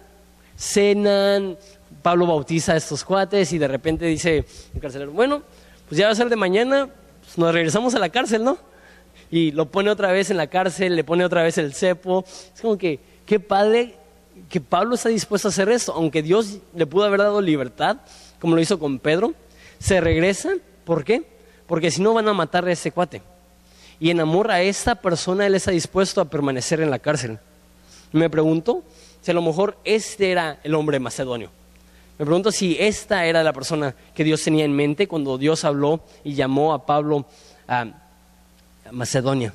cenan, 0.57 1.57
Pablo 2.01 2.27
bautiza 2.27 2.73
a 2.73 2.77
estos 2.77 3.03
cuates 3.03 3.53
y 3.53 3.57
de 3.57 3.67
repente 3.67 4.05
dice 4.05 4.45
el 4.73 4.81
carcelero, 4.81 5.11
bueno, 5.11 5.41
pues 5.87 5.99
ya 5.99 6.05
va 6.05 6.11
a 6.11 6.15
ser 6.15 6.29
de 6.29 6.35
mañana, 6.35 6.89
pues 7.21 7.37
nos 7.37 7.53
regresamos 7.53 7.95
a 7.95 7.99
la 7.99 8.09
cárcel, 8.09 8.43
¿no? 8.43 8.57
Y 9.29 9.51
lo 9.51 9.67
pone 9.67 9.89
otra 9.89 10.11
vez 10.11 10.29
en 10.29 10.37
la 10.37 10.47
cárcel, 10.47 10.95
le 10.95 11.03
pone 11.03 11.23
otra 11.23 11.43
vez 11.43 11.57
el 11.57 11.73
cepo. 11.73 12.25
Es 12.27 12.61
como 12.61 12.77
que, 12.77 12.99
qué 13.25 13.39
padre 13.39 13.95
que 14.49 14.59
Pablo 14.59 14.95
está 14.95 15.09
dispuesto 15.09 15.47
a 15.47 15.51
hacer 15.51 15.69
esto, 15.69 15.93
aunque 15.93 16.21
Dios 16.21 16.59
le 16.75 16.85
pudo 16.85 17.05
haber 17.05 17.19
dado 17.19 17.41
libertad, 17.41 17.97
como 18.39 18.55
lo 18.55 18.61
hizo 18.61 18.79
con 18.79 18.99
Pedro, 18.99 19.33
se 19.79 20.01
regresa, 20.01 20.51
¿por 20.83 21.03
qué? 21.03 21.23
Porque 21.67 21.91
si 21.91 22.01
no 22.01 22.13
van 22.13 22.27
a 22.27 22.33
matar 22.33 22.65
a 22.65 22.71
ese 22.71 22.91
cuate. 22.91 23.21
Y 23.99 24.09
en 24.09 24.19
amor 24.19 24.51
a 24.51 24.61
esta 24.61 24.95
persona, 24.95 25.45
él 25.45 25.55
está 25.55 25.71
dispuesto 25.71 26.21
a 26.21 26.25
permanecer 26.25 26.81
en 26.81 26.89
la 26.89 26.99
cárcel. 26.99 27.39
Me 28.11 28.29
pregunto 28.29 28.83
si 29.21 29.31
a 29.31 29.33
lo 29.33 29.41
mejor 29.41 29.77
este 29.83 30.31
era 30.31 30.59
el 30.63 30.73
hombre 30.75 30.99
macedonio. 30.99 31.51
Me 32.21 32.25
pregunto 32.25 32.51
si 32.51 32.77
esta 32.79 33.25
era 33.25 33.41
la 33.41 33.51
persona 33.51 33.95
que 34.13 34.23
Dios 34.23 34.43
tenía 34.43 34.63
en 34.63 34.75
mente 34.75 35.07
cuando 35.07 35.39
Dios 35.39 35.65
habló 35.65 36.01
y 36.23 36.35
llamó 36.35 36.71
a 36.71 36.85
Pablo 36.85 37.25
a 37.67 37.87
Macedonia. 38.91 39.51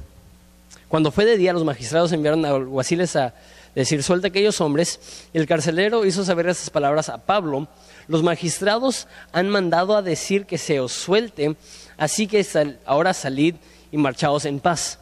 Cuando 0.88 1.12
fue 1.12 1.24
de 1.24 1.36
día, 1.36 1.52
los 1.52 1.62
magistrados 1.62 2.10
enviaron 2.10 2.44
a 2.44 2.48
alguaciles 2.48 3.14
a 3.14 3.34
decir, 3.72 4.02
suelta 4.02 4.26
a 4.26 4.30
aquellos 4.30 4.60
hombres. 4.60 4.98
El 5.32 5.46
carcelero 5.46 6.04
hizo 6.04 6.24
saber 6.24 6.48
esas 6.48 6.70
palabras 6.70 7.08
a 7.08 7.18
Pablo. 7.18 7.68
Los 8.08 8.24
magistrados 8.24 9.06
han 9.30 9.48
mandado 9.48 9.96
a 9.96 10.02
decir 10.02 10.44
que 10.44 10.58
se 10.58 10.80
os 10.80 10.90
suelte, 10.90 11.54
así 11.96 12.26
que 12.26 12.44
ahora 12.84 13.14
salid 13.14 13.54
y 13.92 13.96
marchaos 13.96 14.44
en 14.44 14.58
paz. 14.58 14.98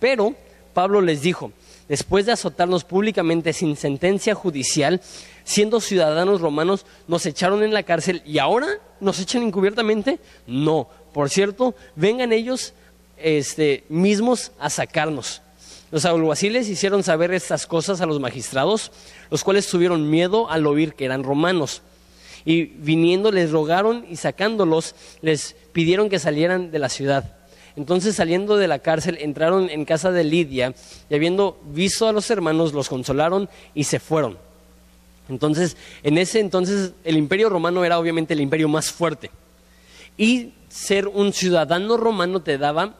Pero 0.00 0.34
Pablo 0.72 1.02
les 1.02 1.20
dijo, 1.20 1.52
después 1.86 2.24
de 2.24 2.32
azotarnos 2.32 2.84
públicamente 2.84 3.52
sin 3.52 3.76
sentencia 3.76 4.34
judicial, 4.34 5.02
siendo 5.44 5.80
ciudadanos 5.80 6.40
romanos, 6.40 6.86
nos 7.06 7.26
echaron 7.26 7.62
en 7.62 7.72
la 7.72 7.82
cárcel 7.82 8.22
y 8.26 8.38
ahora 8.38 8.66
nos 9.00 9.20
echan 9.20 9.42
encubiertamente? 9.42 10.18
No, 10.46 10.88
por 11.12 11.30
cierto, 11.30 11.74
vengan 11.94 12.32
ellos 12.32 12.72
este, 13.16 13.84
mismos 13.88 14.52
a 14.58 14.70
sacarnos. 14.70 15.42
Los 15.90 16.04
alguaciles 16.04 16.68
hicieron 16.68 17.04
saber 17.04 17.32
estas 17.32 17.66
cosas 17.66 18.00
a 18.00 18.06
los 18.06 18.18
magistrados, 18.18 18.90
los 19.30 19.44
cuales 19.44 19.68
tuvieron 19.68 20.10
miedo 20.10 20.50
al 20.50 20.66
oír 20.66 20.94
que 20.94 21.04
eran 21.04 21.22
romanos. 21.22 21.82
Y 22.44 22.64
viniendo 22.64 23.30
les 23.30 23.52
rogaron 23.52 24.04
y 24.10 24.16
sacándolos 24.16 24.94
les 25.22 25.54
pidieron 25.72 26.08
que 26.08 26.18
salieran 26.18 26.72
de 26.72 26.78
la 26.80 26.88
ciudad. 26.88 27.36
Entonces 27.76 28.16
saliendo 28.16 28.56
de 28.56 28.68
la 28.68 28.80
cárcel 28.80 29.18
entraron 29.20 29.70
en 29.70 29.84
casa 29.84 30.10
de 30.10 30.24
Lidia 30.24 30.74
y 31.08 31.14
habiendo 31.14 31.60
visto 31.64 32.08
a 32.08 32.12
los 32.12 32.30
hermanos 32.30 32.72
los 32.72 32.88
consolaron 32.88 33.48
y 33.74 33.84
se 33.84 34.00
fueron. 34.00 34.36
Entonces, 35.28 35.76
en 36.02 36.18
ese 36.18 36.40
entonces 36.40 36.92
el 37.04 37.16
imperio 37.16 37.48
romano 37.48 37.84
era 37.84 37.98
obviamente 37.98 38.34
el 38.34 38.40
imperio 38.40 38.68
más 38.68 38.90
fuerte. 38.92 39.30
Y 40.16 40.52
ser 40.68 41.08
un 41.08 41.32
ciudadano 41.32 41.96
romano 41.96 42.42
te 42.42 42.58
daba 42.58 42.94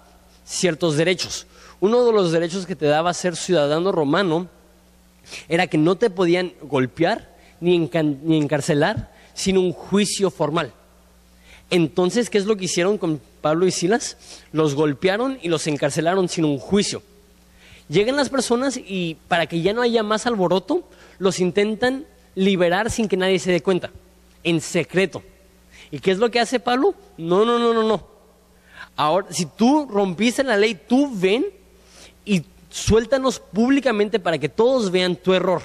ciertos 0.44 0.96
derechos. 0.96 1.46
Uno 1.80 2.04
de 2.04 2.12
los 2.12 2.32
derechos 2.32 2.66
que 2.66 2.76
te 2.76 2.86
daba 2.86 3.12
ser 3.14 3.36
ciudadano 3.36 3.92
romano 3.92 4.48
era 5.48 5.66
que 5.66 5.78
no 5.78 5.96
te 5.96 6.10
podían 6.10 6.52
golpear 6.62 7.34
ni, 7.60 7.76
encarcelar 7.76 9.12
sin 9.34 9.58
un 9.58 9.72
juicio 9.72 10.30
formal. 10.30 10.72
Entonces, 11.70 12.30
¿qué 12.30 12.38
es 12.38 12.46
lo 12.46 12.56
que 12.56 12.66
hicieron 12.66 12.98
con 12.98 13.20
Pablo 13.40 13.66
y 13.66 13.70
Silas? 13.70 14.16
Los 14.52 14.74
golpearon 14.74 15.38
y 15.42 15.48
los 15.48 15.66
encarcelaron 15.66 16.28
sin 16.28 16.44
un 16.44 16.58
juicio. 16.58 17.02
Llegan 17.88 18.16
las 18.16 18.28
personas 18.28 18.76
y 18.78 19.16
para 19.28 19.46
que 19.46 19.60
ya 19.60 19.72
no 19.72 19.82
haya 19.82 20.02
más 20.02 20.26
alboroto, 20.26 20.88
los 21.18 21.40
intentan 21.40 22.06
liberar 22.34 22.90
sin 22.90 23.08
que 23.08 23.16
nadie 23.16 23.38
se 23.38 23.52
dé 23.52 23.62
cuenta, 23.62 23.90
en 24.42 24.60
secreto. 24.60 25.22
¿Y 25.90 25.98
qué 25.98 26.10
es 26.10 26.18
lo 26.18 26.30
que 26.30 26.40
hace 26.40 26.60
Pablo? 26.60 26.94
No, 27.16 27.44
no, 27.44 27.58
no, 27.58 27.72
no, 27.72 27.82
no. 27.82 28.06
Ahora, 28.96 29.26
si 29.30 29.46
tú 29.46 29.86
rompiste 29.90 30.44
la 30.44 30.56
ley, 30.56 30.78
tú 30.88 31.10
ven 31.14 31.46
y 32.24 32.42
suéltanos 32.70 33.38
públicamente 33.40 34.18
para 34.18 34.38
que 34.38 34.48
todos 34.48 34.90
vean 34.90 35.16
tu 35.16 35.34
error. 35.34 35.62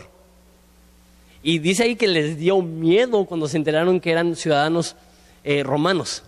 Y 1.42 1.60
dice 1.60 1.84
ahí 1.84 1.96
que 1.96 2.08
les 2.08 2.38
dio 2.38 2.62
miedo 2.62 3.26
cuando 3.26 3.48
se 3.48 3.58
enteraron 3.58 4.00
que 4.00 4.12
eran 4.12 4.36
ciudadanos 4.36 4.96
eh, 5.44 5.64
romanos. 5.64 6.24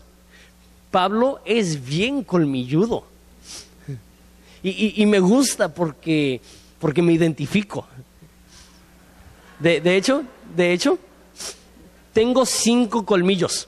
Pablo 0.90 1.42
es 1.46 1.86
bien 1.86 2.24
colmilludo. 2.24 3.06
Y, 4.64 5.04
me 5.08 5.20
gusta 5.20 5.74
porque, 5.74 6.40
porque 6.78 7.02
me 7.02 7.14
identifico. 7.14 7.88
De, 9.62 9.96
hecho, 9.96 10.24
de 10.56 10.74
hecho, 10.74 10.98
tengo 12.14 12.46
cinco 12.48 13.06
colmillos. 13.06 13.68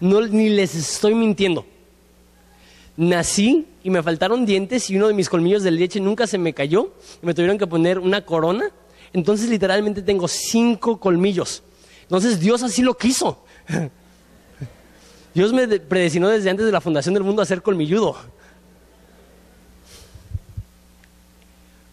No, 0.00 0.20
ni 0.22 0.48
les 0.48 0.74
estoy 0.74 1.14
mintiendo. 1.14 1.64
Nací 2.96 3.68
y 3.84 3.90
me 3.90 4.02
faltaron 4.02 4.44
dientes 4.44 4.90
y 4.90 4.96
uno 4.96 5.06
de 5.06 5.14
mis 5.14 5.28
colmillos 5.28 5.62
de 5.62 5.70
leche 5.70 6.00
nunca 6.00 6.26
se 6.26 6.36
me 6.36 6.52
cayó 6.52 6.92
y 7.22 7.26
me 7.26 7.32
tuvieron 7.32 7.58
que 7.58 7.66
poner 7.68 8.00
una 8.00 8.26
corona. 8.26 8.70
Entonces 9.12 9.48
literalmente 9.48 10.02
tengo 10.02 10.26
cinco 10.26 10.98
colmillos. 10.98 11.62
Entonces 12.02 12.40
Dios 12.40 12.64
así 12.64 12.82
lo 12.82 12.96
quiso. 12.96 13.44
Dios 15.34 15.52
me 15.52 15.68
predestinó 15.78 16.28
desde 16.28 16.50
antes 16.50 16.66
de 16.66 16.72
la 16.72 16.80
fundación 16.80 17.14
del 17.14 17.22
mundo 17.22 17.40
a 17.40 17.46
ser 17.46 17.62
colmilludo. 17.62 18.16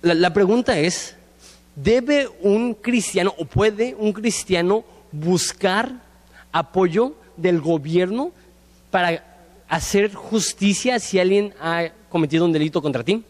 la 0.01 0.33
pregunta 0.33 0.79
es, 0.79 1.15
¿Debe 1.81 2.27
un 2.41 2.73
cristiano 2.73 3.33
o 3.37 3.45
puede 3.45 3.95
un 3.97 4.11
cristiano 4.11 4.83
buscar 5.13 5.93
apoyo 6.51 7.15
del 7.37 7.61
gobierno 7.61 8.31
para 8.91 9.23
hacer 9.69 10.13
justicia 10.13 10.99
si 10.99 11.19
alguien 11.19 11.53
ha 11.61 11.89
cometido 12.09 12.43
un 12.43 12.51
delito 12.51 12.81
contra 12.81 13.03
ti? 13.03 13.23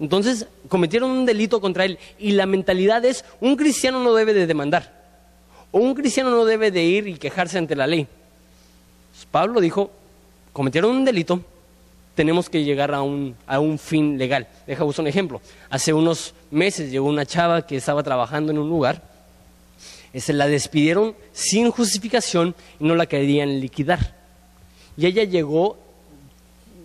Entonces, 0.00 0.46
cometieron 0.68 1.10
un 1.10 1.26
delito 1.26 1.60
contra 1.60 1.84
él 1.84 1.98
y 2.18 2.32
la 2.32 2.46
mentalidad 2.46 3.04
es, 3.04 3.22
un 3.40 3.54
cristiano 3.54 4.02
no 4.02 4.14
debe 4.14 4.32
de 4.32 4.46
demandar 4.46 5.04
o 5.70 5.78
un 5.78 5.94
cristiano 5.94 6.30
no 6.30 6.46
debe 6.46 6.70
de 6.70 6.84
ir 6.84 7.06
y 7.06 7.18
quejarse 7.18 7.58
ante 7.58 7.76
la 7.76 7.86
ley. 7.86 8.06
Pablo 9.30 9.60
dijo, 9.60 9.90
cometieron 10.54 10.92
un 10.92 11.04
delito, 11.04 11.42
tenemos 12.14 12.48
que 12.48 12.64
llegar 12.64 12.94
a 12.94 13.02
un, 13.02 13.36
a 13.46 13.60
un 13.60 13.78
fin 13.78 14.18
legal. 14.18 14.46
Deja 14.66 14.84
un 14.84 15.06
ejemplo. 15.06 15.40
Hace 15.68 15.92
unos 15.92 16.34
meses 16.50 16.90
llegó 16.90 17.08
una 17.08 17.26
chava 17.26 17.66
que 17.66 17.76
estaba 17.76 18.02
trabajando 18.02 18.52
en 18.52 18.58
un 18.58 18.68
lugar, 18.68 19.02
se 20.12 20.18
este, 20.18 20.32
la 20.32 20.46
despidieron 20.46 21.16
sin 21.32 21.70
justificación 21.72 22.54
y 22.78 22.84
no 22.84 22.94
la 22.94 23.06
querían 23.06 23.60
liquidar. 23.60 24.14
Y 24.96 25.06
ella 25.06 25.24
llegó 25.24 25.76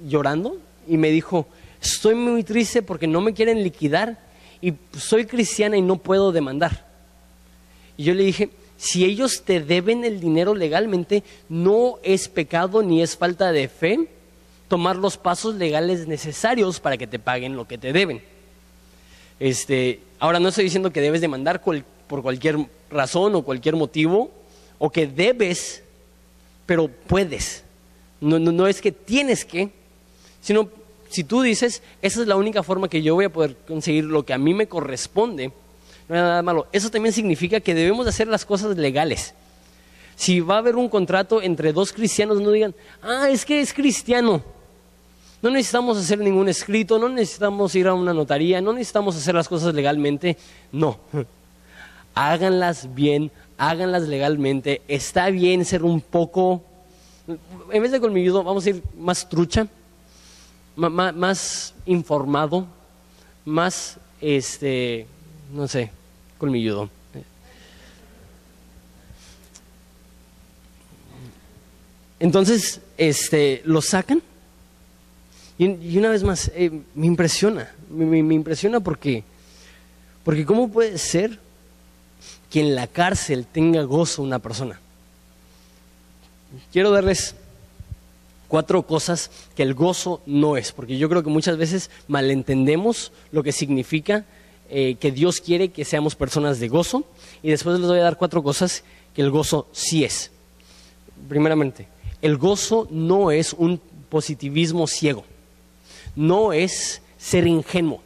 llorando 0.07 0.57
y 0.87 0.97
me 0.97 1.11
dijo, 1.11 1.45
estoy 1.79 2.15
muy 2.15 2.43
triste 2.43 2.81
porque 2.81 3.05
no 3.05 3.21
me 3.21 3.33
quieren 3.33 3.61
liquidar 3.61 4.17
y 4.61 4.73
soy 4.97 5.25
cristiana 5.25 5.77
y 5.77 5.83
no 5.83 5.97
puedo 5.97 6.31
demandar. 6.31 6.87
Y 7.97 8.03
yo 8.05 8.15
le 8.15 8.23
dije, 8.23 8.49
si 8.77 9.05
ellos 9.05 9.43
te 9.43 9.61
deben 9.61 10.03
el 10.05 10.19
dinero 10.19 10.55
legalmente, 10.55 11.23
no 11.49 11.99
es 12.01 12.29
pecado 12.29 12.81
ni 12.81 13.03
es 13.03 13.15
falta 13.15 13.51
de 13.51 13.67
fe 13.67 14.07
tomar 14.69 14.95
los 14.95 15.17
pasos 15.17 15.55
legales 15.55 16.07
necesarios 16.07 16.79
para 16.79 16.95
que 16.95 17.07
te 17.07 17.19
paguen 17.19 17.57
lo 17.57 17.67
que 17.67 17.77
te 17.77 17.91
deben. 17.91 18.21
Este, 19.39 19.99
ahora 20.19 20.39
no 20.39 20.49
estoy 20.49 20.63
diciendo 20.63 20.93
que 20.93 21.01
debes 21.01 21.19
demandar 21.19 21.61
por 21.61 22.21
cualquier 22.21 22.57
razón 22.89 23.35
o 23.35 23.41
cualquier 23.41 23.75
motivo, 23.75 24.31
o 24.77 24.89
que 24.89 25.07
debes, 25.07 25.83
pero 26.65 26.87
puedes. 26.87 27.63
No, 28.21 28.39
no, 28.39 28.67
es 28.67 28.81
que 28.81 28.91
tienes 28.91 29.43
que, 29.43 29.71
sino 30.41 30.69
si 31.09 31.23
tú 31.23 31.41
dices, 31.41 31.81
esa 32.01 32.21
es 32.21 32.27
la 32.27 32.35
única 32.35 32.63
forma 32.63 32.89
que 32.89 33.01
yo 33.01 33.15
voy 33.15 33.25
a 33.25 33.33
poder 33.33 33.55
conseguir 33.67 34.05
lo 34.05 34.25
que 34.25 34.33
a 34.33 34.37
mí 34.37 34.53
me 34.53 34.67
corresponde, 34.67 35.51
no 36.07 36.15
hay 36.15 36.21
nada 36.21 36.41
malo. 36.41 36.67
Eso 36.71 36.89
también 36.89 37.13
significa 37.13 37.59
que 37.59 37.73
debemos 37.73 38.07
hacer 38.07 38.27
las 38.27 38.45
cosas 38.45 38.77
legales. 38.77 39.33
Si 40.15 40.41
va 40.41 40.55
a 40.55 40.57
haber 40.59 40.75
un 40.75 40.89
contrato 40.89 41.41
entre 41.41 41.71
dos 41.71 41.93
cristianos, 41.93 42.41
no 42.41 42.51
digan, 42.51 42.75
ah, 43.01 43.29
es 43.29 43.45
que 43.45 43.61
es 43.61 43.73
cristiano. 43.73 44.43
No 45.41 45.49
necesitamos 45.49 45.97
hacer 45.97 46.19
ningún 46.19 46.49
escrito, 46.49 46.99
no 46.99 47.07
necesitamos 47.07 47.73
ir 47.75 47.87
a 47.87 47.93
una 47.93 48.13
notaría, 48.13 48.59
no 48.59 48.73
necesitamos 48.73 49.15
hacer 49.15 49.35
las 49.35 49.47
cosas 49.47 49.73
legalmente. 49.73 50.37
No. 50.71 50.99
Háganlas 52.13 52.93
bien, 52.93 53.31
háganlas 53.57 54.03
legalmente. 54.03 54.81
Está 54.87 55.29
bien 55.29 55.63
ser 55.63 55.83
un 55.83 56.01
poco, 56.01 56.61
en 57.71 57.81
vez 57.81 57.91
de 57.91 58.01
colmilludo, 58.01 58.43
vamos 58.43 58.65
a 58.65 58.71
ir 58.71 58.83
más 58.97 59.29
trucha, 59.29 59.67
más, 60.75 61.73
informado, 61.85 62.65
más, 63.45 63.97
este, 64.19 65.07
no 65.53 65.67
sé, 65.67 65.91
colmilludo. 66.37 66.89
Entonces, 72.19 72.81
este, 72.97 73.61
lo 73.63 73.81
sacan. 73.81 74.21
Y, 75.59 75.97
una 75.97 76.07
vez 76.07 76.23
más, 76.23 76.49
eh, 76.55 76.71
me 76.95 77.05
impresiona, 77.05 77.69
me, 77.89 78.17
impresiona 78.33 78.79
porque, 78.79 79.25
porque 80.23 80.45
¿cómo 80.45 80.69
puede 80.69 80.97
ser 80.97 81.37
que 82.49 82.61
en 82.61 82.75
la 82.75 82.87
cárcel 82.87 83.45
tenga 83.45 83.83
gozo 83.83 84.23
una 84.23 84.39
persona? 84.39 84.79
Quiero 86.71 86.91
darles 86.91 87.35
cuatro 88.47 88.83
cosas 88.83 89.31
que 89.53 89.63
el 89.63 89.73
gozo 89.73 90.21
no 90.25 90.55
es, 90.55 90.71
porque 90.71 90.97
yo 90.97 91.09
creo 91.09 91.23
que 91.23 91.29
muchas 91.29 91.57
veces 91.57 91.91
malentendemos 92.07 93.11
lo 93.33 93.43
que 93.43 93.51
significa 93.51 94.23
eh, 94.69 94.95
que 94.95 95.11
Dios 95.11 95.41
quiere 95.41 95.69
que 95.69 95.83
seamos 95.83 96.15
personas 96.15 96.61
de 96.61 96.69
gozo, 96.69 97.03
y 97.43 97.49
después 97.49 97.77
les 97.77 97.89
voy 97.89 97.99
a 97.99 98.03
dar 98.03 98.17
cuatro 98.17 98.41
cosas 98.41 98.85
que 99.13 99.21
el 99.21 99.29
gozo 99.29 99.67
sí 99.73 100.05
es. 100.05 100.31
Primeramente, 101.27 101.89
el 102.21 102.37
gozo 102.37 102.87
no 102.89 103.29
es 103.31 103.51
un 103.51 103.81
positivismo 104.09 104.87
ciego, 104.87 105.25
no 106.15 106.53
es 106.53 107.01
ser 107.17 107.47
ingenuo, 107.47 108.01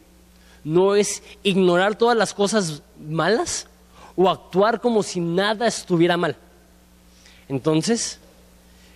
no 0.62 0.94
es 0.94 1.22
ignorar 1.42 1.96
todas 1.96 2.16
las 2.16 2.34
cosas 2.34 2.82
malas 2.98 3.66
o 4.16 4.28
actuar 4.28 4.80
como 4.80 5.02
si 5.02 5.20
nada 5.20 5.66
estuviera 5.66 6.16
mal. 6.16 6.36
Entonces, 7.48 8.18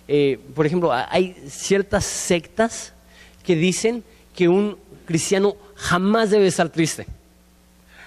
eh, 0.07 0.39
por 0.55 0.65
ejemplo, 0.65 0.91
hay 0.91 1.35
ciertas 1.49 2.05
sectas 2.05 2.93
que 3.43 3.55
dicen 3.55 4.03
que 4.35 4.47
un 4.47 4.77
cristiano 5.05 5.55
jamás 5.75 6.29
debe 6.29 6.47
estar 6.47 6.69
triste. 6.69 7.05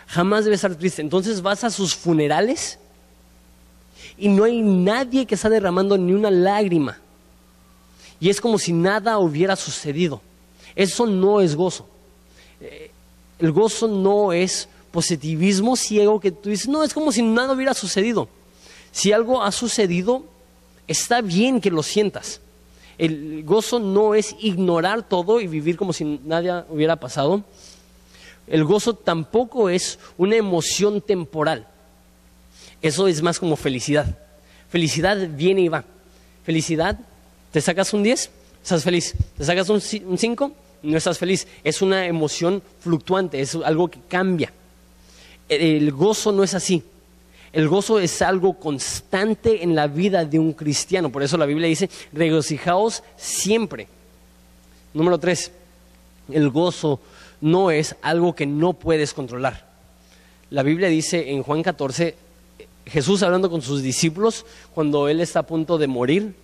Jamás 0.07 0.45
debe 0.45 0.57
estar 0.57 0.75
triste. 0.75 1.03
Entonces 1.03 1.41
vas 1.43 1.65
a 1.65 1.71
sus 1.71 1.95
funerales 1.95 2.79
y 4.19 4.29
no 4.29 4.45
hay 4.45 4.61
nadie 4.61 5.27
que 5.27 5.35
está 5.35 5.49
derramando 5.49 5.97
ni 5.97 6.13
una 6.13 6.31
lágrima. 6.31 6.99
Y 8.21 8.31
es 8.31 8.41
como 8.41 8.59
si 8.59 8.73
nada 8.73 9.19
hubiera 9.19 9.57
sucedido. 9.57 10.21
Eso 10.75 11.07
no 11.07 11.41
es 11.41 11.55
gozo. 11.55 11.87
Eh, 12.61 12.91
el 13.39 13.53
gozo 13.53 13.89
no 13.89 14.33
es 14.33 14.69
positivismo 14.91 15.77
ciego 15.77 16.21
que 16.21 16.31
tú 16.33 16.51
dices, 16.51 16.69
no, 16.69 16.85
es 16.85 16.93
como 16.95 17.13
si 17.13 17.23
nada 17.23 17.53
hubiera 17.53 17.75
sucedido. 17.75 18.29
Si 18.91 19.13
algo 19.13 19.43
ha 19.43 19.51
sucedido, 19.53 20.25
Está 20.87 21.21
bien 21.21 21.61
que 21.61 21.71
lo 21.71 21.83
sientas. 21.83 22.41
El 22.99 23.45
gozo 23.45 23.79
no 23.79 24.15
es 24.15 24.37
ignorar 24.41 25.03
todo 25.03 25.41
y 25.41 25.47
vivir 25.47 25.77
como 25.77 25.93
si 25.93 26.05
nada 26.05 26.67
hubiera 26.69 26.97
pasado. 26.97 27.43
El 28.47 28.65
gozo 28.65 28.95
tampoco 28.95 29.71
es 29.71 29.99
una 30.19 30.37
emoción 30.37 31.01
temporal. 31.01 31.67
Eso 32.83 33.09
es 33.09 33.23
más 33.23 33.39
como 33.39 33.57
felicidad. 33.57 34.19
Felicidad 34.69 35.17
viene 35.31 35.63
y 35.63 35.69
va. 35.69 35.85
Felicidad, 36.45 36.99
te 37.53 37.61
sacas 37.61 37.95
un 37.95 38.03
10, 38.03 38.31
estás 38.63 38.85
feliz. 38.85 39.15
Te 39.37 39.45
sacas 39.45 39.69
un 39.69 39.81
5, 39.81 40.53
no 40.83 40.97
estás 40.97 41.19
feliz. 41.19 41.47
Es 41.65 41.83
una 41.83 42.07
emoción 42.07 42.63
fluctuante, 42.81 43.41
es 43.41 43.55
algo 43.55 43.89
que 43.89 43.99
cambia. 44.09 44.53
El 45.49 45.91
gozo 45.93 46.33
no 46.33 46.45
es 46.45 46.55
así. 46.55 46.83
El 47.53 47.69
gozo 47.69 47.99
es 47.99 48.23
algo 48.23 48.55
constante 48.55 49.63
en 49.63 49.75
la 49.75 49.87
vida 49.87 50.25
de 50.25 50.39
un 50.39 50.55
cristiano. 50.55 51.11
Por 51.11 51.23
eso 51.23 51.37
la 51.37 51.45
Biblia 51.45 51.69
dice, 51.69 51.91
regocijaos 52.13 53.03
siempre. 53.17 53.89
Número 54.95 55.19
tres, 55.19 55.53
el 56.31 56.49
gozo 56.49 57.01
no 57.41 57.71
es 57.71 57.95
algo 58.01 58.35
que 58.35 58.47
no 58.47 58.73
puedes 58.73 59.13
controlar. 59.13 59.71
La 60.51 60.63
Biblia 60.63 60.89
dice 60.89 61.31
en 61.31 61.43
Juan 61.43 61.63
14, 61.63 62.15
Jesús 62.87 63.23
hablando 63.23 63.51
con 63.51 63.63
sus 63.63 63.83
discípulos, 63.83 64.47
cuando 64.75 65.09
él 65.09 65.21
está 65.21 65.41
a 65.41 65.47
punto 65.47 65.77
de 65.77 65.87
morir, 65.87 66.35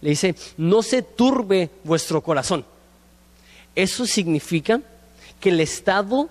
le 0.00 0.10
dice, 0.10 0.34
no 0.56 0.82
se 0.82 1.02
turbe 1.02 1.70
vuestro 1.84 2.22
corazón. 2.22 2.64
Eso 3.74 4.06
significa 4.06 4.80
que 5.40 5.50
el 5.50 5.60
estado 5.60 6.28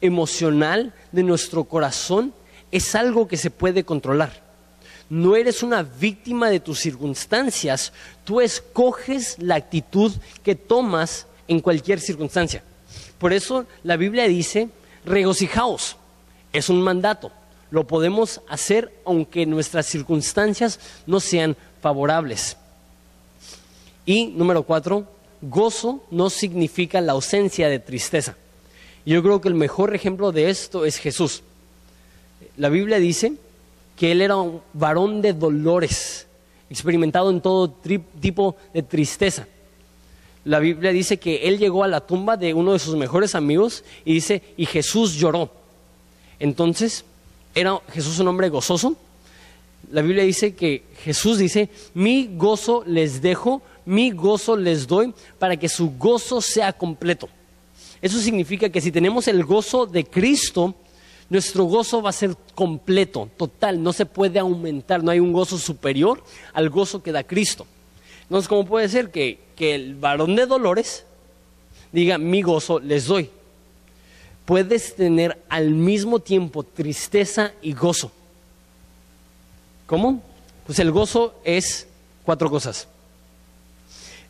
emocional 0.00 0.92
de 1.12 1.22
nuestro 1.22 1.64
corazón 1.64 2.32
es 2.70 2.94
algo 2.94 3.28
que 3.28 3.36
se 3.36 3.50
puede 3.50 3.84
controlar. 3.84 4.42
No 5.08 5.36
eres 5.36 5.62
una 5.62 5.82
víctima 5.82 6.50
de 6.50 6.60
tus 6.60 6.80
circunstancias, 6.80 7.92
tú 8.24 8.40
escoges 8.40 9.36
la 9.38 9.56
actitud 9.56 10.12
que 10.42 10.54
tomas 10.54 11.26
en 11.46 11.60
cualquier 11.60 12.00
circunstancia. 12.00 12.62
Por 13.18 13.32
eso 13.32 13.66
la 13.82 13.96
Biblia 13.96 14.26
dice, 14.26 14.68
regocijaos, 15.04 15.96
es 16.52 16.68
un 16.68 16.82
mandato, 16.82 17.30
lo 17.70 17.86
podemos 17.86 18.40
hacer 18.48 18.92
aunque 19.04 19.46
nuestras 19.46 19.86
circunstancias 19.86 20.80
no 21.06 21.20
sean 21.20 21.56
favorables. 21.80 22.56
Y 24.06 24.26
número 24.26 24.62
cuatro, 24.62 25.06
gozo 25.40 26.02
no 26.10 26.30
significa 26.30 27.00
la 27.00 27.12
ausencia 27.12 27.68
de 27.68 27.78
tristeza. 27.78 28.36
Yo 29.06 29.22
creo 29.22 29.40
que 29.40 29.48
el 29.48 29.54
mejor 29.54 29.94
ejemplo 29.94 30.32
de 30.32 30.50
esto 30.50 30.84
es 30.84 30.98
Jesús 30.98 31.42
la 32.56 32.68
Biblia 32.68 32.98
dice 32.98 33.32
que 33.96 34.12
él 34.12 34.22
era 34.22 34.36
un 34.36 34.60
varón 34.72 35.22
de 35.22 35.32
dolores, 35.32 36.26
experimentado 36.70 37.30
en 37.30 37.40
todo 37.40 37.68
tipo 37.68 38.56
de 38.72 38.82
tristeza. 38.82 39.46
La 40.44 40.58
Biblia 40.58 40.92
dice 40.92 41.18
que 41.18 41.48
él 41.48 41.58
llegó 41.58 41.84
a 41.84 41.88
la 41.88 42.00
tumba 42.00 42.36
de 42.36 42.52
uno 42.54 42.72
de 42.72 42.78
sus 42.78 42.96
mejores 42.96 43.34
amigos 43.34 43.84
y 44.04 44.14
dice, 44.14 44.42
y 44.56 44.66
Jesús 44.66 45.14
lloró. 45.14 45.50
Entonces, 46.38 47.04
¿era 47.54 47.80
Jesús 47.92 48.18
un 48.18 48.28
hombre 48.28 48.50
gozoso? 48.50 48.96
La 49.90 50.02
Biblia 50.02 50.24
dice 50.24 50.54
que 50.54 50.82
Jesús 51.02 51.38
dice, 51.38 51.70
mi 51.94 52.30
gozo 52.36 52.82
les 52.86 53.22
dejo, 53.22 53.62
mi 53.86 54.10
gozo 54.10 54.56
les 54.56 54.86
doy 54.86 55.14
para 55.38 55.56
que 55.56 55.68
su 55.68 55.90
gozo 55.90 56.40
sea 56.40 56.72
completo. 56.72 57.28
Eso 58.00 58.18
significa 58.18 58.68
que 58.68 58.80
si 58.80 58.92
tenemos 58.92 59.28
el 59.28 59.44
gozo 59.44 59.86
de 59.86 60.04
Cristo, 60.04 60.74
nuestro 61.30 61.64
gozo 61.64 62.02
va 62.02 62.10
a 62.10 62.12
ser 62.12 62.36
completo, 62.54 63.30
total, 63.36 63.82
no 63.82 63.92
se 63.92 64.06
puede 64.06 64.38
aumentar, 64.38 65.02
no 65.02 65.10
hay 65.10 65.20
un 65.20 65.32
gozo 65.32 65.58
superior 65.58 66.22
al 66.52 66.68
gozo 66.68 67.02
que 67.02 67.12
da 67.12 67.24
Cristo. 67.24 67.66
Entonces, 68.22 68.48
¿cómo 68.48 68.66
puede 68.66 68.88
ser 68.88 69.10
que, 69.10 69.38
que 69.56 69.74
el 69.74 69.94
varón 69.94 70.36
de 70.36 70.46
dolores 70.46 71.04
diga, 71.92 72.18
mi 72.18 72.42
gozo 72.42 72.78
les 72.78 73.06
doy? 73.06 73.30
Puedes 74.44 74.94
tener 74.96 75.42
al 75.48 75.70
mismo 75.70 76.20
tiempo 76.20 76.62
tristeza 76.62 77.52
y 77.62 77.72
gozo. 77.72 78.12
¿Cómo? 79.86 80.22
Pues 80.66 80.78
el 80.78 80.90
gozo 80.90 81.34
es 81.44 81.86
cuatro 82.24 82.50
cosas. 82.50 82.86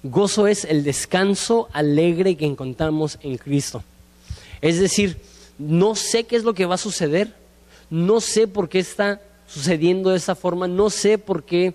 Gozo 0.05 0.46
es 0.46 0.66
el 0.66 0.84
descanso 0.84 1.68
alegre 1.72 2.36
que 2.36 2.44
encontramos 2.44 3.18
en 3.22 3.38
Cristo. 3.38 3.82
Es 4.61 4.78
decir, 4.78 5.16
no 5.59 5.94
sé 5.94 6.24
qué 6.24 6.36
es 6.36 6.44
lo 6.44 6.52
que 6.52 6.66
va 6.66 6.74
a 6.74 6.78
suceder, 6.78 7.34
no 7.88 8.20
sé 8.20 8.46
por 8.46 8.68
qué 8.68 8.80
está 8.80 9.22
sucediendo 9.48 10.11
de 10.11 10.18
esa 10.18 10.34
forma, 10.34 10.68
no 10.68 10.90
sé 10.90 11.16
por 11.16 11.44
qué 11.44 11.72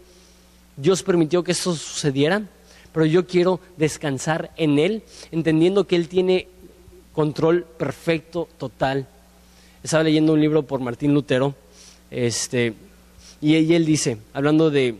Dios 0.77 1.01
permitió 1.01 1.43
que 1.43 1.53
esto 1.53 1.73
sucediera, 1.73 2.43
pero 2.93 3.05
yo 3.07 3.25
quiero 3.25 3.59
descansar 3.77 4.51
en 4.57 4.77
Él, 4.77 5.03
entendiendo 5.31 5.87
que 5.87 5.95
Él 5.95 6.07
tiene 6.07 6.47
control 7.13 7.63
perfecto, 7.63 8.47
total. 8.59 9.07
Estaba 9.83 10.03
leyendo 10.03 10.33
un 10.33 10.41
libro 10.41 10.63
por 10.63 10.81
Martín 10.81 11.15
Lutero, 11.15 11.55
este, 12.11 12.75
y 13.41 13.73
él 13.73 13.85
dice, 13.85 14.17
hablando 14.33 14.69
de 14.69 14.95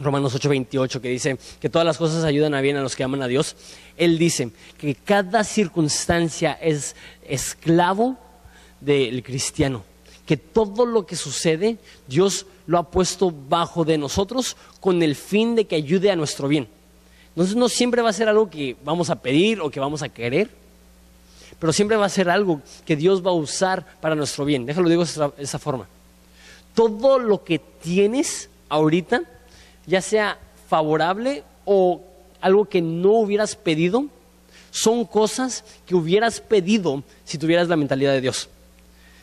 Romanos 0.00 0.34
8:28, 0.34 1.00
que 1.00 1.08
dice 1.08 1.38
que 1.60 1.68
todas 1.68 1.86
las 1.86 1.98
cosas 1.98 2.24
ayudan 2.24 2.54
a 2.54 2.60
bien 2.60 2.76
a 2.76 2.82
los 2.82 2.96
que 2.96 3.04
aman 3.04 3.22
a 3.22 3.28
Dios. 3.28 3.54
Él 3.96 4.18
dice 4.18 4.50
que 4.78 4.94
cada 4.94 5.44
circunstancia 5.44 6.52
es 6.52 6.96
esclavo 7.22 8.16
del 8.80 9.22
cristiano, 9.22 9.84
que 10.26 10.38
todo 10.38 10.86
lo 10.86 11.04
que 11.04 11.16
sucede 11.16 11.76
Dios 12.08 12.46
lo 12.66 12.78
ha 12.78 12.90
puesto 12.90 13.30
bajo 13.30 13.84
de 13.84 13.98
nosotros 13.98 14.56
con 14.80 15.02
el 15.02 15.14
fin 15.14 15.54
de 15.54 15.66
que 15.66 15.76
ayude 15.76 16.10
a 16.10 16.16
nuestro 16.16 16.48
bien. 16.48 16.68
Entonces 17.30 17.56
no 17.56 17.68
siempre 17.68 18.02
va 18.02 18.10
a 18.10 18.14
ser 18.14 18.28
algo 18.28 18.48
que 18.48 18.76
vamos 18.84 19.10
a 19.10 19.16
pedir 19.16 19.60
o 19.60 19.70
que 19.70 19.80
vamos 19.80 20.02
a 20.02 20.08
querer, 20.08 20.50
pero 21.58 21.72
siempre 21.72 21.96
va 21.96 22.06
a 22.06 22.10
ser 22.10 22.30
algo 22.30 22.62
que 22.86 22.96
Dios 22.96 23.24
va 23.24 23.30
a 23.30 23.34
usar 23.34 23.84
para 24.00 24.14
nuestro 24.14 24.44
bien. 24.44 24.64
Déjalo 24.64 24.88
digo 24.88 25.04
de 25.04 25.32
esa 25.38 25.58
forma. 25.58 25.86
Todo 26.74 27.18
lo 27.18 27.44
que 27.44 27.58
tienes 27.58 28.48
ahorita, 28.68 29.22
ya 29.90 30.00
sea 30.00 30.38
favorable 30.68 31.42
o 31.64 32.00
algo 32.40 32.64
que 32.64 32.80
no 32.80 33.12
hubieras 33.14 33.56
pedido, 33.56 34.06
son 34.70 35.04
cosas 35.04 35.64
que 35.84 35.96
hubieras 35.96 36.40
pedido 36.40 37.02
si 37.24 37.38
tuvieras 37.38 37.68
la 37.68 37.76
mentalidad 37.76 38.12
de 38.12 38.20
Dios. 38.20 38.48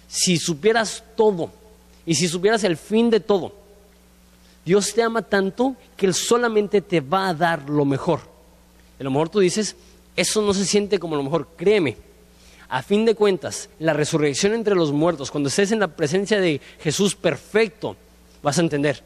Si 0.10 0.38
supieras 0.38 1.04
todo 1.16 1.52
y 2.06 2.16
si 2.16 2.28
supieras 2.28 2.66
el 2.66 2.76
fin 2.76 3.10
de 3.10 3.22
todo, 3.22 3.54
Dios 4.66 4.94
te 4.94 5.02
ama 5.02 5.22
tanto 5.22 5.78
que 5.96 6.06
Él 6.06 6.14
solamente 6.14 6.82
te 6.82 7.00
va 7.00 7.30
a 7.30 7.34
dar 7.34 7.70
lo 7.70 7.86
mejor. 7.86 8.20
A 9.00 9.04
lo 9.04 9.10
mejor 9.10 9.30
tú 9.30 9.40
dices, 9.40 9.78
eso 10.18 10.42
no 10.42 10.54
se 10.54 10.66
siente 10.66 11.00
como 11.00 11.16
lo 11.16 11.24
mejor, 11.24 11.48
créeme. 11.56 11.96
A 12.68 12.82
fin 12.84 13.06
de 13.06 13.16
cuentas, 13.16 13.70
la 13.80 13.94
resurrección 13.94 14.54
entre 14.54 14.76
los 14.76 14.92
muertos, 14.92 15.32
cuando 15.32 15.48
estés 15.48 15.72
en 15.72 15.80
la 15.80 15.88
presencia 15.88 16.42
de 16.42 16.60
Jesús 16.82 17.16
perfecto, 17.16 17.96
vas 18.44 18.58
a 18.58 18.62
entender. 18.62 19.02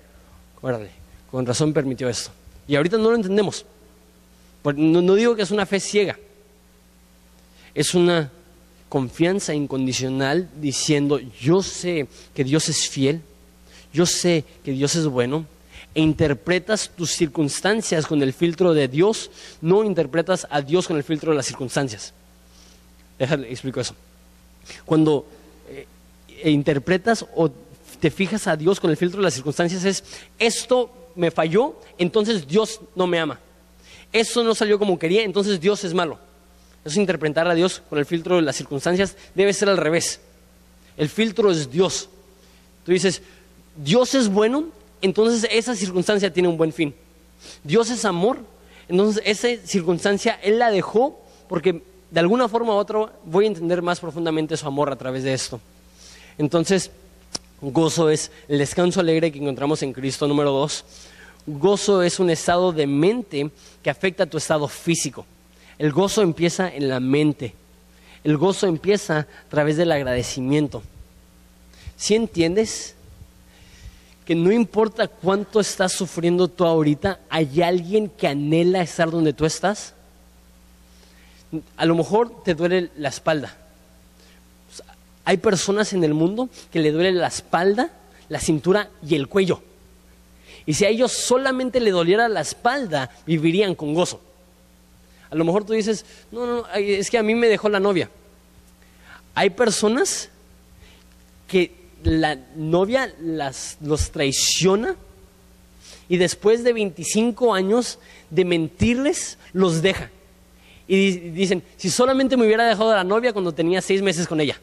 Acuérdate, 0.57 1.00
con 1.32 1.45
razón 1.45 1.73
permitió 1.73 2.09
esto. 2.09 2.32
Y 2.67 2.75
ahorita 2.75 2.97
no 2.97 3.09
lo 3.09 3.15
entendemos. 3.15 3.65
No, 4.63 5.15
digo 5.15 5.36
que 5.36 5.41
es 5.41 5.51
una 5.51 5.65
fe 5.65 5.79
ciega, 5.79 6.19
es 7.73 7.95
una 7.95 8.32
confianza 8.89 9.55
incondicional 9.55 10.49
diciendo, 10.59 11.19
yo 11.19 11.63
sé 11.63 12.07
que 12.36 12.43
Dios 12.43 12.69
es 12.69 12.88
fiel, 12.88 13.21
yo 13.91 14.05
sé 14.05 14.43
que 14.63 14.71
Dios 14.71 14.95
es 14.95 15.07
bueno, 15.07 15.45
e 15.95 16.01
interpretas 16.01 16.91
tus 16.95 17.11
circunstancias 17.11 18.05
con 18.05 18.21
el 18.21 18.34
filtro 18.34 18.73
de 18.73 18.88
Dios, 18.88 19.32
no 19.61 19.84
interpretas 19.84 20.45
a 20.51 20.61
Dios 20.61 20.88
con 20.88 20.95
el 20.95 21.03
filtro 21.03 21.32
de 21.32 21.38
las 21.38 21.47
circunstancias. 21.47 22.13
Déjame 23.17 23.49
explico 23.49 23.82
eso. 23.82 23.95
Cuando 24.86 25.25
eh, 25.69 26.51
interpretas 26.51 27.25
o 27.36 27.51
te 27.99 28.11
fijas 28.11 28.47
a 28.47 28.55
Dios 28.55 28.79
con 28.79 28.91
el 28.91 28.97
filtro 28.97 29.19
de 29.19 29.25
las 29.25 29.34
circunstancias 29.34 29.84
es, 29.86 30.03
esto 30.38 31.00
me 31.16 31.32
falló, 31.32 31.76
entonces 31.97 32.47
Dios 32.47 32.80
no 32.95 33.07
me 33.07 33.20
ama. 33.20 33.39
Esto 34.12 34.43
no 34.43 34.53
salió 34.55 34.78
como 34.78 34.99
quería, 34.99 35.24
entonces 35.24 35.59
Dios 35.59 35.84
es 35.84 35.93
malo. 35.93 36.18
Eso 36.84 36.99
interpretar 36.99 37.47
a 37.47 37.53
Dios 37.53 37.82
con 37.89 37.99
el 37.99 38.05
filtro 38.05 38.36
de 38.36 38.41
las 38.41 38.55
circunstancias 38.55 39.16
debe 39.36 39.53
ser 39.53 39.70
al 39.70 39.78
revés. 39.78 40.20
El 40.97 41.09
filtro 41.09 41.51
es 41.51 41.72
Dios. 41.72 42.09
Tú 42.86 42.91
dices, 42.91 43.22
Dios 43.76 44.16
es 44.16 44.28
bueno, 44.28 44.66
entonces 45.01 45.47
esa 45.51 45.76
circunstancia 45.76 46.34
tiene 46.34 46.49
un 46.49 46.57
buen 46.57 46.74
fin. 46.74 46.93
Dios 47.64 47.89
es 47.89 48.05
amor, 48.05 48.39
entonces 48.88 49.22
esa 49.26 49.47
circunstancia 49.66 50.39
Él 50.43 50.59
la 50.59 50.72
dejó 50.72 51.20
porque 51.47 51.82
de 52.09 52.20
alguna 52.20 52.47
forma 52.47 52.74
u 52.74 52.78
otra 52.78 53.12
voy 53.26 53.45
a 53.45 53.47
entender 53.47 53.82
más 53.82 53.99
profundamente 53.99 54.57
su 54.57 54.68
amor 54.68 54.91
a 54.91 54.95
través 54.95 55.24
de 55.24 55.34
esto. 55.34 55.59
Entonces, 56.38 56.91
gozo 57.62 58.09
es 58.09 58.32
el 58.47 58.57
descanso 58.57 58.99
alegre 58.99 59.32
que 59.32 59.39
encontramos 59.39 59.84
en 59.84 59.93
Cristo 59.93 60.28
número 60.28 60.51
dos. 60.51 60.84
Gozo 61.45 62.01
es 62.01 62.20
un 62.20 62.30
estado 62.30 62.72
de 62.72 62.88
mente 62.88 63.49
que 63.84 63.89
afecta 63.89 64.24
a 64.24 64.28
tu 64.28 64.38
estado 64.38 64.68
físico. 64.68 65.26
El 65.78 65.91
gozo 65.91 66.22
empieza 66.22 66.70
en 66.74 66.89
la 66.89 66.99
mente. 66.99 67.55
El 68.24 68.38
gozo 68.38 68.68
empieza 68.68 69.20
a 69.20 69.49
través 69.49 69.78
del 69.78 69.91
agradecimiento. 69.91 70.84
¿Sí 71.97 72.16
entiendes? 72.16 72.95
Que 74.26 74.36
no 74.36 74.51
importa 74.51 75.07
cuánto 75.07 75.59
estás 75.59 75.91
sufriendo 75.91 76.47
tú 76.47 76.66
ahorita, 76.66 77.20
hay 77.30 77.62
alguien 77.62 78.09
que 78.09 78.28
anhela 78.28 78.82
estar 78.82 79.09
donde 79.09 79.34
tú 79.34 79.45
estás. 79.45 79.93
A 81.76 81.86
lo 81.86 81.95
mejor 81.95 82.43
te 82.43 82.53
duele 82.53 82.91
la 82.95 83.09
espalda. 83.09 83.57
Hay 85.26 85.38
personas 85.38 85.93
en 85.93 86.03
el 86.03 86.13
mundo 86.13 86.49
que 86.72 86.80
le 86.80 86.91
duele 86.91 87.11
la 87.11 87.28
espalda, 87.28 87.91
la 88.30 88.39
cintura 88.39 88.89
y 89.07 89.15
el 89.15 89.28
cuello. 89.28 89.61
Y 90.65 90.74
si 90.74 90.86
a 90.86 90.89
ellos 90.89 91.11
solamente 91.11 91.80
le 91.80 91.91
doliera 91.91 92.30
la 92.30 92.41
espalda, 92.41 93.09
vivirían 93.26 93.76
con 93.76 93.93
gozo. 93.93 94.22
A 95.30 95.36
lo 95.36 95.45
mejor 95.45 95.65
tú 95.65 95.74
dices, 95.74 96.05
no, 96.32 96.45
no, 96.45 96.67
es 96.76 97.09
que 97.09 97.17
a 97.17 97.24
mí 97.24 97.36
me 97.36 97.47
dejó 97.47 97.69
la 97.69 97.80
novia. 97.80 98.09
Hay 99.34 99.49
personas 99.51 100.30
que 101.47 101.72
la 102.03 102.38
novia 102.55 103.13
las, 103.22 103.78
los 103.82 104.11
traiciona 104.11 104.95
y 106.09 106.17
después 106.17 106.63
de 106.63 106.74
25 106.74 107.53
años 107.53 107.99
de 108.30 108.43
mentirles, 108.43 109.38
los 109.53 109.82
deja. 109.82 110.09
Y 110.88 111.11
dicen, 111.32 111.63
si 111.78 111.89
solamente 111.89 112.36
me 112.36 112.45
hubiera 112.45 112.67
dejado 112.67 112.93
la 112.93 113.03
novia 113.05 113.32
cuando 113.32 113.53
tenía 113.53 113.82
seis 113.82 114.01
meses 114.01 114.28
con 114.28 114.41
ella. 114.41 114.59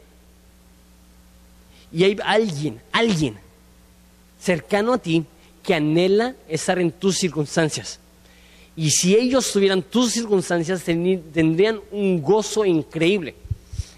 Y 1.93 2.05
hay 2.05 2.17
alguien, 2.25 2.81
alguien 2.93 3.39
cercano 4.41 4.95
a 4.95 4.99
ti 4.99 5.25
que 5.63 5.75
anhela 5.75 6.35
estar 6.49 6.79
en 6.79 6.91
tus 6.91 7.19
circunstancias. 7.19 7.99
Y 8.77 8.91
si 8.91 9.17
ellos 9.17 9.51
tuvieran 9.53 9.83
tus 9.83 10.13
circunstancias, 10.13 10.83
tendrían 10.85 11.81
un 11.91 12.23
gozo 12.23 12.65
increíble. 12.65 13.35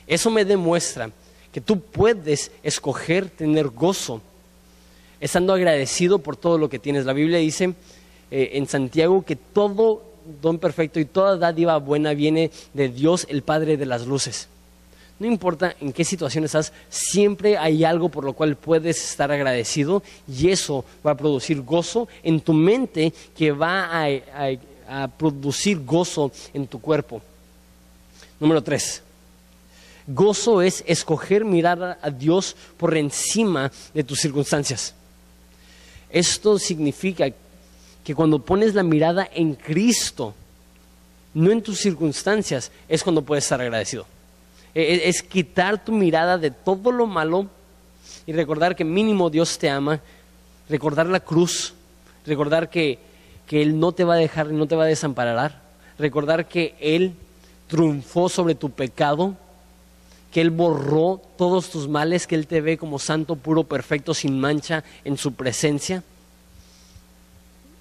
Eso 0.06 0.30
me 0.30 0.44
demuestra 0.44 1.10
que 1.52 1.60
tú 1.60 1.80
puedes 1.80 2.50
escoger 2.62 3.28
tener 3.28 3.68
gozo, 3.68 4.22
estando 5.20 5.52
agradecido 5.52 6.18
por 6.18 6.36
todo 6.36 6.58
lo 6.58 6.68
que 6.68 6.78
tienes. 6.78 7.04
La 7.04 7.12
Biblia 7.12 7.38
dice 7.38 7.74
eh, 8.30 8.50
en 8.54 8.66
Santiago 8.66 9.24
que 9.24 9.36
todo 9.36 10.02
don 10.40 10.58
perfecto 10.58 11.00
y 11.00 11.04
toda 11.04 11.36
dádiva 11.36 11.76
buena 11.78 12.14
viene 12.14 12.50
de 12.72 12.88
Dios, 12.88 13.26
el 13.28 13.42
Padre 13.42 13.76
de 13.76 13.86
las 13.86 14.06
luces. 14.06 14.48
No 15.20 15.26
importa 15.26 15.76
en 15.82 15.92
qué 15.92 16.02
situación 16.02 16.44
estás, 16.44 16.72
siempre 16.88 17.58
hay 17.58 17.84
algo 17.84 18.08
por 18.08 18.24
lo 18.24 18.32
cual 18.32 18.56
puedes 18.56 19.04
estar 19.04 19.30
agradecido 19.30 20.02
y 20.26 20.48
eso 20.48 20.82
va 21.06 21.10
a 21.10 21.16
producir 21.16 21.60
gozo 21.60 22.08
en 22.22 22.40
tu 22.40 22.54
mente 22.54 23.12
que 23.36 23.52
va 23.52 24.02
a, 24.02 24.08
a 24.88 25.08
producir 25.08 25.84
gozo 25.84 26.32
en 26.54 26.66
tu 26.66 26.80
cuerpo. 26.80 27.20
Número 28.40 28.62
tres. 28.62 29.02
Gozo 30.06 30.62
es 30.62 30.82
escoger 30.86 31.44
mirar 31.44 31.98
a 32.00 32.10
Dios 32.10 32.56
por 32.78 32.96
encima 32.96 33.70
de 33.92 34.02
tus 34.02 34.20
circunstancias. 34.20 34.94
Esto 36.08 36.58
significa 36.58 37.26
que 38.02 38.14
cuando 38.14 38.38
pones 38.38 38.74
la 38.74 38.82
mirada 38.82 39.28
en 39.34 39.54
Cristo, 39.54 40.34
no 41.34 41.50
en 41.50 41.60
tus 41.60 41.78
circunstancias, 41.78 42.72
es 42.88 43.02
cuando 43.02 43.20
puedes 43.20 43.44
estar 43.44 43.60
agradecido. 43.60 44.06
E, 44.74 44.82
e, 44.82 45.08
es, 45.08 45.22
quitar 45.22 45.84
tu 45.84 45.92
mirada 45.92 46.38
de 46.38 46.50
todo 46.50 46.92
lo 46.92 47.06
malo 47.06 47.46
y 48.26 48.32
recordar 48.32 48.76
que 48.76 48.84
mínimo 48.84 49.30
Dios 49.30 49.58
te 49.58 49.68
ama, 49.68 50.00
recordar 50.68 51.06
la 51.06 51.20
cruz, 51.20 51.74
recordar 52.24 52.70
que 52.70 52.98
que 53.50 53.62
Él 53.62 53.80
no 53.80 53.90
te 53.90 54.04
va 54.04 54.14
a 54.14 54.16
dejar 54.16 54.46
y 54.52 54.54
no 54.54 54.68
te 54.68 54.76
va 54.76 54.84
a 54.84 54.86
desamparar. 54.86 55.60
Recordar 55.98 56.46
que 56.46 56.76
Él 56.78 57.16
triunfó 57.66 58.28
sobre 58.28 58.54
tu 58.54 58.70
pecado, 58.70 59.34
que 60.30 60.40
Él 60.40 60.50
borró 60.50 61.20
todos 61.36 61.68
tus 61.68 61.88
males, 61.88 62.28
que 62.28 62.36
Él 62.36 62.46
te 62.46 62.60
ve 62.60 62.78
como 62.78 63.00
santo, 63.00 63.34
puro, 63.34 63.64
perfecto, 63.64 64.14
sin 64.14 64.38
mancha 64.38 64.84
en 65.04 65.16
su 65.16 65.32
presencia. 65.32 66.04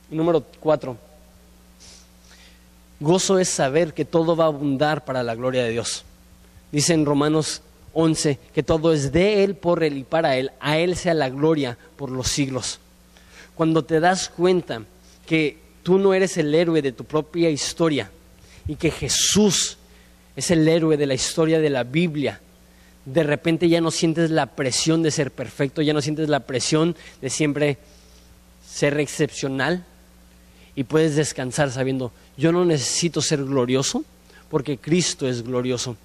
número 0.10 0.44
cuatro, 0.60 0.98
gozo 3.00 3.38
es 3.38 3.48
saber 3.48 3.94
que 3.94 4.06
todo 4.06 4.36
va 4.36 4.46
a 4.46 4.48
abundar 4.48 5.06
para 5.06 5.22
la 5.22 5.36
gloria 5.36 5.64
de 5.64 5.70
Dios. 5.70 6.04
Dice 6.72 6.94
en 6.94 7.06
Romanos 7.06 7.62
11 7.94 8.40
que 8.54 8.64
todo 8.64 8.94
es 8.94 9.12
de 9.12 9.44
Él, 9.44 9.56
por 9.56 9.84
Él 9.84 9.98
y 9.98 10.04
para 10.04 10.38
Él. 10.38 10.52
A 10.60 10.78
Él 10.78 10.96
sea 10.96 11.14
la 11.14 11.30
gloria 11.30 11.78
por 11.96 12.12
los 12.12 12.28
siglos. 12.28 12.80
Cuando 13.56 13.84
te 13.84 14.00
das 14.00 14.30
cuenta 14.30 14.84
que 15.26 15.58
tú 15.84 15.98
no 15.98 16.14
eres 16.14 16.38
el 16.38 16.54
héroe 16.54 16.82
de 16.82 16.92
tu 16.92 17.04
propia 17.04 17.50
historia 17.50 18.12
y 18.68 18.76
que 18.76 18.92
Jesús 18.92 19.78
es 20.36 20.52
el 20.52 20.68
héroe 20.68 20.98
de 20.98 21.08
la 21.08 21.14
historia 21.14 21.60
de 21.60 21.70
la 21.70 21.84
Biblia, 21.84 22.40
de 23.06 23.24
repente 23.24 23.68
ya 23.68 23.82
no 23.82 23.92
sientes 23.92 24.30
la 24.30 24.46
presión 24.46 25.02
de 25.02 25.12
ser 25.12 25.32
perfecto, 25.32 25.82
ya 25.82 25.94
no 25.94 26.02
sientes 26.02 26.30
la 26.30 26.42
presión 26.42 26.96
de 27.22 27.30
siempre 27.30 27.78
ser 28.66 29.00
excepcional 29.00 29.86
y 30.76 30.84
puedes 30.84 31.16
descansar 31.16 31.72
sabiendo, 31.72 32.12
yo 32.38 32.52
no 32.52 32.64
necesito 32.64 33.22
ser 33.22 33.44
glorioso 33.44 34.04
porque 34.50 34.78
Cristo 34.78 35.28
es 35.28 35.44
glorioso. 35.44 35.98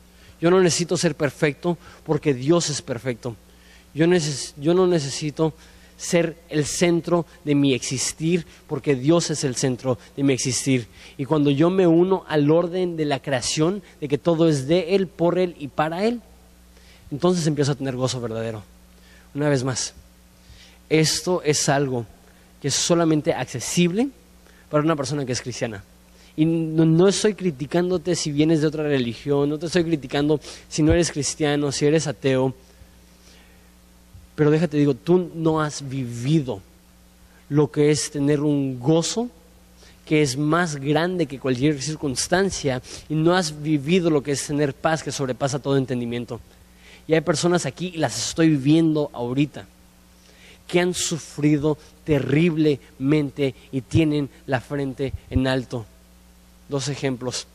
Yo 0.44 0.50
no 0.50 0.60
necesito 0.60 0.98
ser 0.98 1.14
perfecto 1.14 1.78
porque 2.04 2.34
Dios 2.34 2.68
es 2.68 2.82
perfecto. 2.82 3.34
Yo, 3.94 4.06
no 4.06 4.86
necesito 4.86 5.54
ser 5.96 6.36
el 6.50 6.66
centro 6.66 7.24
de 7.44 7.54
mi 7.54 7.72
existir, 7.72 8.44
porque 8.66 8.94
Dios 8.94 9.30
es 9.30 9.42
el 9.42 9.56
centro 9.56 9.96
de 10.14 10.22
mi 10.22 10.34
existir. 10.34 10.86
Y 11.16 11.24
cuando 11.24 11.50
yo 11.50 11.70
me 11.70 11.86
uno 11.86 12.26
al 12.28 12.50
orden 12.50 12.94
de 12.98 13.06
la 13.06 13.20
creación, 13.20 13.82
de 14.02 14.06
que 14.06 14.18
todo 14.18 14.46
es 14.46 14.68
de 14.68 14.94
Él, 14.94 15.06
por 15.06 15.38
Él 15.38 15.56
y 15.58 15.68
para 15.68 16.04
Él, 16.04 16.20
entonces 17.10 17.46
empiezo 17.46 17.72
a 17.72 17.76
tener 17.76 17.96
gozo 17.96 18.20
verdadero. 18.20 18.62
Una 19.34 19.48
vez 19.48 19.64
más, 19.64 19.94
esto 20.90 21.40
es 21.42 21.70
algo 21.70 22.04
que 22.60 22.68
es 22.68 22.74
solamente 22.74 23.32
accesible 23.32 24.10
para 24.68 24.84
una 24.84 24.94
persona 24.94 25.24
que 25.24 25.32
es 25.32 25.40
cristiana. 25.40 25.82
Y 26.36 26.44
no, 26.44 27.08
estoy 27.08 27.34
criticándote 27.34 28.16
si 28.16 28.32
vienes 28.32 28.60
de 28.60 28.66
otra 28.66 28.82
religión, 28.82 29.48
no 29.48 29.58
te 29.58 29.66
estoy 29.66 29.84
criticando 29.84 30.40
si 30.68 30.82
no 30.82 30.92
eres 30.92 31.12
cristiano, 31.12 31.70
si 31.70 31.86
eres 31.86 32.06
ateo. 32.06 32.54
Pero 34.34 34.50
déjate 34.50 34.76
digo, 34.76 34.94
tú 34.94 35.30
no 35.34 35.60
has 35.60 35.88
vivido 35.88 36.60
lo 37.48 37.70
que 37.70 37.90
es 37.90 38.10
tener 38.10 38.40
un 38.40 38.80
gozo 38.80 39.28
que 40.04 40.22
es 40.22 40.36
más 40.36 40.76
grande 40.76 41.26
que 41.26 41.38
cualquier 41.38 41.80
circunstancia 41.80 42.82
y 43.08 43.14
no 43.14 43.34
has 43.34 43.62
vivido 43.62 44.10
lo 44.10 44.22
que 44.22 44.32
es 44.32 44.46
tener 44.46 44.74
paz 44.74 45.02
que 45.02 45.12
sobrepasa 45.12 45.60
todo 45.60 45.76
entendimiento. 45.76 46.40
Y 47.06 47.14
hay 47.14 47.20
personas 47.20 47.66
aquí, 47.66 47.92
y 47.94 47.98
las 47.98 48.28
estoy 48.28 48.56
viendo 48.56 49.10
ahorita, 49.12 49.66
que 50.66 50.80
han 50.80 50.94
sufrido 50.94 51.76
terriblemente 52.04 53.54
y 53.72 53.82
tienen 53.82 54.30
la 54.46 54.60
frente 54.60 55.12
en 55.30 55.46
alto. 55.46 55.86
Dos 56.68 56.88
ejemplos. 56.88 57.46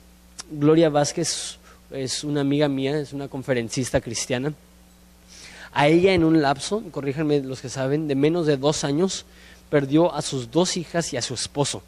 Gloria 0.51 0.89
Vázquez 0.89 1.57
es 1.91 2.23
una 2.23 2.41
amiga 2.41 2.67
mía, 2.67 2.99
es 2.99 3.13
una 3.13 3.27
conferencista 3.27 4.01
cristiana. 4.01 4.53
A 5.71 5.87
ella 5.87 6.13
en 6.13 6.23
un 6.23 6.41
lapso, 6.41 6.83
corríjanme 6.91 7.41
los 7.41 7.61
que 7.61 7.69
saben, 7.69 8.07
de 8.07 8.15
menos 8.15 8.45
de 8.45 8.57
dos 8.57 8.83
años, 8.83 9.25
perdió 9.69 10.13
a 10.13 10.21
sus 10.21 10.49
dos 10.51 10.77
hijas 10.77 11.13
y 11.13 11.17
a 11.17 11.21
su 11.21 11.33
esposo. 11.33 11.83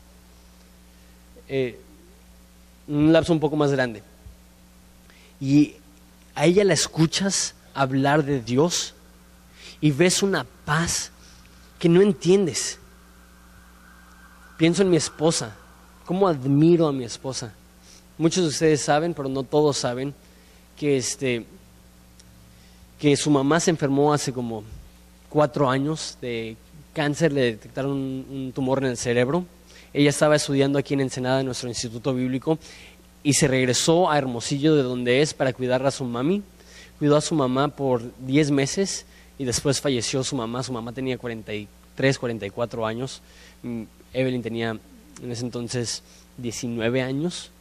Eh, 1.47 1.79
un 2.87 3.11
lapso 3.11 3.33
un 3.33 3.39
poco 3.39 3.55
más 3.55 3.71
grande. 3.71 4.03
Y 5.39 5.75
a 6.35 6.45
ella 6.45 6.63
la 6.63 6.73
escuchas 6.73 7.55
hablar 7.73 8.23
de 8.23 8.41
Dios 8.41 8.93
y 9.79 9.91
ves 9.91 10.21
una 10.21 10.45
paz 10.65 11.11
que 11.79 11.89
no 11.89 12.01
entiendes. 12.01 12.77
Pienso 14.57 14.83
en 14.83 14.91
mi 14.91 14.97
esposa, 14.97 15.55
cómo 16.11 16.27
admiro 16.27 16.89
a 16.89 16.91
mi 16.91 17.05
esposa. 17.05 17.53
Muchos 18.17 18.43
de 18.43 18.49
ustedes 18.49 18.81
saben, 18.81 19.13
pero 19.13 19.29
no 19.29 19.43
todos 19.43 19.77
saben, 19.77 20.13
que, 20.75 20.97
este, 20.97 21.45
que 22.99 23.15
su 23.15 23.31
mamá 23.31 23.61
se 23.61 23.71
enfermó 23.71 24.13
hace 24.13 24.33
como 24.33 24.65
cuatro 25.29 25.69
años 25.69 26.17
de 26.21 26.57
cáncer, 26.91 27.31
le 27.31 27.43
detectaron 27.43 27.93
un, 27.93 28.51
tumor 28.53 28.79
en 28.79 28.89
el 28.89 28.97
cerebro. 28.97 29.45
Ella 29.93 30.09
estaba 30.09 30.35
estudiando 30.35 30.77
aquí 30.77 30.95
en 30.95 30.99
Ensenada, 30.99 31.39
en 31.39 31.45
nuestro 31.45 31.69
instituto 31.69 32.13
bíblico, 32.13 32.59
y 33.23 33.31
se 33.31 33.47
regresó 33.47 34.11
a 34.11 34.17
Hermosillo, 34.17 34.75
de 34.75 34.83
donde 34.83 35.21
es, 35.21 35.33
para 35.33 35.53
cuidar 35.53 35.85
a 35.85 35.91
su 35.91 36.03
mami. 36.03 36.43
Cuidó 36.99 37.15
a 37.15 37.21
su 37.21 37.35
mamá 37.35 37.69
por 37.69 38.01
10 38.25 38.51
meses 38.51 39.05
y 39.39 39.45
después 39.45 39.79
falleció 39.79 40.25
su 40.25 40.35
mamá. 40.35 40.61
Su 40.61 40.73
mamá 40.73 40.91
tenía 40.91 41.17
43, 41.17 42.19
44 42.19 42.85
años. 42.85 43.21
Mm, 43.63 43.83
Evelyn 44.13 44.41
tenía 44.41 44.77
en 45.21 45.31
ese 45.31 45.45
entonces 45.45 46.03
19 46.37 47.01
años. 47.01 47.51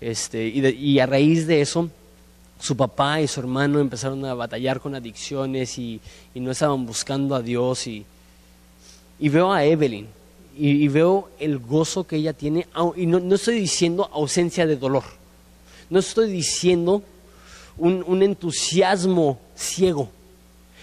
Este, 0.00 0.46
y, 0.46 0.98
a 0.98 1.06
raíz 1.06 1.46
de 1.46 1.60
eso, 1.60 1.88
su 2.60 2.76
papá 2.76 3.20
y 3.20 3.28
su 3.28 3.40
hermano 3.40 3.80
empezaron 3.80 4.24
a 4.24 4.34
batallar 4.34 4.80
con 4.80 4.94
adicciones 4.94 5.78
y, 5.78 6.00
no 6.34 6.50
estaban 6.50 6.84
buscando 6.86 7.34
a 7.34 7.42
Dios. 7.42 7.86
Y, 7.86 8.04
y 9.18 9.28
veo 9.28 9.52
a 9.52 9.64
Evelyn 9.64 10.06
y, 10.58 10.88
veo 10.88 11.28
el 11.38 11.58
gozo 11.58 12.06
que 12.06 12.16
ella 12.16 12.32
tiene. 12.32 12.66
Y 12.96 13.06
no, 13.06 13.34
estoy 13.34 13.60
diciendo 13.60 14.08
ausencia 14.12 14.66
de 14.66 14.76
dolor. 14.76 15.04
No 15.90 15.98
estoy 15.98 16.30
diciendo 16.30 17.02
un, 17.76 18.04
un 18.06 18.22
entusiasmo 18.22 19.38
ciego. 19.54 20.08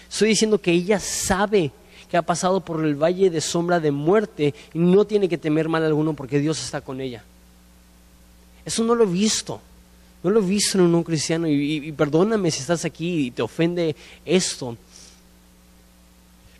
Estoy 0.08 0.30
diciendo 0.30 0.60
que 0.60 0.70
ella 0.70 1.00
sabe 1.00 1.72
que 2.14 2.18
ha 2.18 2.22
pasado 2.22 2.60
por 2.60 2.84
el 2.84 2.94
valle 2.94 3.28
de 3.28 3.40
sombra 3.40 3.80
de 3.80 3.90
muerte 3.90 4.54
y 4.72 4.78
no 4.78 5.04
tiene 5.04 5.28
que 5.28 5.36
temer 5.36 5.68
mal 5.68 5.82
alguno 5.82 6.14
porque 6.14 6.38
Dios 6.38 6.62
está 6.62 6.80
con 6.80 7.00
ella. 7.00 7.24
Eso 8.64 8.84
no 8.84 8.94
lo 8.94 9.02
he 9.02 9.08
visto. 9.08 9.60
No 10.22 10.30
lo 10.30 10.38
he 10.38 10.46
visto 10.46 10.78
en 10.78 10.94
un 10.94 11.02
cristiano 11.02 11.48
y 11.48 11.90
perdóname 11.90 12.52
si 12.52 12.60
estás 12.60 12.84
aquí 12.84 13.26
y 13.26 13.30
te 13.32 13.42
ofende 13.42 13.96
esto. 14.24 14.76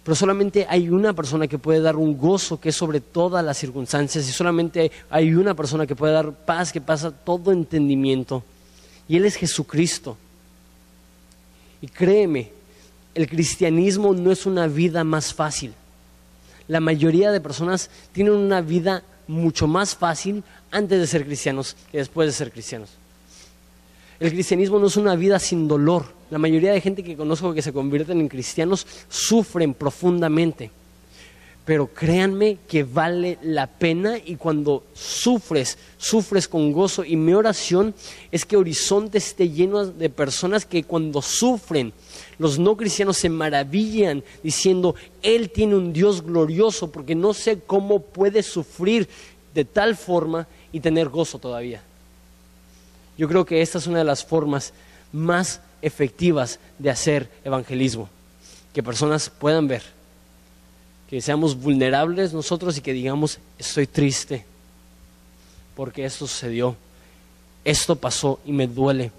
Pero 0.02 0.16
solamente 0.16 0.66
hay 0.68 0.88
una 0.88 1.12
persona 1.12 1.46
que 1.46 1.56
puede 1.56 1.80
dar 1.80 1.94
un 1.94 2.18
gozo 2.18 2.58
que 2.58 2.70
es 2.70 2.74
sobre 2.74 3.00
todas 3.00 3.44
las 3.44 3.56
circunstancias 3.56 4.28
y 4.28 4.32
solamente 4.32 4.90
hay 5.08 5.34
una 5.34 5.54
persona 5.54 5.86
que 5.86 5.94
puede 5.94 6.14
dar 6.14 6.32
paz 6.32 6.72
que 6.72 6.80
pasa 6.80 7.12
todo 7.12 7.52
entendimiento. 7.52 8.42
Y 9.06 9.18
Él 9.18 9.24
es 9.24 9.36
Jesucristo. 9.36 10.16
Y 11.80 11.86
créeme, 11.86 12.50
el 13.14 13.28
cristianismo 13.28 14.12
no 14.12 14.32
es 14.32 14.46
una 14.46 14.66
vida 14.66 15.04
más 15.04 15.32
fácil. 15.32 15.72
La 16.66 16.80
mayoría 16.80 17.30
de 17.30 17.40
personas 17.40 17.90
tienen 18.12 18.32
una 18.32 18.60
vida 18.60 19.02
mucho 19.26 19.66
más 19.66 19.94
fácil 19.94 20.42
antes 20.70 20.98
de 20.98 21.06
ser 21.06 21.24
cristianos 21.24 21.76
que 21.90 21.98
después 21.98 22.26
de 22.26 22.32
ser 22.32 22.50
cristianos. 22.50 22.90
El 24.20 24.30
cristianismo 24.30 24.78
no 24.78 24.86
es 24.86 24.96
una 24.96 25.16
vida 25.16 25.38
sin 25.38 25.68
dolor. 25.68 26.06
La 26.30 26.38
mayoría 26.38 26.72
de 26.72 26.80
gente 26.80 27.02
que 27.02 27.16
conozco 27.16 27.52
que 27.52 27.62
se 27.62 27.72
convierten 27.72 28.20
en 28.20 28.28
cristianos 28.28 28.86
sufren 29.08 29.74
profundamente. 29.74 30.70
Pero 31.64 31.86
créanme 31.86 32.58
que 32.68 32.84
vale 32.84 33.38
la 33.42 33.66
pena 33.66 34.18
y 34.18 34.36
cuando 34.36 34.84
sufres, 34.92 35.78
sufres 35.96 36.46
con 36.46 36.72
gozo. 36.72 37.04
Y 37.04 37.16
mi 37.16 37.32
oración 37.32 37.94
es 38.30 38.44
que 38.44 38.56
Horizonte 38.56 39.18
esté 39.18 39.48
lleno 39.48 39.86
de 39.86 40.10
personas 40.10 40.66
que 40.66 40.84
cuando 40.84 41.22
sufren, 41.22 41.92
los 42.38 42.58
no 42.58 42.76
cristianos 42.76 43.16
se 43.16 43.28
maravillan 43.28 44.22
diciendo, 44.42 44.94
Él 45.22 45.50
tiene 45.50 45.76
un 45.76 45.92
Dios 45.92 46.22
glorioso 46.22 46.90
porque 46.90 47.14
no 47.14 47.34
sé 47.34 47.60
cómo 47.60 48.00
puede 48.00 48.42
sufrir 48.42 49.08
de 49.54 49.64
tal 49.64 49.96
forma 49.96 50.46
y 50.72 50.80
tener 50.80 51.08
gozo 51.08 51.38
todavía. 51.38 51.82
Yo 53.16 53.28
creo 53.28 53.44
que 53.44 53.62
esta 53.62 53.78
es 53.78 53.86
una 53.86 53.98
de 53.98 54.04
las 54.04 54.24
formas 54.24 54.72
más 55.12 55.60
efectivas 55.82 56.58
de 56.78 56.90
hacer 56.90 57.30
evangelismo, 57.44 58.08
que 58.72 58.82
personas 58.82 59.30
puedan 59.30 59.68
ver, 59.68 59.82
que 61.08 61.20
seamos 61.20 61.56
vulnerables 61.56 62.32
nosotros 62.32 62.76
y 62.76 62.80
que 62.80 62.92
digamos, 62.92 63.38
estoy 63.58 63.86
triste 63.86 64.44
porque 65.76 66.04
esto 66.04 66.26
sucedió, 66.26 66.76
esto 67.64 67.96
pasó 67.96 68.40
y 68.44 68.52
me 68.52 68.66
duele, 68.66 69.10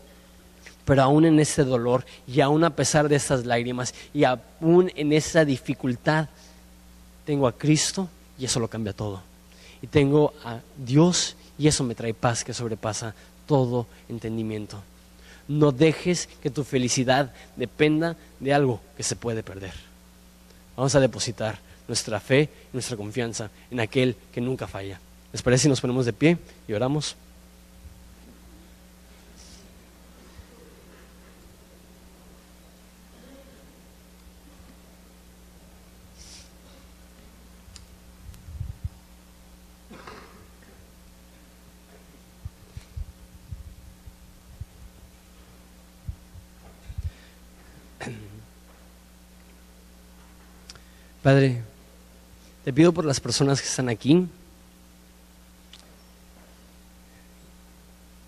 pero 0.85 1.01
aún 1.01 1.25
en 1.25 1.39
ese 1.39 1.63
dolor 1.63 2.05
y 2.27 2.41
aún 2.41 2.63
a 2.63 2.75
pesar 2.75 3.09
de 3.09 3.15
estas 3.15 3.45
lágrimas 3.45 3.93
y 4.13 4.23
aún 4.23 4.91
en 4.95 5.11
esa 5.11 5.43
dificultad, 5.43 6.29
tengo 7.25 7.47
a 7.47 7.57
Cristo 7.57 8.07
y 8.37 8.45
eso 8.45 8.59
lo 8.59 8.67
cambia 8.67 8.93
todo. 8.93 9.21
Y 9.81 9.87
tengo 9.87 10.33
a 10.43 10.59
Dios 10.77 11.35
y 11.57 11.67
eso 11.67 11.83
me 11.83 11.95
trae 11.95 12.13
paz 12.13 12.43
que 12.43 12.53
sobrepasa 12.53 13.15
todo 13.47 13.87
entendimiento. 14.07 14.81
No 15.47 15.71
dejes 15.71 16.27
que 16.41 16.49
tu 16.49 16.63
felicidad 16.63 17.33
dependa 17.55 18.15
de 18.39 18.53
algo 18.53 18.79
que 18.95 19.03
se 19.03 19.15
puede 19.15 19.43
perder. 19.43 19.73
Vamos 20.75 20.95
a 20.95 20.99
depositar 20.99 21.59
nuestra 21.87 22.19
fe, 22.19 22.49
nuestra 22.73 22.97
confianza 22.97 23.49
en 23.71 23.79
aquel 23.79 24.15
que 24.33 24.41
nunca 24.41 24.67
falla. 24.67 24.99
¿Les 25.31 25.41
parece 25.41 25.63
si 25.63 25.69
nos 25.69 25.81
ponemos 25.81 26.05
de 26.05 26.13
pie 26.13 26.37
y 26.67 26.73
oramos? 26.73 27.15
Padre, 51.25 51.59
te 52.63 52.71
pido 52.71 52.93
por 52.93 53.03
las 53.03 53.19
personas 53.19 53.59
que 53.59 53.67
están 53.67 53.89
aquí 53.89 54.27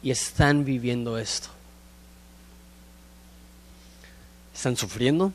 y 0.01 0.09
están 0.09 0.65
viviendo 0.65 1.19
esto. 1.19 1.49
Están 4.51 4.75
sufriendo, 4.77 5.31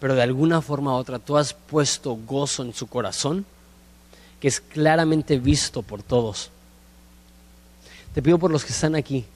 pero 0.00 0.14
de 0.14 0.22
alguna 0.22 0.62
forma 0.62 0.94
u 0.94 0.96
otra 0.96 1.18
tú 1.18 1.36
has 1.36 1.52
puesto 1.52 2.16
gozo 2.16 2.62
en 2.62 2.72
su 2.72 2.86
corazón 2.86 3.44
que 4.40 4.48
es 4.48 4.62
claramente 4.62 5.38
visto 5.38 5.82
por 5.82 6.02
todos. 6.02 6.48
Te 8.14 8.22
pido 8.22 8.38
por 8.38 8.50
los 8.50 8.64
que 8.64 8.72
están 8.72 8.94
aquí, 8.94 9.26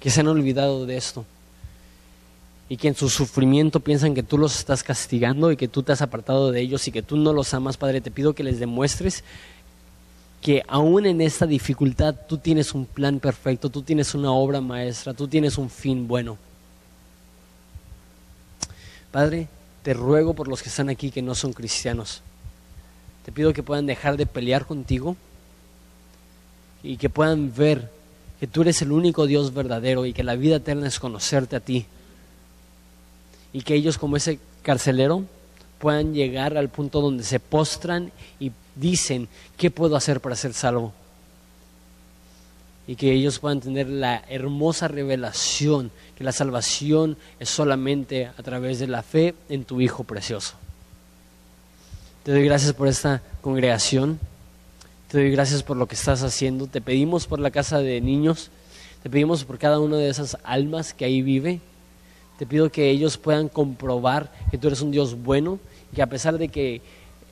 que 0.00 0.08
se 0.08 0.20
han 0.20 0.28
olvidado 0.28 0.86
de 0.86 0.96
esto 0.96 1.26
y 2.68 2.76
que 2.76 2.88
en 2.88 2.94
su 2.94 3.08
sufrimiento 3.08 3.80
piensan 3.80 4.14
que 4.14 4.22
tú 4.22 4.38
los 4.38 4.58
estás 4.58 4.82
castigando 4.82 5.52
y 5.52 5.56
que 5.56 5.68
tú 5.68 5.82
te 5.82 5.92
has 5.92 6.02
apartado 6.02 6.50
de 6.50 6.60
ellos 6.60 6.86
y 6.88 6.92
que 6.92 7.02
tú 7.02 7.16
no 7.16 7.32
los 7.32 7.52
amas, 7.54 7.76
Padre, 7.76 8.00
te 8.00 8.10
pido 8.10 8.34
que 8.34 8.42
les 8.42 8.58
demuestres 8.58 9.24
que 10.40 10.62
aún 10.68 11.06
en 11.06 11.20
esta 11.20 11.46
dificultad 11.46 12.14
tú 12.28 12.36
tienes 12.36 12.74
un 12.74 12.84
plan 12.84 13.18
perfecto, 13.18 13.70
tú 13.70 13.82
tienes 13.82 14.14
una 14.14 14.30
obra 14.30 14.60
maestra, 14.60 15.14
tú 15.14 15.26
tienes 15.26 15.56
un 15.56 15.70
fin 15.70 16.06
bueno. 16.06 16.36
Padre, 19.10 19.48
te 19.82 19.94
ruego 19.94 20.34
por 20.34 20.48
los 20.48 20.62
que 20.62 20.68
están 20.68 20.90
aquí 20.90 21.10
que 21.10 21.22
no 21.22 21.34
son 21.34 21.54
cristianos. 21.54 22.20
Te 23.24 23.32
pido 23.32 23.54
que 23.54 23.62
puedan 23.62 23.86
dejar 23.86 24.18
de 24.18 24.26
pelear 24.26 24.66
contigo, 24.66 25.16
y 26.84 26.98
que 26.98 27.08
puedan 27.08 27.52
ver 27.56 27.90
que 28.38 28.46
tú 28.46 28.60
eres 28.60 28.82
el 28.82 28.92
único 28.92 29.26
Dios 29.26 29.54
verdadero 29.54 30.04
y 30.04 30.12
que 30.12 30.22
la 30.22 30.36
vida 30.36 30.56
eterna 30.56 30.86
es 30.86 31.00
conocerte 31.00 31.56
a 31.56 31.60
ti. 31.60 31.86
Y 33.54 33.62
que 33.62 33.74
ellos 33.74 33.96
como 33.96 34.18
ese 34.18 34.38
carcelero 34.62 35.24
puedan 35.78 36.12
llegar 36.12 36.58
al 36.58 36.68
punto 36.68 37.00
donde 37.00 37.24
se 37.24 37.40
postran 37.40 38.12
y 38.38 38.52
dicen, 38.74 39.28
¿qué 39.56 39.70
puedo 39.70 39.96
hacer 39.96 40.20
para 40.20 40.36
ser 40.36 40.52
salvo? 40.52 40.92
Y 42.86 42.96
que 42.96 43.12
ellos 43.12 43.38
puedan 43.38 43.60
tener 43.60 43.88
la 43.88 44.22
hermosa 44.28 44.88
revelación 44.88 45.90
que 46.16 46.24
la 46.24 46.32
salvación 46.32 47.16
es 47.40 47.48
solamente 47.48 48.26
a 48.26 48.42
través 48.42 48.78
de 48.78 48.86
la 48.86 49.02
fe 49.02 49.34
en 49.48 49.64
tu 49.64 49.80
Hijo 49.80 50.04
precioso. 50.04 50.54
Te 52.22 52.32
doy 52.32 52.44
gracias 52.44 52.72
por 52.72 52.88
esta 52.88 53.20
congregación. 53.42 54.18
Te 55.08 55.18
doy 55.18 55.30
gracias 55.30 55.62
por 55.62 55.76
lo 55.76 55.86
que 55.86 55.94
estás 55.94 56.22
haciendo. 56.22 56.66
Te 56.66 56.80
pedimos 56.80 57.26
por 57.26 57.38
la 57.38 57.50
casa 57.50 57.78
de 57.78 58.00
niños. 58.00 58.50
Te 59.02 59.10
pedimos 59.10 59.44
por 59.44 59.58
cada 59.58 59.78
una 59.78 59.96
de 59.96 60.08
esas 60.08 60.38
almas 60.44 60.94
que 60.94 61.04
ahí 61.04 61.20
vive. 61.20 61.60
Te 62.38 62.46
pido 62.46 62.70
que 62.70 62.90
ellos 62.90 63.16
puedan 63.16 63.48
comprobar 63.48 64.32
que 64.50 64.58
tú 64.58 64.66
eres 64.66 64.80
un 64.80 64.90
Dios 64.90 65.14
bueno 65.22 65.60
que 65.94 66.02
a 66.02 66.08
pesar 66.08 66.36
de 66.36 66.48
que 66.48 66.82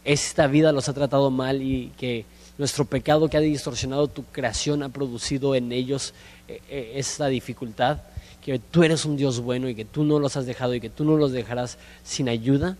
esta 0.04 0.46
vida 0.46 0.72
los 0.72 0.88
ha 0.88 0.94
tratado 0.94 1.30
mal 1.30 1.62
y 1.62 1.92
que 1.98 2.24
nuestro 2.58 2.84
pecado 2.84 3.28
que 3.28 3.36
ha 3.36 3.40
distorsionado 3.40 4.08
tu 4.08 4.24
creación 4.24 4.82
ha 4.82 4.88
producido 4.88 5.54
en 5.54 5.72
ellos 5.72 6.14
eh, 6.48 6.60
eh, 6.68 6.92
esta 6.96 7.26
dificultad, 7.26 7.98
que 8.40 8.58
tú 8.58 8.82
eres 8.82 9.04
un 9.04 9.16
Dios 9.16 9.40
bueno 9.40 9.68
y 9.68 9.74
que 9.74 9.84
tú 9.84 10.04
no 10.04 10.18
los 10.18 10.36
has 10.36 10.46
dejado 10.46 10.74
y 10.74 10.80
que 10.80 10.90
tú 10.90 11.04
no 11.04 11.16
los 11.16 11.32
dejarás 11.32 11.78
sin 12.04 12.28
ayuda. 12.28 12.76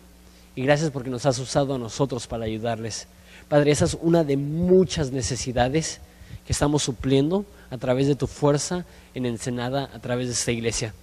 Y 0.55 0.63
gracias 0.63 0.91
porque 0.91 1.11
nos 1.11 1.27
has 1.27 1.39
usado 1.39 1.75
a 1.75 1.79
nosotros 1.79 2.27
para 2.27 2.45
ayudarles. 2.45 3.07
Padre, 3.49 3.71
esa 3.71 3.87
es 3.87 3.97
una 4.01 4.25
de 4.25 4.37
muchas 4.37 5.11
necesidades 5.13 6.01
que 6.47 6.53
estamos 6.53 6.83
supliendo 6.83 7.45
a 7.71 7.79
través 7.79 8.07
de 8.07 8.17
tu 8.17 8.27
fuerza 8.27 8.85
en 9.15 9.27
Ensenada, 9.27 9.89
a 9.95 9.99
través 10.01 10.27
de 10.27 10.35
esta 10.35 10.53
iglesia. 10.53 10.95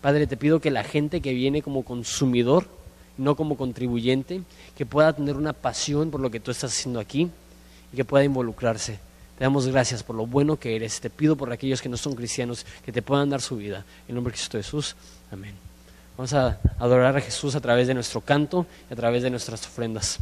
Padre, 0.00 0.26
te 0.26 0.36
pido 0.36 0.60
que 0.60 0.70
la 0.70 0.84
gente 0.84 1.20
que 1.20 1.32
viene 1.32 1.62
como 1.62 1.82
consumidor, 1.82 2.68
no 3.16 3.34
como 3.34 3.56
contribuyente, 3.56 4.42
que 4.76 4.86
pueda 4.86 5.12
tener 5.12 5.36
una 5.36 5.52
pasión 5.52 6.10
por 6.10 6.20
lo 6.20 6.30
que 6.30 6.40
tú 6.40 6.50
estás 6.50 6.72
haciendo 6.72 7.00
aquí 7.00 7.30
y 7.92 7.96
que 7.96 8.04
pueda 8.04 8.24
involucrarse. 8.24 8.98
Te 9.38 9.44
damos 9.44 9.66
gracias 9.68 10.02
por 10.02 10.16
lo 10.16 10.26
bueno 10.26 10.58
que 10.58 10.76
eres. 10.76 11.00
Te 11.00 11.10
pido 11.10 11.36
por 11.36 11.52
aquellos 11.52 11.80
que 11.80 11.88
no 11.88 11.96
son 11.96 12.14
cristianos 12.14 12.66
que 12.84 12.92
te 12.92 13.02
puedan 13.02 13.30
dar 13.30 13.40
su 13.40 13.56
vida. 13.56 13.84
En 14.08 14.14
nombre 14.14 14.32
de 14.32 14.36
Cristo 14.36 14.58
Jesús. 14.58 14.96
Amén. 15.30 15.54
Vamos 16.16 16.32
a 16.32 16.58
adorar 16.78 17.16
a 17.16 17.20
Jesús 17.20 17.54
a 17.54 17.60
través 17.60 17.86
de 17.86 17.94
nuestro 17.94 18.20
canto 18.20 18.66
y 18.90 18.92
a 18.92 18.96
través 18.96 19.22
de 19.22 19.30
nuestras 19.30 19.64
ofrendas. 19.66 20.18